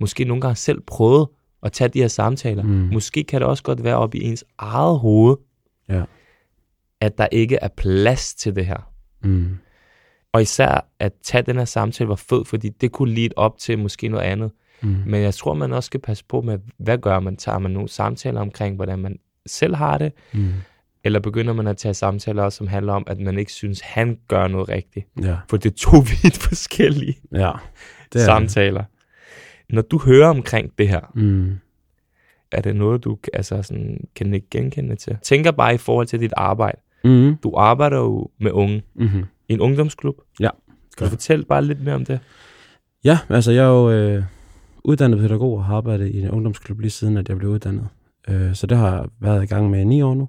måske 0.00 0.24
nogle 0.24 0.40
gange 0.40 0.56
selv 0.56 0.80
prøvede 0.80 1.30
at 1.62 1.72
tage 1.72 1.88
de 1.88 2.00
her 2.00 2.08
samtaler. 2.08 2.62
Mm. 2.62 2.68
Måske 2.92 3.24
kan 3.24 3.40
det 3.40 3.48
også 3.48 3.62
godt 3.62 3.84
være 3.84 3.96
op 3.96 4.14
i 4.14 4.20
ens 4.22 4.44
eget 4.58 4.98
hoved, 4.98 5.36
Ja. 5.88 6.04
at 7.00 7.18
der 7.18 7.26
ikke 7.32 7.56
er 7.56 7.68
plads 7.68 8.34
til 8.34 8.56
det 8.56 8.66
her. 8.66 8.90
Mm. 9.22 9.56
Og 10.32 10.42
især 10.42 10.88
at 10.98 11.12
tage 11.22 11.42
den 11.42 11.56
her 11.56 11.64
samtale 11.64 12.08
var 12.08 12.14
fed, 12.14 12.44
fordi 12.44 12.68
det 12.68 12.92
kunne 12.92 13.14
lede 13.14 13.32
op 13.36 13.58
til 13.58 13.78
måske 13.78 14.08
noget 14.08 14.24
andet. 14.24 14.50
Mm. 14.82 14.88
Men 15.06 15.22
jeg 15.22 15.34
tror, 15.34 15.54
man 15.54 15.72
også 15.72 15.86
skal 15.86 16.00
passe 16.00 16.24
på 16.28 16.40
med, 16.40 16.58
hvad 16.78 16.98
gør 16.98 17.20
man? 17.20 17.36
Tager 17.36 17.58
man 17.58 17.70
nogle 17.70 17.88
samtaler 17.88 18.40
omkring, 18.40 18.76
hvordan 18.76 18.98
man 18.98 19.18
selv 19.46 19.74
har 19.74 19.98
det? 19.98 20.12
Mm. 20.34 20.52
Eller 21.06 21.20
begynder 21.20 21.52
man 21.52 21.66
at 21.66 21.76
tage 21.76 21.94
samtaler 21.94 22.48
som 22.48 22.66
handler 22.66 22.92
om, 22.92 23.04
at 23.06 23.20
man 23.20 23.38
ikke 23.38 23.52
synes, 23.52 23.80
han 23.80 24.18
gør 24.28 24.48
noget 24.48 24.68
rigtigt? 24.68 25.06
Ja. 25.22 25.36
For 25.50 25.56
det 25.56 25.70
er 25.72 25.76
to 25.76 25.96
vidt 26.22 26.36
forskellige 26.38 27.16
Ja. 27.32 27.52
det 28.12 28.20
samtaler. 28.20 28.84
Når 29.70 29.82
du 29.82 29.98
hører 29.98 30.28
omkring 30.28 30.72
det 30.78 30.88
her, 30.88 31.00
Mm. 31.14 31.54
er 32.52 32.60
det 32.60 32.76
noget, 32.76 33.04
du 33.04 33.18
altså 33.32 33.62
sådan, 33.62 34.00
kan 34.16 34.34
ikke 34.34 34.46
genkende 34.50 34.96
til? 34.96 35.16
Tænker 35.22 35.50
bare 35.50 35.74
i 35.74 35.78
forhold 35.78 36.06
til 36.06 36.20
dit 36.20 36.32
arbejde. 36.36 36.78
Mm. 37.04 37.36
Du 37.42 37.54
arbejder 37.56 37.96
jo 37.98 38.28
med 38.40 38.50
unge 38.50 38.82
Mm-hmm. 38.94 39.24
i 39.48 39.52
en 39.52 39.60
ungdomsklub. 39.60 40.16
Ja. 40.40 40.50
Kan 40.98 41.04
du 41.06 41.10
fortælle 41.10 41.44
bare 41.44 41.64
lidt 41.64 41.84
mere 41.84 41.94
om 41.94 42.04
det? 42.04 42.20
Ja, 43.04 43.18
altså 43.28 43.52
jeg 43.52 43.64
er 43.64 43.68
jo 43.68 43.90
øh, 43.90 44.24
uddannet 44.84 45.18
pædagog 45.20 45.56
og 45.56 45.64
har 45.64 45.76
arbejdet 45.76 46.08
i 46.08 46.20
en 46.22 46.30
ungdomsklub 46.30 46.80
lige 46.80 46.90
siden, 46.90 47.16
at 47.16 47.28
jeg 47.28 47.38
blev 47.38 47.50
uddannet. 47.50 47.88
Øh, 48.28 48.54
så 48.54 48.66
det 48.66 48.76
har 48.78 48.96
jeg 48.96 49.04
været 49.20 49.42
i 49.42 49.46
gang 49.46 49.70
med 49.70 49.80
i 49.80 49.84
ni 49.84 50.02
år 50.02 50.14
nu. 50.14 50.28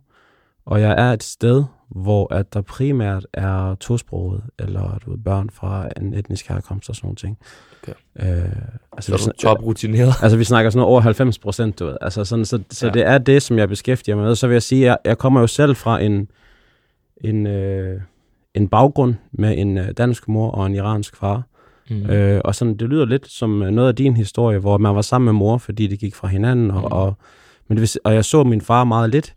Og 0.68 0.82
jeg 0.82 0.92
er 0.98 1.14
et 1.14 1.24
sted, 1.24 1.64
hvor 1.90 2.34
at 2.34 2.54
der 2.54 2.62
primært 2.62 3.28
er 3.34 3.76
tosproget, 3.76 4.42
eller 4.60 4.98
du 5.06 5.10
ved, 5.12 5.18
børn 5.18 5.50
fra 5.50 5.90
en 6.02 6.14
etnisk 6.14 6.48
herkomst 6.50 6.90
og 6.90 6.96
sådan 6.96 7.06
nogle 7.06 7.16
ting. 7.16 7.38
Okay. 7.84 7.94
Øh, 8.20 8.50
Så 8.50 8.52
altså, 8.94 9.12
vi 9.12 9.14
er 9.14 9.18
du 9.18 9.24
snak- 9.24 9.38
top 9.38 9.64
rutineret. 9.64 10.14
Altså, 10.24 10.38
vi 10.38 10.44
snakker 10.44 10.70
sådan 10.72 10.80
noget 10.80 10.92
over 10.92 11.02
90 11.02 11.40
procent, 11.40 11.80
du 11.80 11.86
ved. 11.86 11.98
Altså, 12.02 12.26
sådan, 12.26 12.46
så, 12.46 12.60
så 12.72 12.86
Ja. 12.88 12.92
det 12.94 13.06
er 13.08 13.18
det, 13.18 13.42
som 13.42 13.58
jeg 13.58 13.70
beskæftiger 13.70 14.16
mig 14.16 14.26
med. 14.26 14.36
Så 14.36 14.48
vil 14.48 14.56
jeg 14.56 14.64
sige, 14.64 14.82
at 14.82 14.86
jeg, 14.88 14.98
jeg 15.06 15.18
kommer 15.18 15.40
jo 15.42 15.48
selv 15.48 15.76
fra 15.76 16.02
en, 16.02 16.28
en, 17.22 17.48
øh, 17.48 18.02
en 18.54 18.68
baggrund 18.68 19.16
med 19.32 19.58
en 19.58 19.78
øh, 19.78 19.88
dansk 19.98 20.28
mor 20.28 20.52
og 20.52 20.66
en 20.66 20.76
iransk 20.76 21.16
far. 21.16 21.44
Mm. 21.90 22.10
Øh, 22.10 22.42
og 22.46 22.56
sådan, 22.56 22.78
det 22.78 22.90
lyder 22.90 23.06
lidt 23.06 23.28
som 23.32 23.64
øh, 23.64 23.70
noget 23.72 23.88
af 23.90 23.96
din 23.96 24.18
historie, 24.18 24.60
hvor 24.60 24.78
man 24.78 24.96
var 24.96 25.02
sammen 25.02 25.26
med 25.26 25.34
mor, 25.34 25.58
fordi 25.58 25.88
det 25.88 26.00
gik 26.00 26.16
fra 26.16 26.28
hinanden. 26.28 26.72
Og, 26.72 26.80
Mm. 26.82 26.86
og, 26.92 27.14
men 27.68 27.88
si- 27.88 28.00
og 28.04 28.14
jeg 28.14 28.26
så 28.26 28.44
min 28.44 28.62
far 28.62 28.84
meget 28.84 29.10
lidt, 29.10 29.34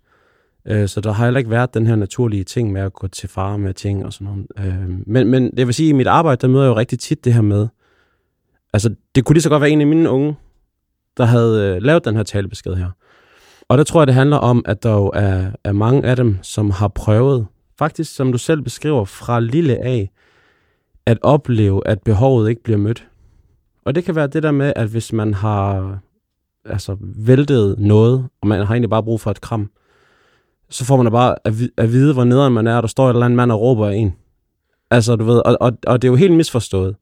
øh, 0.65 0.89
så 0.89 1.01
der 1.01 1.13
har 1.13 1.25
heller 1.25 1.39
ikke 1.39 1.51
været 1.51 1.75
den 1.75 1.87
her 1.87 1.97
naturlige 1.97 2.45
ting 2.45 2.73
med 2.73 2.81
at 2.81 2.93
gå 2.93 3.09
til 3.09 3.29
far 3.29 3.57
med 3.57 3.75
ting 3.75 4.07
og 4.07 4.13
sådan 4.13 4.27
noget. 4.27 4.47
Øh, 4.59 4.89
men, 5.07 5.29
men 5.29 5.57
det 5.57 5.67
vil 5.67 5.75
sige, 5.75 5.89
at 5.89 5.91
i 5.91 5.97
mit 5.97 6.07
arbejde, 6.07 6.41
der 6.41 6.49
møder 6.49 6.65
jeg 6.65 6.71
jo 6.71 6.77
rigtig 6.77 6.99
tit 6.99 7.25
det 7.25 7.35
her 7.35 7.41
med, 7.41 7.69
altså 8.73 8.95
det 9.15 9.25
kunne 9.25 9.35
lige 9.35 9.43
så 9.43 9.49
godt 9.49 9.61
være 9.61 9.71
en 9.71 9.81
af 9.81 9.87
mine 9.87 10.11
unge, 10.11 10.37
der 11.17 11.25
havde 11.25 11.75
øh, 11.77 11.83
lavet 11.83 12.05
den 12.05 12.17
her 12.17 12.23
talebesked 12.23 12.75
her. 12.75 12.91
Og 13.69 13.79
der 13.79 13.85
tror 13.85 14.01
jeg, 14.01 14.07
det 14.07 14.15
handler 14.15 14.37
om, 14.37 14.63
at 14.67 14.83
der 14.83 14.93
jo 14.93 15.11
er, 15.15 15.51
er 15.65 15.73
mange 15.73 16.05
af 16.05 16.17
dem, 16.17 16.39
som 16.43 16.71
har 16.71 16.89
prøvet, 16.89 17.47
faktisk 17.79 18.15
som 18.15 18.33
du 18.33 18.39
selv 18.39 18.63
beskriver, 18.63 19.05
fra 19.05 19.41
lille 19.41 19.77
af, 19.77 20.11
at 21.07 21.19
opleve, 21.23 21.87
at 21.87 22.03
behovet 22.03 22.51
ikke 22.51 22.63
bliver 22.63 22.79
mødt. 22.79 23.07
Og 23.85 23.91
og 23.91 23.95
det 23.95 24.05
kan 24.05 24.15
være 24.15 24.27
det 24.27 24.43
der 24.43 24.51
med, 24.51 24.73
at 24.77 24.89
hvis 24.89 25.13
man 25.13 25.35
har 25.35 25.99
altså, 26.65 26.97
væltet 27.01 27.79
noget, 27.79 28.29
og 28.41 28.49
man 28.49 28.67
har 28.67 28.75
egentlig 28.75 28.91
bare 28.91 29.03
brug 29.03 29.21
for 29.21 29.31
et 29.31 29.41
kram, 29.41 29.71
så 30.71 30.85
får 30.85 30.97
man 30.97 31.07
da 31.07 31.11
bare 31.11 31.35
at, 31.45 31.55
at 31.77 31.93
vide, 31.93 32.13
hvor 32.13 32.25
nederen 32.25 32.53
man 32.55 32.67
er, 32.67 32.77
og 32.77 32.83
der 32.83 32.89
står 32.89 33.07
et 33.11 33.15
eller 33.15 33.25
andet 33.27 33.37
mand 33.37 33.53
og 33.53 33.61
råber 33.61 33.87
af 33.87 33.95
en. 33.95 34.15
Altså, 34.91 35.17
du 35.17 35.25
ved, 35.25 35.37
og, 35.45 35.57
og, 35.61 35.73
og 35.87 36.03
det 36.03 36.09
er 36.09 36.13
jo 36.13 36.17
helt 36.17 36.33
misforstået. 36.35 36.97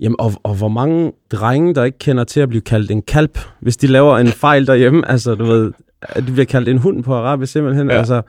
Jamen, 0.00 0.16
og, 0.18 0.32
og 0.42 0.54
hvor 0.54 0.68
mange 0.68 1.12
drenge, 1.32 1.74
der 1.74 1.84
ikke 1.84 1.98
kender 1.98 2.24
til 2.24 2.40
at 2.40 2.48
blive 2.48 2.60
kaldt 2.62 2.90
en 2.90 3.02
kalp, 3.02 3.38
hvis 3.60 3.76
de 3.76 3.86
laver 3.86 4.18
en 4.18 4.26
fejl 4.26 4.66
derhjemme, 4.66 5.10
altså, 5.10 5.34
du 5.34 5.44
ved, 5.44 5.72
at 6.02 6.26
de 6.26 6.32
bliver 6.32 6.44
kaldt 6.46 6.68
en 6.68 6.78
hund 6.78 7.02
på 7.04 7.14
arabisk 7.14 7.52
simpelthen, 7.52 7.90
Ja. 7.90 7.96
altså, 7.96 8.22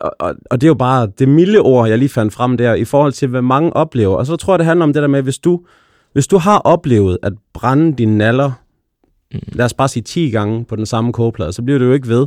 og, 0.00 0.10
og, 0.20 0.34
og 0.50 0.60
det 0.60 0.66
er 0.66 0.68
jo 0.68 0.74
bare 0.74 1.08
det 1.18 1.28
milde 1.28 1.58
ord, 1.58 1.88
jeg 1.88 1.98
lige 1.98 2.08
fandt 2.08 2.32
frem 2.34 2.56
der, 2.56 2.74
i 2.74 2.84
forhold 2.84 3.12
til, 3.12 3.28
hvad 3.28 3.42
mange 3.42 3.72
oplever. 3.76 4.16
Og 4.16 4.26
så 4.26 4.36
tror 4.36 4.54
jeg, 4.54 4.58
det 4.58 4.66
handler 4.66 4.84
om 4.84 4.92
det 4.92 5.02
der 5.02 5.08
med, 5.08 5.22
hvis 5.22 5.38
du, 5.38 5.60
hvis 6.12 6.26
du 6.26 6.38
har 6.38 6.58
oplevet 6.58 7.18
at 7.22 7.32
brænde 7.54 7.96
dine 7.96 8.18
naller, 8.18 8.52
Mm. 9.34 9.40
lad 9.52 9.64
os 9.64 9.74
bare 9.74 9.88
sige 9.88 10.02
10 10.02 10.30
gange 10.30 10.64
på 10.64 10.76
den 10.76 10.86
samme 10.86 11.12
kogeplade, 11.12 11.52
så 11.52 11.62
bliver 11.62 11.78
det 11.78 11.86
jo 11.86 11.92
ikke 11.92 12.08
ved. 12.08 12.26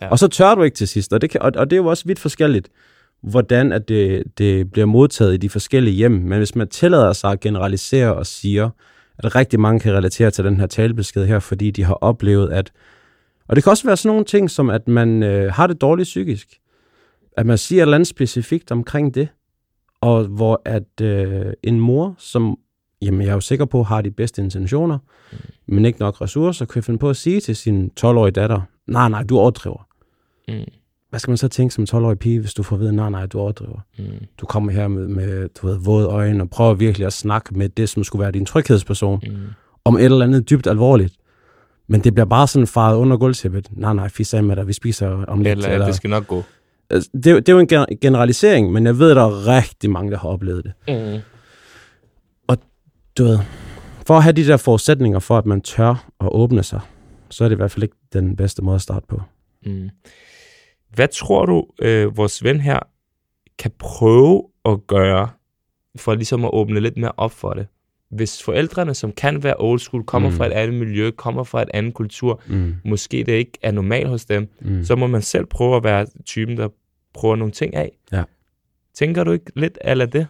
Ja. 0.00 0.08
Og 0.08 0.18
så 0.18 0.28
tør 0.28 0.54
du 0.54 0.62
ikke 0.62 0.76
til 0.76 0.88
sidst, 0.88 1.12
og 1.12 1.20
det, 1.20 1.30
kan, 1.30 1.42
og, 1.42 1.52
og 1.56 1.70
det 1.70 1.76
er 1.76 1.80
jo 1.80 1.86
også 1.86 2.04
vidt 2.06 2.18
forskelligt, 2.18 2.68
hvordan 3.22 3.72
at 3.72 3.88
det, 3.88 4.22
det 4.38 4.70
bliver 4.72 4.86
modtaget 4.86 5.34
i 5.34 5.36
de 5.36 5.48
forskellige 5.48 5.94
hjem. 5.94 6.12
Men 6.12 6.38
hvis 6.38 6.56
man 6.56 6.68
tillader 6.68 7.12
sig 7.12 7.30
at 7.30 7.40
generalisere 7.40 8.14
og 8.14 8.26
siger, 8.26 8.70
at 9.18 9.34
rigtig 9.34 9.60
mange 9.60 9.80
kan 9.80 9.94
relatere 9.94 10.30
til 10.30 10.44
den 10.44 10.60
her 10.60 10.66
talebesked 10.66 11.26
her, 11.26 11.38
fordi 11.38 11.70
de 11.70 11.84
har 11.84 11.94
oplevet, 11.94 12.52
at... 12.52 12.72
Og 13.48 13.56
det 13.56 13.64
kan 13.64 13.70
også 13.70 13.84
være 13.86 13.96
sådan 13.96 14.08
nogle 14.08 14.24
ting, 14.24 14.50
som 14.50 14.70
at 14.70 14.88
man 14.88 15.22
øh, 15.22 15.52
har 15.52 15.66
det 15.66 15.80
dårligt 15.80 16.06
psykisk. 16.06 16.48
At 17.36 17.46
man 17.46 17.58
siger 17.58 17.82
et 17.82 17.82
eller 17.82 17.94
andet 17.94 18.06
specifikt 18.06 18.70
omkring 18.70 19.14
det, 19.14 19.28
og 20.00 20.24
hvor 20.24 20.62
at 20.64 21.00
øh, 21.02 21.52
en 21.62 21.80
mor, 21.80 22.14
som 22.18 22.58
jamen 23.02 23.20
jeg 23.20 23.28
er 23.28 23.34
jo 23.34 23.40
sikker 23.40 23.64
på, 23.64 23.82
har 23.82 24.02
de 24.02 24.10
bedste 24.10 24.42
intentioner, 24.42 24.98
mm. 25.32 25.38
men 25.66 25.84
ikke 25.84 26.00
nok 26.00 26.20
ressourcer, 26.20 26.64
kan 26.66 26.82
finde 26.82 26.98
på 26.98 27.10
at 27.10 27.16
sige 27.16 27.40
til 27.40 27.56
sin 27.56 27.90
12-årige 28.00 28.32
datter, 28.32 28.60
nej, 28.86 29.08
nej, 29.08 29.22
du 29.22 29.38
overdriver. 29.38 29.87
Mm. 30.48 30.64
Hvad 31.10 31.20
skal 31.20 31.30
man 31.30 31.36
så 31.36 31.48
tænke 31.48 31.74
som 31.74 31.84
12-årig 31.90 32.18
pige, 32.18 32.40
hvis 32.40 32.54
du 32.54 32.62
får 32.62 32.76
at 32.76 32.80
vide, 32.80 32.92
nej, 32.92 33.10
nej, 33.10 33.26
du 33.26 33.38
overdriver. 33.38 33.80
Mm. 33.98 34.04
Du 34.40 34.46
kommer 34.46 34.72
her 34.72 34.88
med, 34.88 35.08
med 35.08 35.48
du 35.48 35.66
ved, 35.66 35.78
våde 35.78 36.06
øjne 36.06 36.42
og 36.42 36.50
prøver 36.50 36.74
virkelig 36.74 37.06
at 37.06 37.12
snakke 37.12 37.58
med 37.58 37.68
det, 37.68 37.88
som 37.88 38.04
skulle 38.04 38.20
være 38.22 38.32
din 38.32 38.46
tryghedsperson, 38.46 39.20
Mm. 39.26 39.36
om 39.84 39.96
et 39.96 40.04
eller 40.04 40.22
andet 40.24 40.50
dybt 40.50 40.66
alvorligt. 40.66 41.14
Men 41.88 42.04
det 42.04 42.14
bliver 42.14 42.26
bare 42.26 42.46
sådan 42.46 42.66
faret 42.66 42.96
under 42.96 43.16
gulvtæppet. 43.16 43.68
Nej, 43.72 43.92
nej, 43.94 44.08
fis 44.08 44.34
af 44.34 44.44
med 44.44 44.56
dig, 44.56 44.66
vi 44.66 44.72
spiser 44.72 45.08
om 45.08 45.38
lidt. 45.42 45.52
Eller, 45.58 45.68
eller 45.68 45.86
det 45.86 45.94
skal 45.94 46.10
nok 46.10 46.26
gå. 46.26 46.42
Altså, 46.90 47.10
det, 47.14 47.26
er 47.26 47.30
jo- 47.30 47.38
det 47.38 47.48
er 47.48 47.52
jo 47.52 47.58
en 47.58 47.66
gen- 47.66 47.98
generalisering, 48.00 48.72
men 48.72 48.86
jeg 48.86 48.98
ved, 48.98 49.10
at 49.10 49.16
der 49.16 49.22
er 49.24 49.46
rigtig 49.56 49.90
mange, 49.90 50.10
der 50.10 50.18
har 50.18 50.28
oplevet 50.28 50.64
det. 50.64 50.72
Mm. 50.88 51.20
du 53.18 53.24
ved, 53.24 53.38
for 54.06 54.16
at 54.16 54.22
have 54.22 54.32
de 54.32 54.46
der 54.46 54.56
forudsætninger 54.56 55.18
for, 55.18 55.38
at 55.38 55.46
man 55.46 55.60
tør 55.60 56.10
at 56.20 56.28
åbne 56.32 56.62
sig, 56.62 56.80
så 57.30 57.44
er 57.44 57.48
det 57.48 57.56
i 57.56 57.56
hvert 57.56 57.70
fald 57.70 57.82
ikke 57.82 57.96
den 58.12 58.36
bedste 58.36 58.62
måde 58.62 58.74
at 58.74 58.80
starte 58.82 59.06
på. 59.08 59.22
Mm. 59.66 59.90
Hvad 60.94 61.08
tror 61.08 61.46
du, 61.46 61.66
øh, 61.82 62.16
vores 62.16 62.44
ven 62.44 62.60
her 62.60 62.78
kan 63.58 63.70
prøve 63.78 64.42
at 64.64 64.86
gøre, 64.86 65.28
for 65.96 66.14
ligesom 66.14 66.44
at 66.44 66.50
åbne 66.52 66.80
lidt 66.80 66.96
mere 66.96 67.12
op 67.16 67.32
for 67.32 67.50
det? 67.52 67.66
Hvis 68.10 68.42
forældrene, 68.42 68.94
som 68.94 69.12
kan 69.12 69.42
være 69.42 69.54
old 69.58 69.78
school, 69.78 70.04
kommer 70.04 70.30
mm. 70.30 70.36
Fra 70.36 70.46
et 70.46 70.52
andet 70.52 70.78
miljø, 70.80 71.10
kommer 71.10 71.44
fra 71.44 71.62
et 71.62 71.68
andet 71.74 71.94
kultur, 71.94 72.40
Mm. 72.46 72.74
måske 72.84 73.24
det 73.24 73.32
ikke 73.32 73.52
er 73.62 73.70
normalt 73.70 74.08
hos 74.08 74.24
dem, 74.24 74.48
Mm. 74.60 74.84
så 74.84 74.96
må 74.96 75.06
man 75.06 75.22
selv 75.22 75.46
prøve 75.46 75.76
at 75.76 75.84
være 75.84 76.06
typen, 76.26 76.56
der 76.56 76.68
prøver 77.14 77.36
nogle 77.36 77.52
ting 77.52 77.74
af. 77.74 77.98
Ja. 78.12 78.22
Tænker 78.94 79.24
du 79.24 79.32
ikke 79.32 79.52
lidt 79.56 79.78
eller 79.80 80.06
det? 80.06 80.26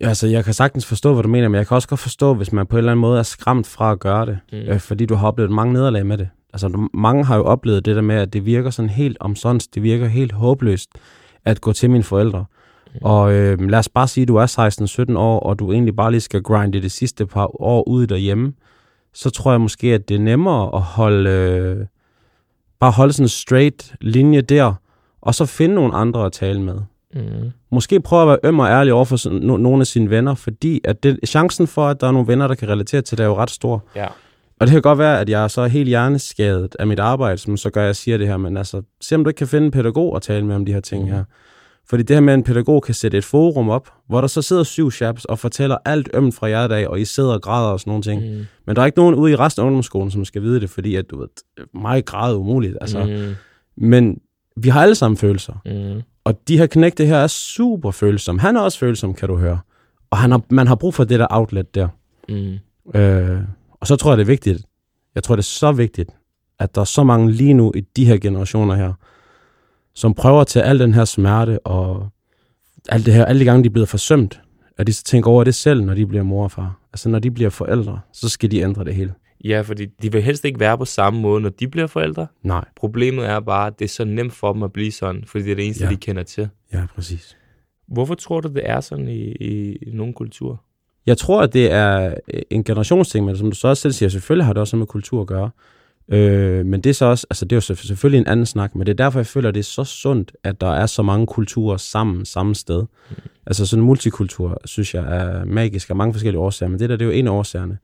Altså, 0.00 0.26
jeg 0.26 0.44
kan 0.44 0.54
sagtens 0.54 0.86
forstå, 0.86 1.12
hvad 1.14 1.22
du 1.22 1.28
mener, 1.28 1.48
men 1.48 1.58
jeg 1.58 1.66
kan 1.66 1.74
også 1.74 1.88
godt 1.88 2.00
forstå, 2.00 2.34
hvis 2.34 2.52
man 2.52 2.66
på 2.66 2.76
en 2.76 2.78
eller 2.78 2.92
anden 2.92 3.00
måde 3.00 3.18
er 3.18 3.22
skræmt 3.22 3.66
fra 3.66 3.92
at 3.92 4.00
gøre 4.00 4.26
det, 4.26 4.38
mm. 4.52 4.58
øh, 4.58 4.80
fordi 4.80 5.06
du 5.06 5.14
har 5.14 5.26
oplevet 5.28 5.50
mange 5.52 5.72
nederlag 5.72 6.06
med 6.06 6.18
det. 6.18 6.28
Altså, 6.52 6.88
mange 6.94 7.24
har 7.24 7.36
jo 7.36 7.44
oplevet 7.44 7.84
det 7.84 7.96
der 7.96 8.02
med, 8.02 8.16
at 8.16 8.32
det 8.32 8.46
virker 8.46 8.70
sådan 8.70 8.88
helt 8.88 9.16
omsonst, 9.20 9.74
det 9.74 9.82
virker 9.82 10.06
helt 10.06 10.32
håbløst 10.32 10.90
at 11.44 11.60
gå 11.60 11.72
til 11.72 11.90
mine 11.90 12.04
forældre. 12.04 12.44
Mm. 12.94 13.00
Og 13.02 13.32
øh, 13.32 13.68
lad 13.68 13.78
os 13.78 13.88
bare 13.88 14.08
sige, 14.08 14.22
at 14.22 14.28
du 14.28 14.36
er 14.36 15.10
16-17 15.12 15.18
år, 15.18 15.40
og 15.40 15.58
du 15.58 15.72
egentlig 15.72 15.96
bare 15.96 16.10
lige 16.10 16.20
skal 16.20 16.42
grinde 16.42 16.82
det 16.82 16.92
sidste 16.92 17.26
par 17.26 17.62
år 17.62 17.88
ude 17.88 18.06
derhjemme, 18.06 18.52
så 19.14 19.30
tror 19.30 19.50
jeg 19.50 19.60
måske, 19.60 19.94
at 19.94 20.08
det 20.08 20.14
er 20.14 20.20
nemmere 20.20 20.74
at 20.74 20.82
holde, 20.82 21.30
øh, 21.30 21.86
bare 22.80 22.90
holde 22.90 23.12
sådan 23.12 23.24
en 23.24 23.28
straight 23.28 23.94
linje 24.00 24.40
der, 24.40 24.74
og 25.20 25.34
så 25.34 25.46
finde 25.46 25.74
nogle 25.74 25.94
andre 25.94 26.26
at 26.26 26.32
tale 26.32 26.60
med 26.62 26.80
Mm. 27.14 27.50
måske 27.70 28.00
prøve 28.00 28.22
at 28.22 28.28
være 28.28 28.38
øm 28.44 28.58
og 28.58 28.68
ærlig 28.68 28.92
over 28.92 29.04
for 29.04 29.30
no, 29.30 29.56
nogle 29.56 29.80
af 29.80 29.86
sine 29.86 30.10
venner, 30.10 30.34
fordi 30.34 30.80
at 30.84 31.02
det, 31.02 31.18
chancen 31.26 31.66
for, 31.66 31.88
at 31.88 32.00
der 32.00 32.06
er 32.06 32.10
nogle 32.12 32.28
venner, 32.28 32.48
der 32.48 32.54
kan 32.54 32.68
relatere 32.68 33.02
til 33.02 33.18
det, 33.18 33.24
er 33.24 33.28
jo 33.28 33.36
ret 33.36 33.50
stor. 33.50 33.84
Ja. 33.96 34.06
Og 34.60 34.66
det 34.66 34.72
kan 34.72 34.82
godt 34.82 34.98
være, 34.98 35.20
at 35.20 35.28
jeg 35.28 35.44
er 35.44 35.48
så 35.48 35.66
helt 35.66 35.88
hjerneskadet 35.88 36.76
af 36.78 36.86
mit 36.86 36.98
arbejde, 36.98 37.38
som 37.38 37.56
så 37.56 37.70
gør, 37.70 37.80
at 37.82 37.86
jeg 37.86 37.96
siger 37.96 38.18
det 38.18 38.26
her, 38.26 38.36
men 38.36 38.56
altså, 38.56 38.82
se 39.00 39.14
om 39.14 39.24
du 39.24 39.30
ikke 39.30 39.38
kan 39.38 39.46
finde 39.46 39.64
en 39.66 39.70
pædagog 39.70 40.16
at 40.16 40.22
tale 40.22 40.46
med 40.46 40.54
om 40.54 40.64
de 40.64 40.72
her 40.72 40.80
ting 40.80 41.04
Mhm. 41.04 41.12
her. 41.12 41.24
Fordi 41.88 42.02
det 42.02 42.16
her 42.16 42.20
med, 42.20 42.32
at 42.32 42.36
en 42.38 42.44
pædagog 42.44 42.82
kan 42.82 42.94
sætte 42.94 43.18
et 43.18 43.24
forum 43.24 43.68
op, 43.68 43.88
hvor 44.08 44.20
der 44.20 44.28
så 44.28 44.42
sidder 44.42 44.62
syv 44.62 44.90
chaps 44.90 45.24
og 45.24 45.38
fortæller 45.38 45.76
alt 45.84 46.08
ømt 46.14 46.34
fra 46.34 46.48
jer 46.48 46.66
dag, 46.68 46.88
og 46.88 47.00
I 47.00 47.04
sidder 47.04 47.32
og 47.32 47.42
græder 47.42 47.68
og 47.70 47.80
sådan 47.80 47.90
nogle 47.90 48.02
ting. 48.02 48.22
Mm. 48.38 48.46
Men 48.66 48.76
der 48.76 48.82
er 48.82 48.86
ikke 48.86 48.98
nogen 48.98 49.14
ude 49.14 49.32
i 49.32 49.36
resten 49.36 49.62
af 49.62 49.66
ungdomsskolen, 49.66 50.10
som 50.10 50.24
skal 50.24 50.42
vide 50.42 50.60
det, 50.60 50.70
fordi 50.70 50.96
at, 50.96 51.10
du 51.10 51.18
ved, 51.20 51.28
mig 51.74 52.04
græder 52.04 52.36
umuligt. 52.38 52.76
Altså. 52.80 53.04
Mm. 53.04 53.34
Men 53.86 54.18
vi 54.56 54.68
har 54.68 54.82
alle 54.82 54.94
sammen 54.94 55.16
følelser. 55.16 55.52
Mm. 55.94 56.02
Og 56.24 56.40
de 56.48 56.58
her 56.58 56.66
knægte 56.66 57.06
her 57.06 57.16
er 57.16 57.26
super 57.26 57.90
følsomme. 57.90 58.40
Han 58.40 58.56
er 58.56 58.60
også 58.60 58.78
følsom, 58.78 59.14
kan 59.14 59.28
du 59.28 59.36
høre. 59.36 59.58
Og 60.10 60.18
han 60.18 60.30
har, 60.30 60.40
man 60.50 60.66
har 60.66 60.74
brug 60.74 60.94
for 60.94 61.04
det 61.04 61.18
der 61.18 61.26
outlet 61.30 61.74
der. 61.74 61.88
Mm. 62.28 62.54
Øh, 63.00 63.40
og 63.80 63.86
så 63.86 63.96
tror 63.96 64.10
jeg, 64.10 64.18
det 64.18 64.24
er 64.24 64.26
vigtigt. 64.26 64.62
Jeg 65.14 65.22
tror, 65.22 65.36
det 65.36 65.42
er 65.42 65.44
så 65.44 65.72
vigtigt, 65.72 66.10
at 66.58 66.74
der 66.74 66.80
er 66.80 66.84
så 66.84 67.04
mange 67.04 67.32
lige 67.32 67.54
nu 67.54 67.72
i 67.74 67.80
de 67.80 68.04
her 68.04 68.18
generationer 68.18 68.74
her, 68.74 68.92
som 69.94 70.14
prøver 70.14 70.40
at 70.40 70.46
tage 70.46 70.64
al 70.64 70.78
den 70.78 70.94
her 70.94 71.04
smerte 71.04 71.66
og 71.66 72.08
alt 72.88 73.06
det 73.06 73.14
her, 73.14 73.24
alle 73.24 73.40
de 73.40 73.44
gange, 73.44 73.62
de 73.64 73.68
er 73.68 73.72
blevet 73.72 73.88
forsømt, 73.88 74.40
at 74.78 74.86
de 74.86 74.92
så 74.92 75.04
tænker 75.04 75.30
over 75.30 75.44
det 75.44 75.54
selv, 75.54 75.84
når 75.84 75.94
de 75.94 76.06
bliver 76.06 76.22
mor 76.22 76.44
og 76.44 76.50
far. 76.50 76.80
Altså, 76.92 77.08
når 77.08 77.18
de 77.18 77.30
bliver 77.30 77.50
forældre, 77.50 78.00
så 78.12 78.28
skal 78.28 78.50
de 78.50 78.60
ændre 78.60 78.84
det 78.84 78.94
hele. 78.94 79.14
Ja, 79.44 79.60
fordi 79.60 79.86
de 79.86 80.12
vil 80.12 80.22
helst 80.22 80.44
ikke 80.44 80.60
være 80.60 80.78
på 80.78 80.84
samme 80.84 81.20
måde, 81.20 81.40
når 81.40 81.48
de 81.48 81.68
bliver 81.68 81.86
forældre. 81.86 82.26
Nej. 82.42 82.64
Problemet 82.76 83.26
er 83.26 83.40
bare, 83.40 83.66
at 83.66 83.78
det 83.78 83.84
er 83.84 83.88
så 83.88 84.04
nemt 84.04 84.32
for 84.32 84.52
dem 84.52 84.62
at 84.62 84.72
blive 84.72 84.92
sådan, 84.92 85.24
fordi 85.26 85.44
det 85.44 85.50
er 85.50 85.54
det 85.54 85.64
eneste, 85.64 85.84
ja. 85.84 85.90
De 85.90 85.96
kender 85.96 86.22
til. 86.22 86.48
Ja, 86.72 86.86
præcis. 86.94 87.36
Hvorfor 87.88 88.14
tror 88.14 88.40
du, 88.40 88.48
det 88.48 88.62
er 88.64 88.80
sådan 88.80 89.08
i, 89.08 89.32
i, 89.32 89.76
i 89.76 89.90
nogle 89.92 90.14
kulturer? 90.14 90.56
Jeg 91.10 91.18
tror, 91.18 91.42
at 91.42 91.52
det 91.52 91.72
er 91.72 92.14
øh, 92.34 92.42
en 92.50 92.64
generationsting, 92.64 93.26
men 93.26 93.36
som 93.36 93.50
du 93.50 93.56
så 93.56 93.68
også 93.68 93.80
selv 93.80 93.92
siger, 93.92 94.08
selvfølgelig 94.08 94.46
har 94.46 94.52
det 94.52 94.60
også 94.60 94.76
noget 94.76 94.80
med 94.80 94.86
kultur 94.86 95.20
at 95.20 95.26
gøre. 95.26 95.50
Øh, 96.08 96.66
men 96.66 96.80
det 96.80 96.90
er 96.90 96.94
så 96.94 97.04
også, 97.04 97.26
altså 97.30 97.44
det 97.44 97.52
er 97.52 97.56
jo 97.56 97.60
selvf- 97.60 97.86
selvfølgelig 97.86 98.18
en 98.18 98.26
anden 98.26 98.46
snak, 98.46 98.74
men 98.74 98.86
det 98.86 98.92
er 98.92 99.04
derfor, 99.04 99.18
jeg 99.18 99.26
føler, 99.26 99.48
at 99.48 99.54
det 99.54 99.60
er 99.60 99.64
så 99.64 99.84
sundt, 99.84 100.32
at 100.44 100.60
der 100.60 100.70
er 100.70 100.86
så 100.86 101.02
mange 101.02 101.26
kulturer 101.26 101.76
sammen, 101.76 102.24
samme 102.24 102.54
sted. 102.54 102.80
Mm. 102.80 103.16
Altså 103.46 103.66
sådan 103.66 103.84
multikultur, 103.84 104.60
synes 104.64 104.94
jeg, 104.94 105.04
er 105.16 105.44
magisk 105.44 105.90
af 105.90 105.96
mange 105.96 106.14
forskellige 106.14 106.40
årsager, 106.40 106.70
men 106.70 106.78
det 106.78 106.88
der, 106.88 106.96
det 106.96 107.04
er 107.04 107.06
jo 107.06 107.12
en 107.12 107.26
af 107.26 107.32
årsagerne. 107.32 107.78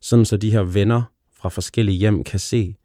Sådan 0.00 0.24
så 0.24 0.36
de 0.36 0.52
her 0.52 0.62
venner 0.62 1.02
fra 1.40 1.48
forskellige 1.48 1.98
hjem 1.98 2.24
kan 2.24 2.38
se, 2.38 2.76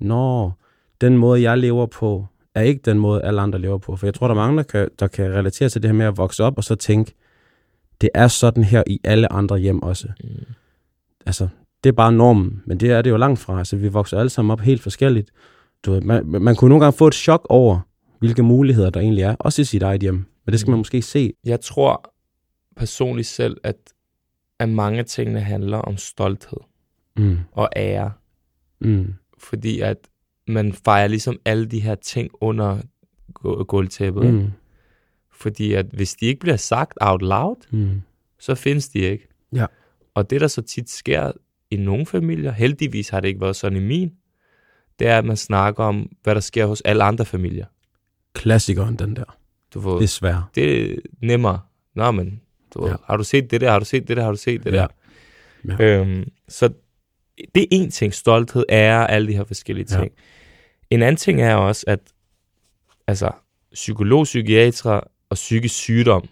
når 0.00 0.58
den 1.00 1.18
måde, 1.18 1.42
jeg 1.42 1.58
lever 1.58 1.86
på, 1.86 2.26
er 2.54 2.62
ikke 2.62 2.80
den 2.84 2.98
måde, 2.98 3.22
alle 3.22 3.40
andre 3.40 3.58
lever 3.58 3.78
på. 3.78 3.96
For 3.96 4.06
jeg 4.06 4.14
tror, 4.14 4.26
der 4.26 4.34
er 4.34 4.38
mange, 4.38 4.56
der 4.56 4.62
kan, 4.62 4.88
der 4.98 5.06
kan 5.06 5.32
relatere 5.32 5.68
til 5.68 5.82
det 5.82 5.88
her 5.88 5.94
med 5.94 6.06
at 6.06 6.16
vokse 6.16 6.44
op, 6.44 6.56
og 6.56 6.64
så 6.64 6.74
tænke, 6.74 7.14
det 8.00 8.10
er 8.14 8.28
sådan 8.28 8.64
her 8.64 8.82
i 8.86 9.00
alle 9.04 9.32
andre 9.32 9.58
hjem 9.58 9.82
også. 9.82 10.08
Mm. 10.24 10.28
Altså, 11.26 11.48
det 11.84 11.88
er 11.90 11.94
bare 11.94 12.12
normen, 12.12 12.62
men 12.66 12.80
det 12.80 12.90
er 12.90 13.02
det 13.02 13.10
jo 13.10 13.16
langt 13.16 13.40
fra. 13.40 13.58
Altså, 13.58 13.76
vi 13.76 13.88
vokser 13.88 14.18
alle 14.18 14.30
sammen 14.30 14.50
op 14.52 14.60
helt 14.60 14.82
forskelligt. 14.82 15.30
Du 15.84 15.92
ved, 15.92 16.00
man, 16.00 16.26
man 16.26 16.56
kunne 16.56 16.68
nogle 16.68 16.84
gange 16.84 16.96
få 16.98 17.06
et 17.06 17.14
chok 17.14 17.46
over, 17.48 17.80
hvilke 18.18 18.42
muligheder 18.42 18.90
der 18.90 19.00
egentlig 19.00 19.22
er, 19.22 19.34
også 19.38 19.62
i 19.62 19.64
sit 19.64 19.82
eget 19.82 20.00
hjem. 20.00 20.14
Men 20.44 20.52
det 20.52 20.60
skal 20.60 20.70
man 20.70 20.76
Mm. 20.76 20.80
måske 20.80 21.02
se. 21.02 21.32
Jeg 21.44 21.60
tror 21.60 22.14
personligt 22.76 23.28
selv, 23.28 23.56
at, 23.64 23.76
at 24.58 24.68
mange 24.68 24.98
af 24.98 25.04
tingene 25.04 25.40
handler 25.40 25.78
om 25.78 25.96
stolthed 25.96 26.58
Mm. 27.16 27.38
og 27.52 27.68
ære. 27.76 28.12
Mm. 28.80 29.14
Fordi 29.38 29.80
at 29.80 29.96
man 30.48 30.72
fejrer 30.72 31.08
ligesom 31.08 31.38
alle 31.44 31.66
de 31.66 31.80
her 31.80 31.94
ting 31.94 32.30
under 32.40 32.78
gu- 33.40 33.62
gulvtæppet. 33.62 34.34
Mm. 34.34 34.50
Fordi 35.44 35.72
at 35.72 35.86
hvis 35.92 36.14
de 36.14 36.26
ikke 36.26 36.40
bliver 36.40 36.56
sagt 36.56 36.92
out 37.00 37.22
loud, 37.22 37.56
Mm. 37.70 38.02
så 38.38 38.54
findes 38.54 38.88
de 38.88 38.98
ikke. 38.98 39.28
Ja. 39.52 39.66
Og 40.14 40.30
det, 40.30 40.40
der 40.40 40.46
så 40.48 40.62
tit 40.62 40.90
sker 40.90 41.32
i 41.70 41.76
nogle 41.76 42.06
familier, 42.06 42.52
heldigvis 42.52 43.08
har 43.08 43.20
det 43.20 43.28
ikke 43.28 43.40
været 43.40 43.56
sådan 43.56 43.78
i 43.78 43.80
min, 43.80 44.12
det 44.98 45.06
er, 45.06 45.18
at 45.18 45.24
man 45.24 45.36
snakker 45.36 45.84
om, 45.84 46.10
hvad 46.22 46.34
der 46.34 46.40
sker 46.40 46.66
hos 46.66 46.80
alle 46.80 47.04
andre 47.04 47.24
familier. 47.24 47.66
Klassikeren, 48.34 48.96
den 48.96 49.16
der. 49.16 49.36
Du 49.74 49.80
får, 49.80 49.92
det, 49.92 50.00
Desværre. 50.00 50.44
det 50.54 50.90
er 50.92 50.96
nemmere. 51.22 51.60
Nå, 51.94 52.10
men 52.10 52.40
du, 52.74 52.84
ja. 52.86 52.90
Ja. 52.90 52.96
har 53.04 53.16
du 53.16 53.24
set 53.24 53.50
det 53.50 53.60
der? 53.60 53.70
Har 53.70 53.78
du 53.78 53.84
set 53.84 54.08
det 54.08 54.16
der? 54.16 54.22
Har 54.24 54.30
du 54.30 54.36
set 54.36 54.64
det 54.64 54.72
Ja. 54.72 54.76
der? 54.76 54.86
Ja. 55.78 56.00
Øhm, 56.00 56.28
så 56.48 56.68
det 57.54 57.62
er 57.62 57.66
en 57.70 57.90
ting, 57.90 58.14
stolthed, 58.14 58.64
ære, 58.68 59.10
alle 59.10 59.28
de 59.28 59.36
her 59.36 59.44
forskellige 59.44 59.86
Ja. 59.90 60.00
ting. 60.00 60.12
En 60.90 61.02
anden 61.02 61.16
ting 61.16 61.40
er 61.42 61.54
også, 61.54 61.84
at 61.86 62.00
altså, 63.06 63.30
psykolog, 63.72 64.24
psykiater 64.24 65.00
og 65.30 65.34
psykisk 65.34 65.74
sygdom, 65.74 66.28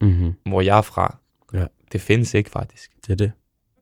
Mm-hmm. 0.00 0.32
hvor 0.46 0.60
jeg 0.60 0.78
er 0.78 0.82
fra, 0.82 1.18
Ja. 1.54 1.64
det 1.92 2.00
findes 2.00 2.34
ikke 2.34 2.50
faktisk. 2.50 2.90
Det 3.06 3.10
er 3.12 3.16
det. 3.16 3.32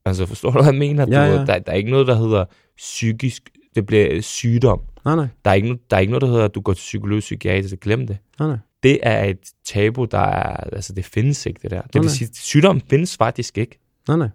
Altså, 0.05 0.27
forstår 0.27 0.51
du, 0.51 0.57
hvad 0.63 0.65
jeg 0.73 0.79
mener? 0.79 1.07
Ja, 1.11 1.27
du, 1.33 1.39
ja. 1.39 1.45
Der, 1.47 1.59
der 1.59 1.73
er 1.73 1.77
ikke 1.77 1.91
noget, 1.91 2.07
der 2.07 2.15
hedder 2.15 2.45
psykisk, 2.77 3.51
det 3.75 3.87
bliver 3.87 4.21
sygdom. 4.21 4.81
Nej, 5.05 5.17
nej, 5.17 5.27
Der 5.45 5.51
er 5.51 5.55
ikke, 5.55 5.79
der 5.91 5.97
er 5.97 6.01
ikke 6.01 6.11
noget, 6.11 6.23
der 6.23 6.29
hedder, 6.29 6.45
at 6.45 6.55
du 6.55 6.61
går 6.61 6.73
til 6.73 6.81
psykolog 6.81 7.21
psykiater, 7.21 7.77
glem 7.77 8.07
det. 8.07 8.19
nej, 8.39 8.49
nej. 8.49 8.59
Det 8.83 8.99
er 9.03 9.25
et 9.25 9.39
tabu, 9.65 10.05
der 10.05 10.19
er, 10.19 10.57
altså 10.57 10.93
det 10.93 11.05
findes 11.05 11.47
ikke, 11.47 11.61
det 11.63 11.71
der. 11.71 11.83
Det 11.83 11.95
Nej, 11.95 12.03
vil 12.03 12.11
sige, 12.11 12.31
sygdom 12.35 12.81
findes 12.81 13.17
faktisk 13.17 13.59
ikke. 13.59 13.79
Nej, 14.09 14.17
nej. 14.17 14.29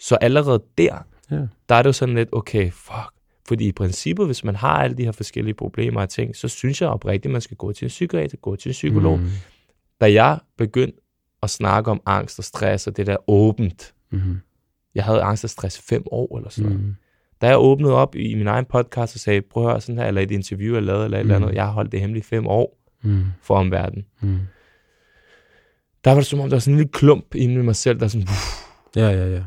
Så 0.00 0.14
allerede 0.16 0.62
der, 0.78 0.98
Ja. 1.30 1.36
der 1.68 1.74
er 1.74 1.82
det 1.82 1.86
jo 1.86 1.92
sådan 1.92 2.14
lidt, 2.14 2.28
okay, 2.32 2.70
fuck. 2.70 3.12
Fordi 3.48 3.68
i 3.68 3.72
princippet, 3.72 4.26
hvis 4.26 4.44
man 4.44 4.56
har 4.56 4.68
alle 4.82 4.96
de 4.96 5.04
her 5.04 5.12
forskellige 5.12 5.54
problemer 5.54 6.00
og 6.00 6.08
ting, 6.08 6.36
så 6.36 6.48
synes 6.48 6.80
jeg 6.80 6.88
oprigtigt, 6.88 7.26
at 7.26 7.32
man 7.32 7.40
skal 7.40 7.56
gå 7.56 7.72
til 7.72 7.84
en 7.84 7.88
psykiater, 7.88 8.36
gå 8.36 8.56
til 8.56 8.68
en 8.68 8.72
psykolog. 8.72 9.18
Mm. 9.18 9.28
Da 10.00 10.12
jeg 10.12 10.38
begyndte 10.58 10.98
at 11.42 11.50
snakke 11.50 11.90
om 11.90 12.00
angst 12.06 12.38
og 12.38 12.44
stress 12.44 12.86
og 12.86 12.96
det 12.96 13.06
der 13.06 13.16
åbent, 13.30 13.94
Mm. 14.10 14.40
jeg 14.94 15.04
havde 15.04 15.22
angst 15.22 15.44
og 15.44 15.50
stress 15.50 15.78
fem 15.88 16.02
år 16.10 16.36
eller 16.38 16.50
sådan. 16.50 16.72
Mm. 16.72 16.94
Da 17.40 17.46
jeg 17.46 17.58
åbnede 17.58 17.94
op 17.94 18.14
i 18.14 18.34
min 18.34 18.46
egen 18.46 18.64
podcast 18.64 19.16
og 19.16 19.20
sagde, 19.20 19.40
prøv 19.42 19.64
at 19.66 19.70
høre 19.70 19.80
sådan 19.80 19.98
her, 19.98 20.06
eller 20.06 20.20
et 20.20 20.30
interview, 20.30 20.74
jeg 20.74 20.82
lavede, 20.82 21.04
eller 21.04 21.18
et 21.18 21.20
eller 21.20 21.38
Mm. 21.38 21.44
andet, 21.44 21.54
jeg 21.56 21.64
har 21.64 21.72
holdt 21.72 21.92
det 21.92 22.00
hemmeligt 22.00 22.26
fem 22.26 22.46
år 22.46 22.78
Mm. 23.02 23.24
for 23.42 23.54
omverdenen. 23.56 24.06
Mm. 24.20 24.38
Der 26.04 26.10
var 26.10 26.16
det 26.18 26.26
som 26.26 26.40
om, 26.40 26.48
der 26.48 26.56
var 26.56 26.60
sådan 26.60 26.74
en 26.74 26.78
lille 26.78 26.92
klump 26.92 27.34
inde 27.34 27.54
i 27.54 27.58
mig 27.58 27.76
selv, 27.76 28.00
der 28.00 28.08
sådan, 28.08 28.22
uff, 28.28 28.62
Ja, 28.96 29.08
ja, 29.10 29.26
ja. 29.34 29.42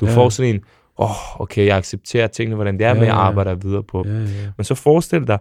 du 0.00 0.06
Ja. 0.06 0.14
får 0.16 0.28
sådan 0.28 0.54
en, 0.54 0.64
åh, 0.98 1.10
oh, 1.10 1.40
okay, 1.40 1.66
jeg 1.66 1.76
accepterer 1.76 2.26
tingene, 2.26 2.54
hvordan 2.54 2.78
det 2.78 2.84
er, 2.84 2.88
Ja, 2.88 2.94
men 2.94 3.02
jeg 3.02 3.08
ja, 3.08 3.14
ja. 3.14 3.20
arbejder 3.20 3.54
videre 3.54 3.82
på. 3.82 4.04
Ja, 4.06 4.12
ja, 4.12 4.18
ja. 4.20 4.50
Men 4.56 4.64
så 4.64 4.74
forestil 4.74 5.26
dig, 5.26 5.38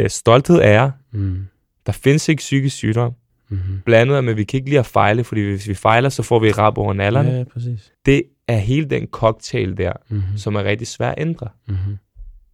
øh, 0.00 0.10
stolthed 0.10 0.60
er, 0.62 0.90
Mm. 1.12 1.46
der 1.86 1.92
findes 1.92 2.28
ikke 2.28 2.40
psykisk 2.40 2.76
sygdom, 2.76 3.12
Mm-hmm. 3.48 3.80
blandet 3.84 4.24
med, 4.24 4.32
at 4.32 4.36
vi 4.36 4.44
kan 4.44 4.58
ikke 4.58 4.68
lide 4.70 4.78
at 4.78 4.86
fejle, 4.86 5.24
fordi 5.24 5.40
hvis 5.50 5.68
vi 5.68 5.74
fejler, 5.74 6.08
så 6.08 6.22
får 6.22 6.38
vi 6.38 6.50
rap 6.52 6.78
over 6.78 6.92
nallerne. 6.92 7.30
Ja, 7.30 7.38
ja, 7.38 7.44
præcis. 7.44 7.92
Det 8.06 8.22
er 8.48 8.56
hele 8.56 8.86
den 8.90 9.06
cocktail 9.06 9.76
der, 9.76 9.92
Mm-hmm. 10.08 10.36
som 10.36 10.54
er 10.54 10.64
rigtig 10.64 10.86
svær 10.86 11.08
at 11.10 11.14
ændre. 11.18 11.48
Mm-hmm. 11.68 11.96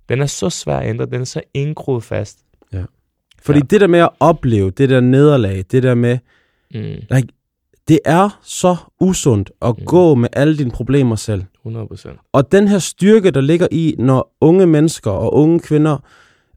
Den 0.09 0.21
er 0.23 0.27
så 0.27 0.51
svær 0.51 0.77
at 0.77 0.89
ændre, 0.89 1.07
den 1.07 1.21
er 1.21 1.25
så 1.25 1.41
indgroet 1.55 2.03
fast. 2.05 2.39
Fordi 3.43 3.59
Ja. 3.59 3.65
det 3.71 3.81
der 3.81 3.87
med 3.87 3.99
at 3.99 4.09
opleve, 4.21 4.71
det 4.71 4.89
der 4.89 5.01
nederlag, 5.01 5.65
det 5.71 5.83
der 5.83 5.95
med, 5.95 6.19
Mm, 6.75 6.81
det 7.91 7.99
er 8.05 8.39
så 8.43 8.77
usundt 9.01 9.51
at 9.63 9.79
Mm. 9.79 9.85
gå 9.85 10.15
med 10.15 10.29
alle 10.33 10.59
dine 10.59 10.71
problemer 10.71 11.17
selv. 11.17 11.45
100 11.63 11.87
procent. 11.87 12.19
Og 12.33 12.53
den 12.53 12.69
her 12.69 12.79
styrke, 12.79 13.31
der 13.31 13.41
ligger 13.41 13.69
i, 13.71 13.95
når 13.99 14.37
unge 14.41 14.67
mennesker 14.67 15.11
og 15.11 15.35
unge 15.35 15.61
kvinder, 15.61 15.99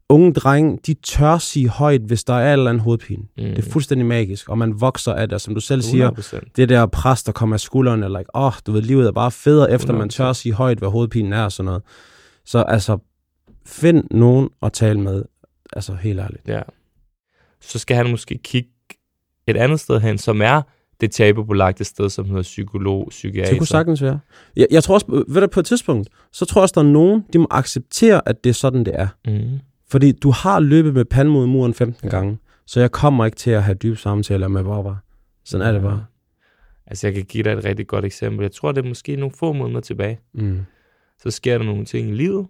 unge 0.08 0.32
drenge, 0.32 0.78
de 0.86 0.94
tør 0.94 1.38
sige 1.38 1.68
højt, 1.68 2.00
hvis 2.00 2.24
der 2.24 2.34
er 2.34 2.52
eller 2.52 2.70
anden 2.70 2.80
hovedpine. 2.80 3.22
Mm, 3.22 3.28
Det 3.44 3.58
er 3.58 3.70
fuldstændig 3.70 4.06
magisk, 4.06 4.48
og 4.48 4.58
man 4.58 4.80
vokser 4.80 5.12
af 5.12 5.28
det, 5.28 5.40
som 5.40 5.54
du 5.54 5.60
selv 5.60 5.82
siger, 5.82 6.10
100%. 6.10 6.40
det 6.56 6.68
der 6.68 6.86
pres, 6.86 7.22
der 7.22 7.32
kommer 7.32 7.56
af 7.56 7.60
skuldrene, 7.60 8.08
like, 8.08 8.36
åh, 8.36 8.44
oh, 8.46 8.52
du 8.66 8.72
ved, 8.72 8.82
livet 8.82 9.06
er 9.06 9.12
bare 9.12 9.30
federe, 9.30 9.70
efter 9.72 9.92
man 9.92 10.08
100%. 10.10 10.16
tør 10.16 10.30
at 10.30 10.36
sige 10.36 10.52
højt, 10.52 10.78
hvad 10.78 10.88
hovedpinen 10.88 11.32
er 11.32 11.44
og 11.44 11.52
sådan 11.52 11.64
noget. 11.66 11.82
Så 12.44 12.58
altså, 12.62 12.98
find 13.66 14.04
nogen 14.10 14.48
at 14.62 14.72
tale 14.72 15.00
med, 15.00 15.24
altså 15.72 15.94
helt 15.94 16.20
ærligt. 16.20 16.48
Ja. 16.48 16.60
Så 17.60 17.78
skal 17.78 17.96
han 17.96 18.10
måske 18.10 18.38
kigge 18.44 18.70
et 19.46 19.56
andet 19.56 19.80
sted 19.80 20.00
hen, 20.00 20.18
som 20.18 20.42
er 20.42 20.62
det 21.00 21.10
tabubelagte 21.10 21.84
sted, 21.84 22.08
som 22.10 22.24
hedder 22.24 22.42
psykolog, 22.42 23.06
psykiater. 23.10 23.50
Det 23.50 23.58
kunne 23.58 23.66
sagtens 23.66 24.02
være. 24.02 24.18
Jeg, 24.56 24.66
jeg 24.70 24.82
tror 24.84 24.94
også, 24.94 25.24
ved 25.28 25.40
du, 25.40 25.46
på 25.46 25.60
et 25.60 25.66
tidspunkt, 25.66 26.08
så 26.32 26.44
tror 26.44 26.60
jeg 26.60 26.62
også, 26.62 26.72
der 26.74 26.80
er 26.80 26.92
nogen, 26.92 27.24
de 27.32 27.38
må 27.38 27.46
acceptere, 27.50 28.28
at 28.28 28.44
det 28.44 28.50
er 28.50 28.54
sådan, 28.54 28.84
det 28.84 28.92
er. 29.00 29.08
Mm. 29.26 29.58
Fordi 29.90 30.12
du 30.12 30.30
har 30.30 30.60
løbet 30.60 30.94
med 30.94 31.04
panden 31.04 31.34
mod 31.34 31.46
muren 31.46 31.74
15 31.74 32.00
Ja. 32.04 32.16
gange, 32.16 32.38
så 32.66 32.80
jeg 32.80 32.90
kommer 32.92 33.24
ikke 33.24 33.36
til 33.36 33.50
at 33.50 33.62
have 33.62 33.74
dybe 33.74 33.96
samtaler 33.96 34.48
med 34.48 34.64
Barbara. 34.64 34.96
Sådan 35.44 35.66
er 35.66 35.72
det 35.72 35.82
bare. 35.82 36.04
Altså, 36.86 37.06
jeg 37.06 37.14
kan 37.14 37.24
give 37.24 37.42
dig 37.44 37.50
et 37.52 37.64
rigtig 37.64 37.86
godt 37.86 38.04
eksempel. 38.04 38.42
Jeg 38.42 38.52
tror, 38.52 38.72
det 38.72 38.84
er 38.84 38.88
måske 38.88 39.16
nogle 39.16 39.34
få 39.38 39.52
måneder 39.52 39.80
tilbage. 39.80 40.20
Mm. 40.34 40.60
Så 41.22 41.30
sker 41.30 41.58
der 41.58 41.64
nogle 41.64 41.84
ting 41.84 42.08
i 42.08 42.12
livet. 42.12 42.46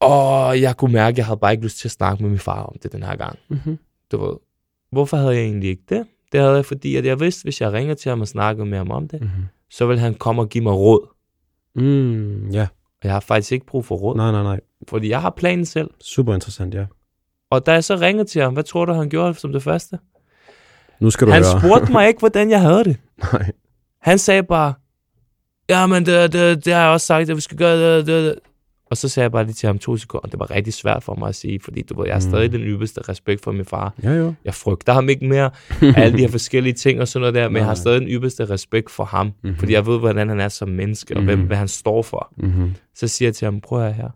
Og 0.00 0.60
jeg 0.60 0.76
kunne 0.76 0.92
mærke, 0.92 1.14
at 1.14 1.18
jeg 1.18 1.26
havde 1.26 1.38
bare 1.38 1.52
ikke 1.52 1.64
lyst 1.64 1.78
til 1.78 1.88
at 1.88 1.92
snakke 1.92 2.22
med 2.22 2.30
min 2.30 2.38
far 2.38 2.62
om 2.62 2.76
det 2.82 2.92
den 2.92 3.02
her 3.02 3.16
gang. 3.16 3.38
Mm-hmm. 3.48 3.78
Du 4.12 4.24
ved, 4.26 4.34
hvorfor 4.92 5.16
havde 5.16 5.34
jeg 5.34 5.42
egentlig 5.42 5.70
ikke 5.70 5.82
det? 5.88 6.06
Det 6.32 6.40
havde 6.40 6.54
jeg, 6.54 6.64
fordi 6.64 6.96
at 6.96 7.06
jeg 7.06 7.20
vidste, 7.20 7.42
hvis 7.42 7.60
jeg 7.60 7.72
ringer 7.72 7.94
til 7.94 8.08
ham 8.08 8.20
og 8.20 8.28
snakker 8.28 8.64
med 8.64 8.78
ham 8.78 8.90
om 8.90 9.08
det, 9.08 9.20
Mm-hmm. 9.20 9.44
så 9.70 9.86
vil 9.86 9.98
han 9.98 10.14
komme 10.14 10.42
og 10.42 10.48
give 10.48 10.64
mig 10.64 10.72
råd. 10.74 11.08
Mm, 11.74 12.48
ja, 12.50 12.62
Og 12.72 13.04
jeg 13.04 13.12
har 13.12 13.20
faktisk 13.20 13.52
ikke 13.52 13.66
brug 13.66 13.84
for 13.84 13.94
råd, 13.96 14.16
nej, 14.16 14.30
nej, 14.30 14.42
nej. 14.42 14.60
fordi 14.88 15.08
jeg 15.08 15.20
har 15.20 15.30
planen 15.30 15.64
selv. 15.66 15.90
Super 16.00 16.34
interessant, 16.34 16.74
ja. 16.74 16.86
Og 17.50 17.66
da 17.66 17.72
jeg 17.72 17.84
så 17.84 17.96
ringede 17.96 18.28
til 18.28 18.42
ham, 18.42 18.52
hvad 18.52 18.64
tror 18.64 18.84
du, 18.84 18.92
han 18.92 19.08
gjorde 19.08 19.34
som 19.34 19.52
det 19.52 19.62
første? 19.62 19.98
Nu 21.00 21.10
skal 21.10 21.26
du 21.26 21.32
Han 21.32 21.42
høre. 21.44 21.60
spurgte 21.60 21.92
mig 21.92 22.08
ikke, 22.08 22.18
hvordan 22.26 22.50
jeg 22.50 22.60
havde 22.60 22.84
det. 22.84 22.96
Nej. 23.32 23.52
Han 24.00 24.18
sagde 24.18 24.42
bare, 24.42 24.74
ja, 25.68 25.86
men 25.86 26.06
det, 26.06 26.32
det, 26.32 26.64
det 26.64 26.72
har 26.72 26.80
jeg 26.82 26.90
også 26.90 27.06
sagt, 27.06 27.30
at 27.30 27.36
vi 27.36 27.40
skal 27.40 27.56
gøre 27.58 27.96
det, 27.98 28.06
det, 28.06 28.24
det. 28.24 28.34
Og 28.90 28.96
så 28.96 29.08
sagde 29.08 29.24
jeg 29.24 29.32
bare 29.32 29.44
lige 29.44 29.54
til 29.54 29.66
ham 29.66 29.78
to 29.78 29.96
sekunder. 29.96 30.28
Det 30.28 30.38
var 30.40 30.50
rigtig 30.50 30.74
svært 30.74 31.02
for 31.02 31.14
mig 31.14 31.28
at 31.28 31.34
sige, 31.34 31.60
fordi 31.60 31.82
du 31.82 31.94
ved, 32.00 32.06
jeg 32.06 32.14
har 32.14 32.20
Mm. 32.20 32.30
stadig 32.30 32.52
den 32.52 32.60
ypperste 32.60 33.00
respekt 33.08 33.42
for 33.42 33.52
min 33.52 33.64
far. 33.64 33.94
Ja, 34.02 34.10
jo. 34.12 34.34
Jeg 34.44 34.54
frygter 34.54 34.92
ham 34.92 35.08
ikke 35.08 35.26
mere, 35.26 35.50
alle 35.96 36.16
de 36.18 36.22
her 36.22 36.28
forskellige 36.28 36.72
ting 36.72 37.00
og 37.00 37.08
sådan 37.08 37.20
noget 37.20 37.34
der, 37.34 37.48
men 37.48 37.56
jeg 37.56 37.64
har 37.64 37.68
Nej. 37.68 37.74
stadig 37.80 38.00
den 38.00 38.08
ypperste 38.08 38.44
respekt 38.50 38.90
for 38.90 39.04
ham, 39.04 39.32
Mhm. 39.42 39.56
fordi 39.56 39.72
jeg 39.72 39.86
ved, 39.86 39.98
hvordan 39.98 40.28
han 40.28 40.40
er 40.40 40.48
som 40.48 40.68
menneske, 40.68 41.16
og 41.16 41.22
hvem, 41.24 41.38
Mhm. 41.38 41.46
hvad 41.46 41.56
han 41.56 41.68
står 41.68 42.02
for. 42.02 42.32
Mm-hmm. 42.36 42.74
Så 42.94 43.08
siger 43.08 43.26
jeg 43.28 43.34
til 43.34 43.44
ham, 43.44 43.60
prøv 43.60 43.82
at 43.86 43.94
her, 43.94 44.10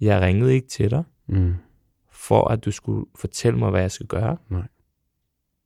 jeg 0.00 0.20
ringede 0.20 0.54
ikke 0.54 0.68
til 0.68 0.90
dig, 0.90 1.02
Mm. 1.28 1.54
for 2.12 2.48
at 2.48 2.64
du 2.64 2.70
skulle 2.70 3.06
fortælle 3.18 3.58
mig, 3.58 3.70
hvad 3.70 3.80
jeg 3.80 3.90
skal 3.90 4.06
gøre. 4.06 4.36
Nej. 4.50 4.68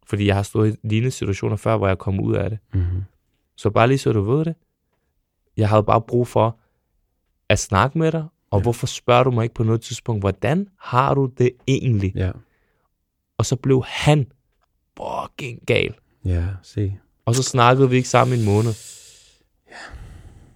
Fordi 0.06 0.26
jeg 0.26 0.34
har 0.34 0.42
stået 0.42 0.74
i 0.74 0.88
lignende 0.88 1.10
situationer 1.10 1.56
før, 1.56 1.76
hvor 1.76 1.88
jeg 1.88 1.98
kom 1.98 2.20
ud 2.20 2.34
af 2.34 2.50
det. 2.50 2.58
Mm-hmm. 2.74 3.02
Så 3.56 3.70
bare 3.70 3.88
lige 3.88 3.98
så 3.98 4.12
du 4.12 4.20
ved 4.22 4.44
det. 4.44 4.54
Jeg 5.56 5.68
havde 5.68 5.82
bare 5.82 6.00
brug 6.00 6.28
for 6.28 6.58
at 7.48 7.58
snakke 7.58 7.98
med 7.98 8.12
dig, 8.12 8.24
og 8.52 8.58
Ja. 8.58 8.62
hvorfor 8.62 8.86
spørger 8.86 9.24
du 9.24 9.30
mig 9.30 9.42
ikke 9.42 9.54
på 9.54 9.62
noget 9.62 9.80
tidspunkt, 9.80 10.22
hvordan 10.22 10.66
har 10.80 11.14
du 11.14 11.30
det 11.38 11.50
egentlig? 11.68 12.12
Ja. 12.16 12.30
Og 13.38 13.46
så 13.46 13.56
blev 13.56 13.84
han 13.86 14.26
fucking 14.96 15.58
gal. 15.66 15.94
Ja, 16.24 16.44
se. 16.62 16.94
Og 17.26 17.34
så 17.34 17.42
snakkede 17.42 17.90
vi 17.90 17.96
ikke 17.96 18.08
sammen 18.08 18.38
i 18.38 18.40
en 18.40 18.46
måned. 18.46 18.72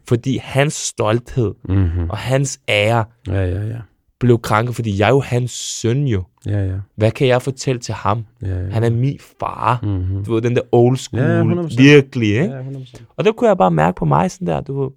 Fordi 0.09 0.37
hans 0.37 0.75
stolthed 0.75 1.55
Mm-hmm. 1.69 2.11
og 2.11 2.19
hans 2.19 2.61
ære 2.69 3.05
Ja, 3.29 3.45
ja, 3.47 3.67
ja. 3.67 3.79
blev 4.21 4.39
krænket, 4.41 4.75
fordi 4.75 4.99
jeg 4.99 5.07
er 5.07 5.11
jo 5.13 5.21
hans 5.21 5.51
søn 5.51 6.07
jo. 6.07 6.25
Ja, 6.47 6.65
ja. 6.67 6.77
Hvad 6.97 7.11
kan 7.11 7.27
jeg 7.29 7.43
fortælle 7.43 7.81
til 7.81 7.95
ham? 7.95 8.25
ja, 8.43 8.49
ja. 8.63 8.69
Han 8.71 8.85
er 8.85 8.91
min 8.91 9.19
far. 9.41 9.79
Mm-hmm. 9.83 10.25
Du 10.25 10.35
ved, 10.35 10.43
den 10.43 10.57
der 10.57 10.63
old 10.73 10.97
school, 10.97 11.23
Ja, 11.23 11.29
ja, 11.29 11.37
ja, 11.37 11.63
100%. 11.63 11.77
virkelig, 11.83 12.29
ikke? 12.29 12.45
Ja, 12.55 12.61
100%. 12.63 13.03
Og 13.17 13.25
der 13.25 13.33
kunne 13.33 13.49
jeg 13.49 13.57
bare 13.59 13.71
mærke 13.71 13.97
på 13.97 14.05
mig 14.05 14.31
sådan 14.31 14.47
der, 14.47 14.61
du 14.61 14.83
ved, 14.83 14.91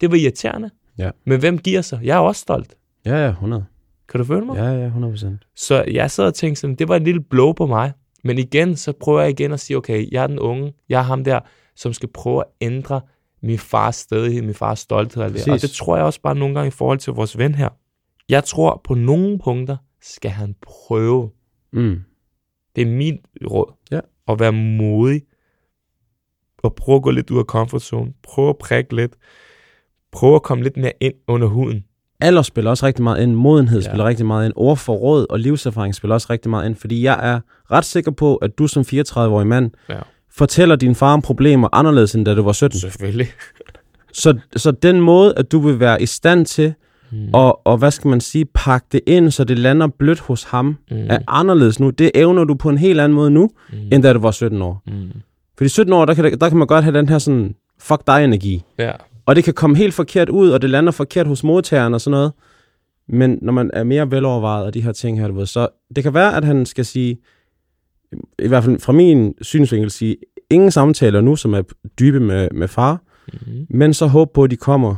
det 0.00 0.10
var 0.10 0.16
irriterende. 0.16 0.70
Ja. 1.00 1.10
Men 1.24 1.40
hvem 1.40 1.58
giver 1.58 1.82
sig? 1.82 2.00
Jeg 2.02 2.16
er 2.16 2.20
også 2.20 2.40
stolt. 2.40 2.74
Ja, 3.04 3.24
ja, 3.24 3.28
100. 3.28 3.64
Kan 4.08 4.20
du 4.20 4.24
føle 4.24 4.46
mig? 4.46 4.56
Ja, 4.56 4.70
ja, 4.70 4.88
100%. 4.88 5.52
Så 5.56 5.84
jeg 5.90 6.10
sad 6.10 6.24
og 6.24 6.34
tænkte 6.34 6.60
sådan, 6.60 6.76
det 6.76 6.88
var 6.88 6.96
et 6.96 7.02
lille 7.02 7.20
blow 7.20 7.52
på 7.52 7.66
mig. 7.66 7.92
Men 8.24 8.38
igen, 8.38 8.76
så 8.76 8.92
prøver 8.92 9.20
jeg 9.20 9.30
igen 9.30 9.52
at 9.52 9.60
sige, 9.60 9.76
okay, 9.76 10.12
jeg 10.12 10.22
er 10.22 10.26
den 10.26 10.38
unge, 10.38 10.74
jeg 10.88 10.98
er 10.98 11.02
ham 11.02 11.24
der, 11.24 11.40
som 11.76 11.92
skal 11.92 12.08
prøve 12.08 12.40
at 12.40 12.46
ændre 12.60 13.00
min 13.42 13.58
fars 13.58 13.96
stedighed, 13.96 14.42
min 14.42 14.54
fars 14.54 14.78
stolthed. 14.78 15.22
Og, 15.22 15.32
det. 15.32 15.48
og 15.48 15.62
det 15.62 15.70
tror 15.70 15.96
jeg 15.96 16.04
også 16.04 16.20
bare 16.20 16.34
nogle 16.34 16.54
gange 16.54 16.68
i 16.68 16.70
forhold 16.70 16.98
til 16.98 17.12
vores 17.12 17.38
ven 17.38 17.54
her. 17.54 17.68
Jeg 18.28 18.44
tror, 18.44 18.80
på 18.84 18.94
nogle 18.94 19.38
punkter 19.38 19.76
skal 20.02 20.30
han 20.30 20.54
prøve. 20.62 21.30
Mm. 21.72 22.00
Det 22.76 22.82
er 22.82 22.86
min 22.86 23.18
råd. 23.50 23.72
Ja. 23.90 24.00
At 24.28 24.40
være 24.40 24.52
modig. 24.52 25.22
Og 26.62 26.74
prøve 26.74 26.96
at 26.96 27.02
gå 27.02 27.10
lidt 27.10 27.30
ud 27.30 27.38
af 27.38 27.44
comfort 27.44 27.82
zone. 27.82 28.12
Prøve 28.22 28.48
at 28.48 28.58
prikke 28.58 28.96
lidt. 28.96 29.16
Prøve 30.12 30.34
at 30.34 30.42
komme 30.42 30.64
lidt 30.64 30.76
mere 30.76 30.92
ind 31.00 31.14
under 31.28 31.46
huden. 31.48 31.84
Alder 32.20 32.42
spiller 32.42 32.70
også 32.70 32.86
rigtig 32.86 33.02
meget 33.04 33.22
ind, 33.22 33.34
modenhed 33.34 33.80
Ja. 33.80 33.88
spiller 33.88 34.04
rigtig 34.04 34.26
meget 34.26 34.44
ind, 34.46 34.52
ordforråd 34.56 35.26
og 35.30 35.38
livserfaring 35.40 35.94
spiller 35.94 36.14
også 36.14 36.26
rigtig 36.30 36.50
meget 36.50 36.66
ind, 36.66 36.74
fordi 36.76 37.02
jeg 37.02 37.18
er 37.32 37.40
ret 37.72 37.84
sikker 37.84 38.10
på, 38.10 38.36
at 38.36 38.58
du 38.58 38.66
som 38.66 38.82
34-årig 38.82 39.46
mand 39.46 39.70
Ja. 39.90 39.98
fortæller 40.32 40.76
din 40.76 40.94
far 40.94 41.12
om 41.12 41.22
problemer 41.22 41.68
anderledes, 41.72 42.14
end 42.14 42.24
da 42.24 42.34
du 42.34 42.42
var 42.42 42.52
17. 42.52 42.78
Selvfølgelig. 42.80 43.26
Så, 44.12 44.38
så 44.56 44.70
den 44.70 45.00
måde, 45.00 45.34
at 45.36 45.52
du 45.52 45.58
vil 45.58 45.80
være 45.80 46.02
i 46.02 46.06
stand 46.06 46.46
til 46.46 46.74
Mm. 47.12 47.28
og, 47.32 47.66
og 47.66 47.76
hvad 47.78 47.90
skal 47.90 48.08
man 48.08 48.20
sige, 48.20 48.44
pakke 48.54 48.86
det 48.92 49.00
ind, 49.06 49.30
så 49.30 49.44
det 49.44 49.58
lander 49.58 49.86
blødt 49.98 50.20
hos 50.20 50.44
ham, 50.44 50.66
Mm. 50.90 50.96
er 51.10 51.18
anderledes 51.28 51.80
nu. 51.80 51.90
Det 51.90 52.10
evner 52.14 52.44
du 52.44 52.54
på 52.54 52.68
en 52.68 52.78
helt 52.78 53.00
anden 53.00 53.16
måde 53.16 53.30
nu, 53.30 53.50
Mm. 53.72 53.78
end 53.92 54.02
da 54.02 54.12
du 54.12 54.18
var 54.18 54.30
17 54.30 54.62
år. 54.62 54.82
Mm. 54.86 54.92
Fordi 55.58 55.68
17 55.68 55.92
år, 55.92 56.04
der 56.04 56.14
kan, 56.14 56.38
der 56.40 56.48
kan 56.48 56.58
man 56.58 56.66
godt 56.66 56.84
have 56.84 56.98
den 56.98 57.08
her 57.08 57.18
sådan, 57.18 57.54
fuck 57.80 58.00
dig 58.06 58.24
energi. 58.24 58.62
Ja. 58.78 58.92
Og 59.26 59.36
det 59.36 59.44
kan 59.44 59.54
komme 59.54 59.76
helt 59.76 59.94
forkert 59.94 60.28
ud, 60.28 60.50
og 60.50 60.62
det 60.62 60.70
lander 60.70 60.92
forkert 60.92 61.26
hos 61.26 61.44
modtageren 61.44 61.94
og 61.94 62.00
sådan 62.00 62.10
noget. 62.10 62.32
Men 63.08 63.38
når 63.42 63.52
man 63.52 63.70
er 63.72 63.84
mere 63.84 64.10
velovervejet 64.10 64.66
af 64.66 64.72
de 64.72 64.80
her 64.82 64.92
ting 64.92 65.20
her, 65.20 65.28
du 65.28 65.34
ved, 65.34 65.46
så 65.46 65.68
det 65.96 66.04
kan 66.04 66.14
være, 66.14 66.36
at 66.36 66.44
han 66.44 66.66
skal 66.66 66.84
sige, 66.84 67.18
i 68.38 68.48
hvert 68.48 68.64
fald 68.64 68.78
fra 68.80 68.92
min 68.92 69.34
synsvinkel 69.40 69.90
sige, 69.90 70.16
ingen 70.50 70.70
samtaler 70.70 71.20
nu, 71.20 71.36
som 71.36 71.54
er 71.54 71.62
dybe 72.00 72.20
med, 72.20 72.48
med 72.52 72.68
far, 72.68 73.02
Mm. 73.46 73.66
men 73.70 73.94
så 73.94 74.06
håb 74.06 74.32
på, 74.32 74.44
at 74.44 74.50
de 74.50 74.56
kommer 74.56 74.96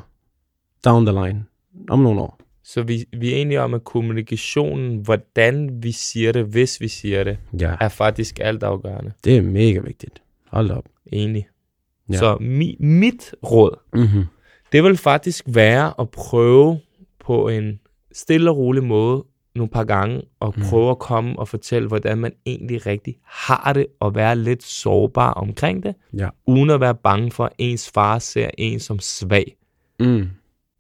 down 0.85 1.07
the 1.07 1.25
line 1.25 1.45
om 1.89 1.99
nogle 1.99 2.21
år. 2.21 2.41
Så 2.65 2.83
vi, 2.83 3.05
vi 3.17 3.33
er 3.33 3.37
enige 3.37 3.61
om, 3.61 3.75
at 3.75 3.85
kommunikationen, 3.85 4.99
hvordan 4.99 5.71
vi 5.83 5.93
siger 5.93 6.33
det, 6.33 6.45
hvis 6.45 6.81
vi 6.81 6.89
siger 6.89 7.25
det, 7.25 7.39
Ja. 7.61 7.75
er 7.81 7.89
faktisk 7.89 8.39
altafgørende. 8.43 9.13
Det 9.25 9.37
er 9.37 9.43
mega 9.43 9.81
vigtigt. 9.81 10.23
Hold 10.51 10.71
op. 10.71 10.85
Enig. 11.07 11.47
Ja. 12.11 12.17
Så 12.19 12.37
mi, 12.41 12.77
mit 12.81 13.35
råd, 13.51 13.79
Mm-hmm. 13.95 14.25
det 14.73 14.85
vil 14.85 14.97
faktisk 14.97 15.45
være 15.47 15.95
at 16.01 16.11
prøve 16.11 16.79
på 17.25 17.49
en 17.49 17.81
stille 18.13 18.51
og 18.51 18.57
rolig 18.57 18.85
måde 18.85 19.25
nogle 19.55 19.71
par 19.71 19.85
gange 19.85 20.23
og 20.41 20.55
Mm. 20.57 20.63
prøve 20.63 20.91
at 20.91 20.99
komme 20.99 21.39
og 21.39 21.49
fortælle, 21.49 21.89
hvordan 21.89 22.19
man 22.19 22.33
egentlig 22.47 22.87
rigtig 22.87 23.17
har 23.25 23.73
det, 23.73 23.87
og 24.01 24.15
være 24.15 24.37
lidt 24.37 24.63
sårbar 24.63 25.33
omkring 25.33 25.83
det, 25.83 25.95
Ja. 26.19 26.29
uden 26.47 26.71
at 26.71 26.81
være 26.81 26.95
bange 26.95 27.31
for, 27.31 27.45
at 27.45 27.53
ens 27.59 27.91
far 27.95 28.19
ser 28.19 28.51
en 28.59 28.81
som 28.81 28.99
svag. 28.99 29.57
Mm. 30.01 30.29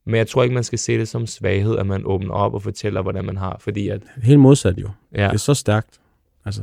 Men 0.07 0.15
jeg 0.15 0.27
tror 0.29 0.43
ikke, 0.43 0.55
man 0.55 0.65
skal 0.65 0.79
se 0.79 0.99
det 0.99 1.09
som 1.09 1.27
svaghed, 1.27 1.77
at 1.79 1.87
man 1.87 2.03
åbner 2.05 2.35
op 2.35 2.55
og 2.55 2.63
fortæller, 2.63 3.03
hvordan 3.03 3.25
man 3.25 3.37
har. 3.37 3.57
Fordi 3.61 3.89
at, 3.89 4.03
Helt 4.23 4.41
modsat 4.41 4.79
jo. 4.79 4.89
ja. 5.15 5.25
Det 5.27 5.33
er 5.33 5.37
så 5.37 5.55
stærkt. 5.55 6.01
Altså, 6.45 6.63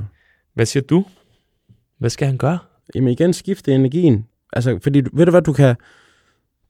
Hvad 0.54 0.66
siger 0.66 0.84
du? 0.84 1.06
Hvad 1.98 2.10
skal 2.10 2.28
han 2.28 2.38
gøre? 2.38 2.60
jamen 2.96 3.12
igen, 3.12 3.34
skifte 3.34 3.76
energien. 3.76 4.26
Altså, 4.54 4.80
fordi 4.84 5.02
ved 5.14 5.26
du 5.26 5.32
hvad, 5.32 5.42
du 5.42 5.54
kan, 5.54 5.76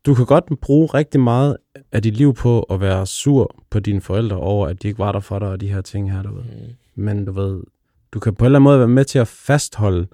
du 0.05 0.13
kan 0.13 0.25
godt 0.25 0.59
bruge 0.61 0.87
rigtig 0.87 1.21
meget 1.21 1.57
af 1.91 2.01
dit 2.01 2.17
liv 2.17 2.33
på 2.33 2.61
at 2.61 2.81
være 2.81 3.05
sur 3.05 3.55
på 3.69 3.79
dine 3.79 4.01
forældre 4.01 4.37
over, 4.37 4.67
at 4.67 4.83
de 4.83 4.87
ikke 4.87 4.99
var 4.99 5.11
der 5.11 5.19
for 5.19 5.39
dig 5.39 5.47
og 5.47 5.61
de 5.61 5.73
her 5.73 5.81
ting 5.81 6.11
her, 6.11 6.23
du 6.23 6.35
ved. 6.35 6.43
Mm. 6.43 7.03
Men 7.03 7.25
du 7.25 7.31
ved, 7.31 7.63
du 8.13 8.19
kan 8.19 8.35
på 8.35 8.43
en 8.43 8.45
eller 8.45 8.59
anden 8.59 8.63
måde 8.63 8.79
være 8.79 8.87
med 8.87 9.05
til 9.05 9.19
at 9.19 9.27
fastholde 9.27 10.07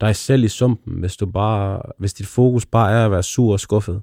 dig 0.00 0.16
selv 0.16 0.44
i 0.44 0.48
sumpen, 0.48 1.00
hvis, 1.00 1.16
du 1.16 1.26
bare, 1.26 1.82
hvis 1.98 2.14
dit 2.14 2.26
fokus 2.26 2.66
bare 2.66 2.92
er 2.92 3.04
at 3.04 3.10
være 3.10 3.22
sur 3.22 3.52
og 3.52 3.60
skuffet. 3.60 4.02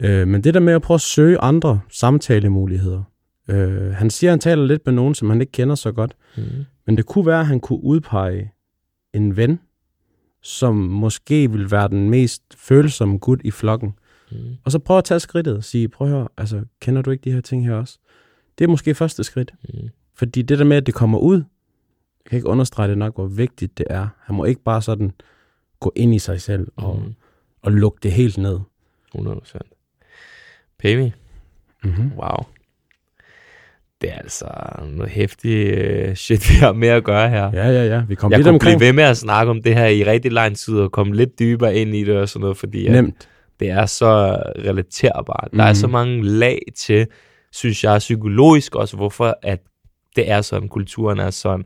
Øh, 0.00 0.28
men 0.28 0.44
det 0.44 0.54
der 0.54 0.60
med 0.60 0.72
at 0.72 0.82
prøve 0.82 0.94
at 0.96 1.00
søge 1.00 1.38
andre 1.38 1.80
samtalemuligheder. 1.90 3.02
Øh, 3.50 3.94
han 3.94 4.10
siger, 4.10 4.30
at 4.30 4.32
han 4.32 4.40
taler 4.40 4.64
lidt 4.64 4.86
med 4.86 4.94
nogen, 4.94 5.14
som 5.14 5.30
han 5.30 5.40
ikke 5.40 5.52
kender 5.52 5.74
så 5.74 5.92
godt. 5.92 6.16
Mm. 6.36 6.42
Men 6.86 6.96
det 6.96 7.06
kunne 7.06 7.26
være, 7.26 7.40
at 7.40 7.46
han 7.46 7.60
kunne 7.60 7.84
udpege 7.84 8.52
en 9.14 9.36
ven, 9.36 9.60
som 10.42 10.74
måske 10.76 11.50
vil 11.52 11.70
være 11.70 11.88
den 11.88 12.10
mest 12.10 12.42
følsomme 12.56 13.18
gut 13.18 13.40
i 13.44 13.50
flokken. 13.50 13.94
Mm. 14.32 14.38
Og 14.64 14.72
så 14.72 14.78
prøve 14.78 14.98
at 14.98 15.04
tage 15.04 15.20
skridtet 15.20 15.56
og 15.56 15.64
sige, 15.64 15.88
prøv 15.88 16.08
at 16.08 16.14
høre, 16.14 16.28
altså, 16.36 16.64
kender 16.80 17.02
du 17.02 17.10
ikke 17.10 17.24
de 17.24 17.32
her 17.32 17.40
ting 17.40 17.66
her 17.66 17.74
også? 17.74 17.98
Det 18.58 18.64
er 18.64 18.68
måske 18.68 18.94
første 18.94 19.24
skridt. 19.24 19.52
Mm. 19.74 19.88
Fordi 20.14 20.42
det 20.42 20.58
der 20.58 20.64
med, 20.64 20.76
at 20.76 20.86
det 20.86 20.94
kommer 20.94 21.18
ud, 21.18 21.36
jeg 22.24 22.30
kan 22.30 22.36
ikke 22.36 22.48
understrege 22.48 22.88
det 22.88 22.98
nok, 22.98 23.14
hvor 23.14 23.26
vigtigt 23.26 23.78
det 23.78 23.86
er. 23.90 24.08
Han 24.22 24.36
må 24.36 24.44
ikke 24.44 24.62
bare 24.62 24.82
sådan 24.82 25.12
gå 25.80 25.92
ind 25.96 26.14
i 26.14 26.18
sig 26.18 26.40
selv 26.40 26.68
og, 26.76 27.02
Mm. 27.06 27.14
og 27.62 27.72
lukke 27.72 27.98
det 28.02 28.12
helt 28.12 28.38
ned. 28.38 28.58
100%. 29.14 29.58
Pemi, 30.78 31.12
Mm-hmm. 31.84 32.12
wow. 32.16 32.44
Det 34.00 34.10
er 34.10 34.18
altså 34.18 34.46
noget 34.86 35.10
hæftigt 35.12 35.78
uh, 36.08 36.14
shit, 36.14 36.50
vi 36.50 36.54
har 36.54 36.72
med 36.72 36.88
at 36.88 37.04
gøre 37.04 37.28
her. 37.28 37.50
Ja, 37.52 37.68
ja, 37.70 37.84
ja. 37.86 38.02
Vi 38.08 38.14
kom 38.14 38.30
jeg 38.32 38.38
lidt 38.38 38.44
kunne 38.46 38.54
omkring. 38.54 38.78
blive 38.78 38.86
ved 38.86 38.92
med 38.92 39.04
at 39.04 39.16
snakke 39.16 39.50
om 39.50 39.62
det 39.62 39.74
her 39.74 39.86
i 39.86 40.04
rigtig 40.04 40.32
lang 40.32 40.56
tid, 40.56 40.74
og 40.78 40.92
komme 40.92 41.14
lidt 41.16 41.38
dybere 41.38 41.74
ind 41.76 41.94
i 41.94 42.04
det 42.04 42.16
og 42.16 42.28
sådan 42.28 42.40
noget, 42.40 42.56
fordi 42.56 42.88
Nemt. 42.88 43.28
det 43.60 43.70
er 43.70 43.86
så 43.86 44.36
relaterbart. 44.58 45.48
Der 45.56 45.62
er 45.64 45.68
Mhm. 45.68 45.74
så 45.74 45.86
mange 45.86 46.24
lag 46.24 46.58
til, 46.76 47.06
synes 47.52 47.84
jeg, 47.84 47.98
psykologisk 47.98 48.74
også, 48.74 48.96
hvorfor 48.96 49.38
at 49.42 49.58
det 50.16 50.30
er 50.30 50.40
sådan, 50.40 50.68
kulturen 50.68 51.18
er 51.18 51.30
sådan. 51.30 51.64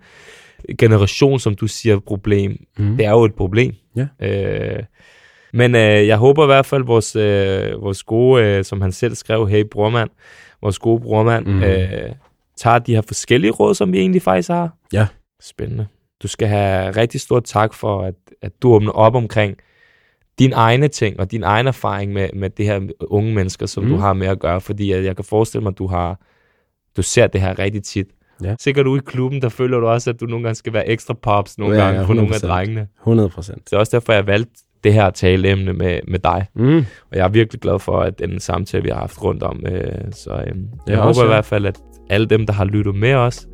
Generation, 0.79 1.39
som 1.41 1.55
du 1.55 1.67
siger, 1.67 1.99
problem. 2.07 2.57
Mm. 2.79 2.97
Det 2.97 3.07
er 3.07 3.11
jo 3.11 3.25
et 3.25 3.35
problem. 3.35 3.75
Ja. 3.97 4.07
Øh, 4.27 4.83
men 5.53 5.75
øh, 5.75 6.07
jeg 6.07 6.17
håber 6.17 6.43
i 6.45 6.47
hvert 6.47 6.67
fald, 6.67 6.85
vores, 6.85 7.17
øh, 7.17 7.83
vores 7.83 8.03
gode, 8.03 8.45
øh, 8.45 8.65
som 8.65 8.81
han 8.81 8.93
selv 8.93 9.15
skrev, 9.15 9.49
hey 9.49 9.65
brormand, 9.71 10.11
vores 10.63 10.79
gode 10.79 11.01
brormand, 11.01 11.47
Mhm. 11.47 11.63
øh, 11.63 12.11
tager 12.63 12.79
de 12.79 12.95
her 12.95 13.01
forskellige 13.03 13.51
råd, 13.51 13.75
som 13.75 13.93
vi 13.93 13.99
egentlig 13.99 14.23
faktisk 14.23 14.49
har. 14.51 14.77
Ja. 14.93 15.07
Spændende. 15.43 15.87
Du 16.23 16.29
skal 16.29 16.49
have 16.49 16.91
rigtig 16.91 17.21
stor 17.21 17.41
tak 17.41 17.75
for, 17.75 18.03
at, 18.03 18.15
at 18.43 18.53
du 18.63 18.75
åbner 18.75 18.91
op 18.93 19.15
omkring 19.15 19.57
dine 20.39 20.55
egne 20.55 20.89
ting 20.89 21.21
og 21.21 21.31
din 21.31 21.43
egen 21.43 21.67
erfaring 21.67 22.13
med, 22.13 22.29
med 22.35 22.51
det 22.51 22.67
her 22.67 22.81
unge 23.01 23.35
mennesker, 23.35 23.67
som 23.67 23.83
mm. 23.85 23.91
du 23.91 23.97
har 23.97 24.13
med 24.13 24.27
at 24.27 24.39
gøre, 24.39 24.61
fordi 24.61 24.93
at 24.93 25.05
jeg 25.05 25.17
kan 25.17 25.25
forestille 25.25 25.63
mig, 25.63 25.71
at 25.71 25.79
du 25.79 25.87
har 25.87 26.21
du 26.97 27.03
ser 27.03 27.27
det 27.27 27.41
her 27.41 27.59
rigtig 27.59 27.83
tit. 27.83 28.07
Ja. 28.45 28.55
Sikkert 28.59 28.87
ude 28.87 28.99
i 28.99 29.03
klubben, 29.07 29.43
der 29.43 29.49
føler 29.49 29.81
du 29.81 29.87
også, 29.87 30.11
at 30.11 30.21
du 30.21 30.27
nogle 30.27 30.43
gange 30.43 30.55
skal 30.55 30.73
være 30.73 30.89
ekstra 30.89 31.15
pops 31.15 31.59
nogle 31.59 31.77
Ja, 31.77 31.85
gange 31.85 32.01
ja, 32.01 32.07
for 32.07 32.15
nogle 32.15 32.35
af 32.35 32.39
100%. 32.39 32.47
drengene. 32.47 32.89
100 33.01 33.29
procent. 33.29 33.65
Det 33.65 33.73
er 33.73 33.79
også 33.79 33.97
derfor, 33.97 34.13
jeg 34.13 34.27
valgte 34.27 34.53
det 34.85 34.95
her 34.95 35.11
taleemne 35.11 35.73
med, 35.73 36.01
med 36.09 36.19
dig. 36.19 36.47
Mm. 36.55 36.77
Og 37.11 37.17
jeg 37.17 37.25
er 37.25 37.29
virkelig 37.29 37.61
glad 37.61 37.79
for, 37.79 38.01
at 38.01 38.19
den 38.19 38.41
samtale, 38.41 38.83
vi 38.83 38.89
har 38.89 38.99
haft 38.99 39.23
rundt 39.25 39.43
om. 39.43 39.67
Øh, 39.67 40.13
så 40.13 40.31
øh, 40.31 40.37
jeg 40.47 40.55
Ja, 40.89 40.95
håber 40.95 41.09
også, 41.09 41.21
i 41.21 41.25
ja. 41.25 41.31
hvert 41.31 41.45
fald, 41.45 41.67
at 41.67 41.81
alle 42.13 42.27
dem, 42.27 42.47
der 42.47 42.53
har 42.53 42.65
lyttet 42.65 42.95
med 42.95 43.15
os, 43.15 43.47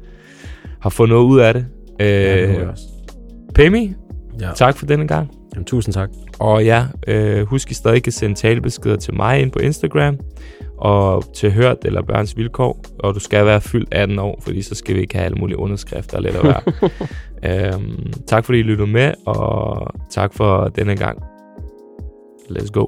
har 0.81 0.91
fået 0.91 1.09
noget 1.09 1.25
ud 1.25 1.41
af 1.41 1.55
det. 1.55 1.67
Øh, 2.01 2.07
Ja. 2.55 2.65
Pemi, 3.55 3.93
Ja. 4.41 4.51
tak 4.55 4.77
for 4.77 4.87
denne 4.87 5.09
gang. 5.09 5.31
Jamen, 5.55 5.65
tusind 5.65 5.95
tak. 5.95 6.09
Og 6.39 6.65
ja, 6.65 6.85
øh, 7.09 7.47
husk 7.47 7.71
I 7.71 7.75
stadig 7.75 8.03
kan 8.03 8.13
sende 8.13 8.35
talebeskeder 8.35 8.97
til 8.97 9.15
mig 9.15 9.41
ind 9.41 9.51
på 9.51 9.59
Instagram, 9.59 10.19
og 10.79 11.25
til 11.35 11.53
Hørt 11.53 11.77
eller 11.85 12.03
Børns 12.03 12.37
Vilkår, 12.37 12.85
og 12.99 13.15
du 13.15 13.21
skal 13.21 13.47
være 13.47 13.61
fyldt 13.61 13.89
18 13.95 14.19
år, 14.19 14.41
fordi 14.43 14.63
så 14.63 14.75
skal 14.75 14.95
vi 14.95 15.01
ikke 15.01 15.15
have 15.15 15.25
alle 15.25 15.37
mulige 15.39 15.59
underskrifter 15.59 16.19
at 16.19 16.25
være. 16.25 16.61
øhm, 17.75 18.13
tak 18.27 18.45
fordi 18.45 18.59
I 18.59 18.63
lyttede 18.63 18.91
med, 18.91 19.13
og 19.27 19.87
tak 20.11 20.35
for 20.35 20.69
denne 20.69 20.97
gang. 20.97 21.23
Let's 22.51 22.71
go. 22.71 22.85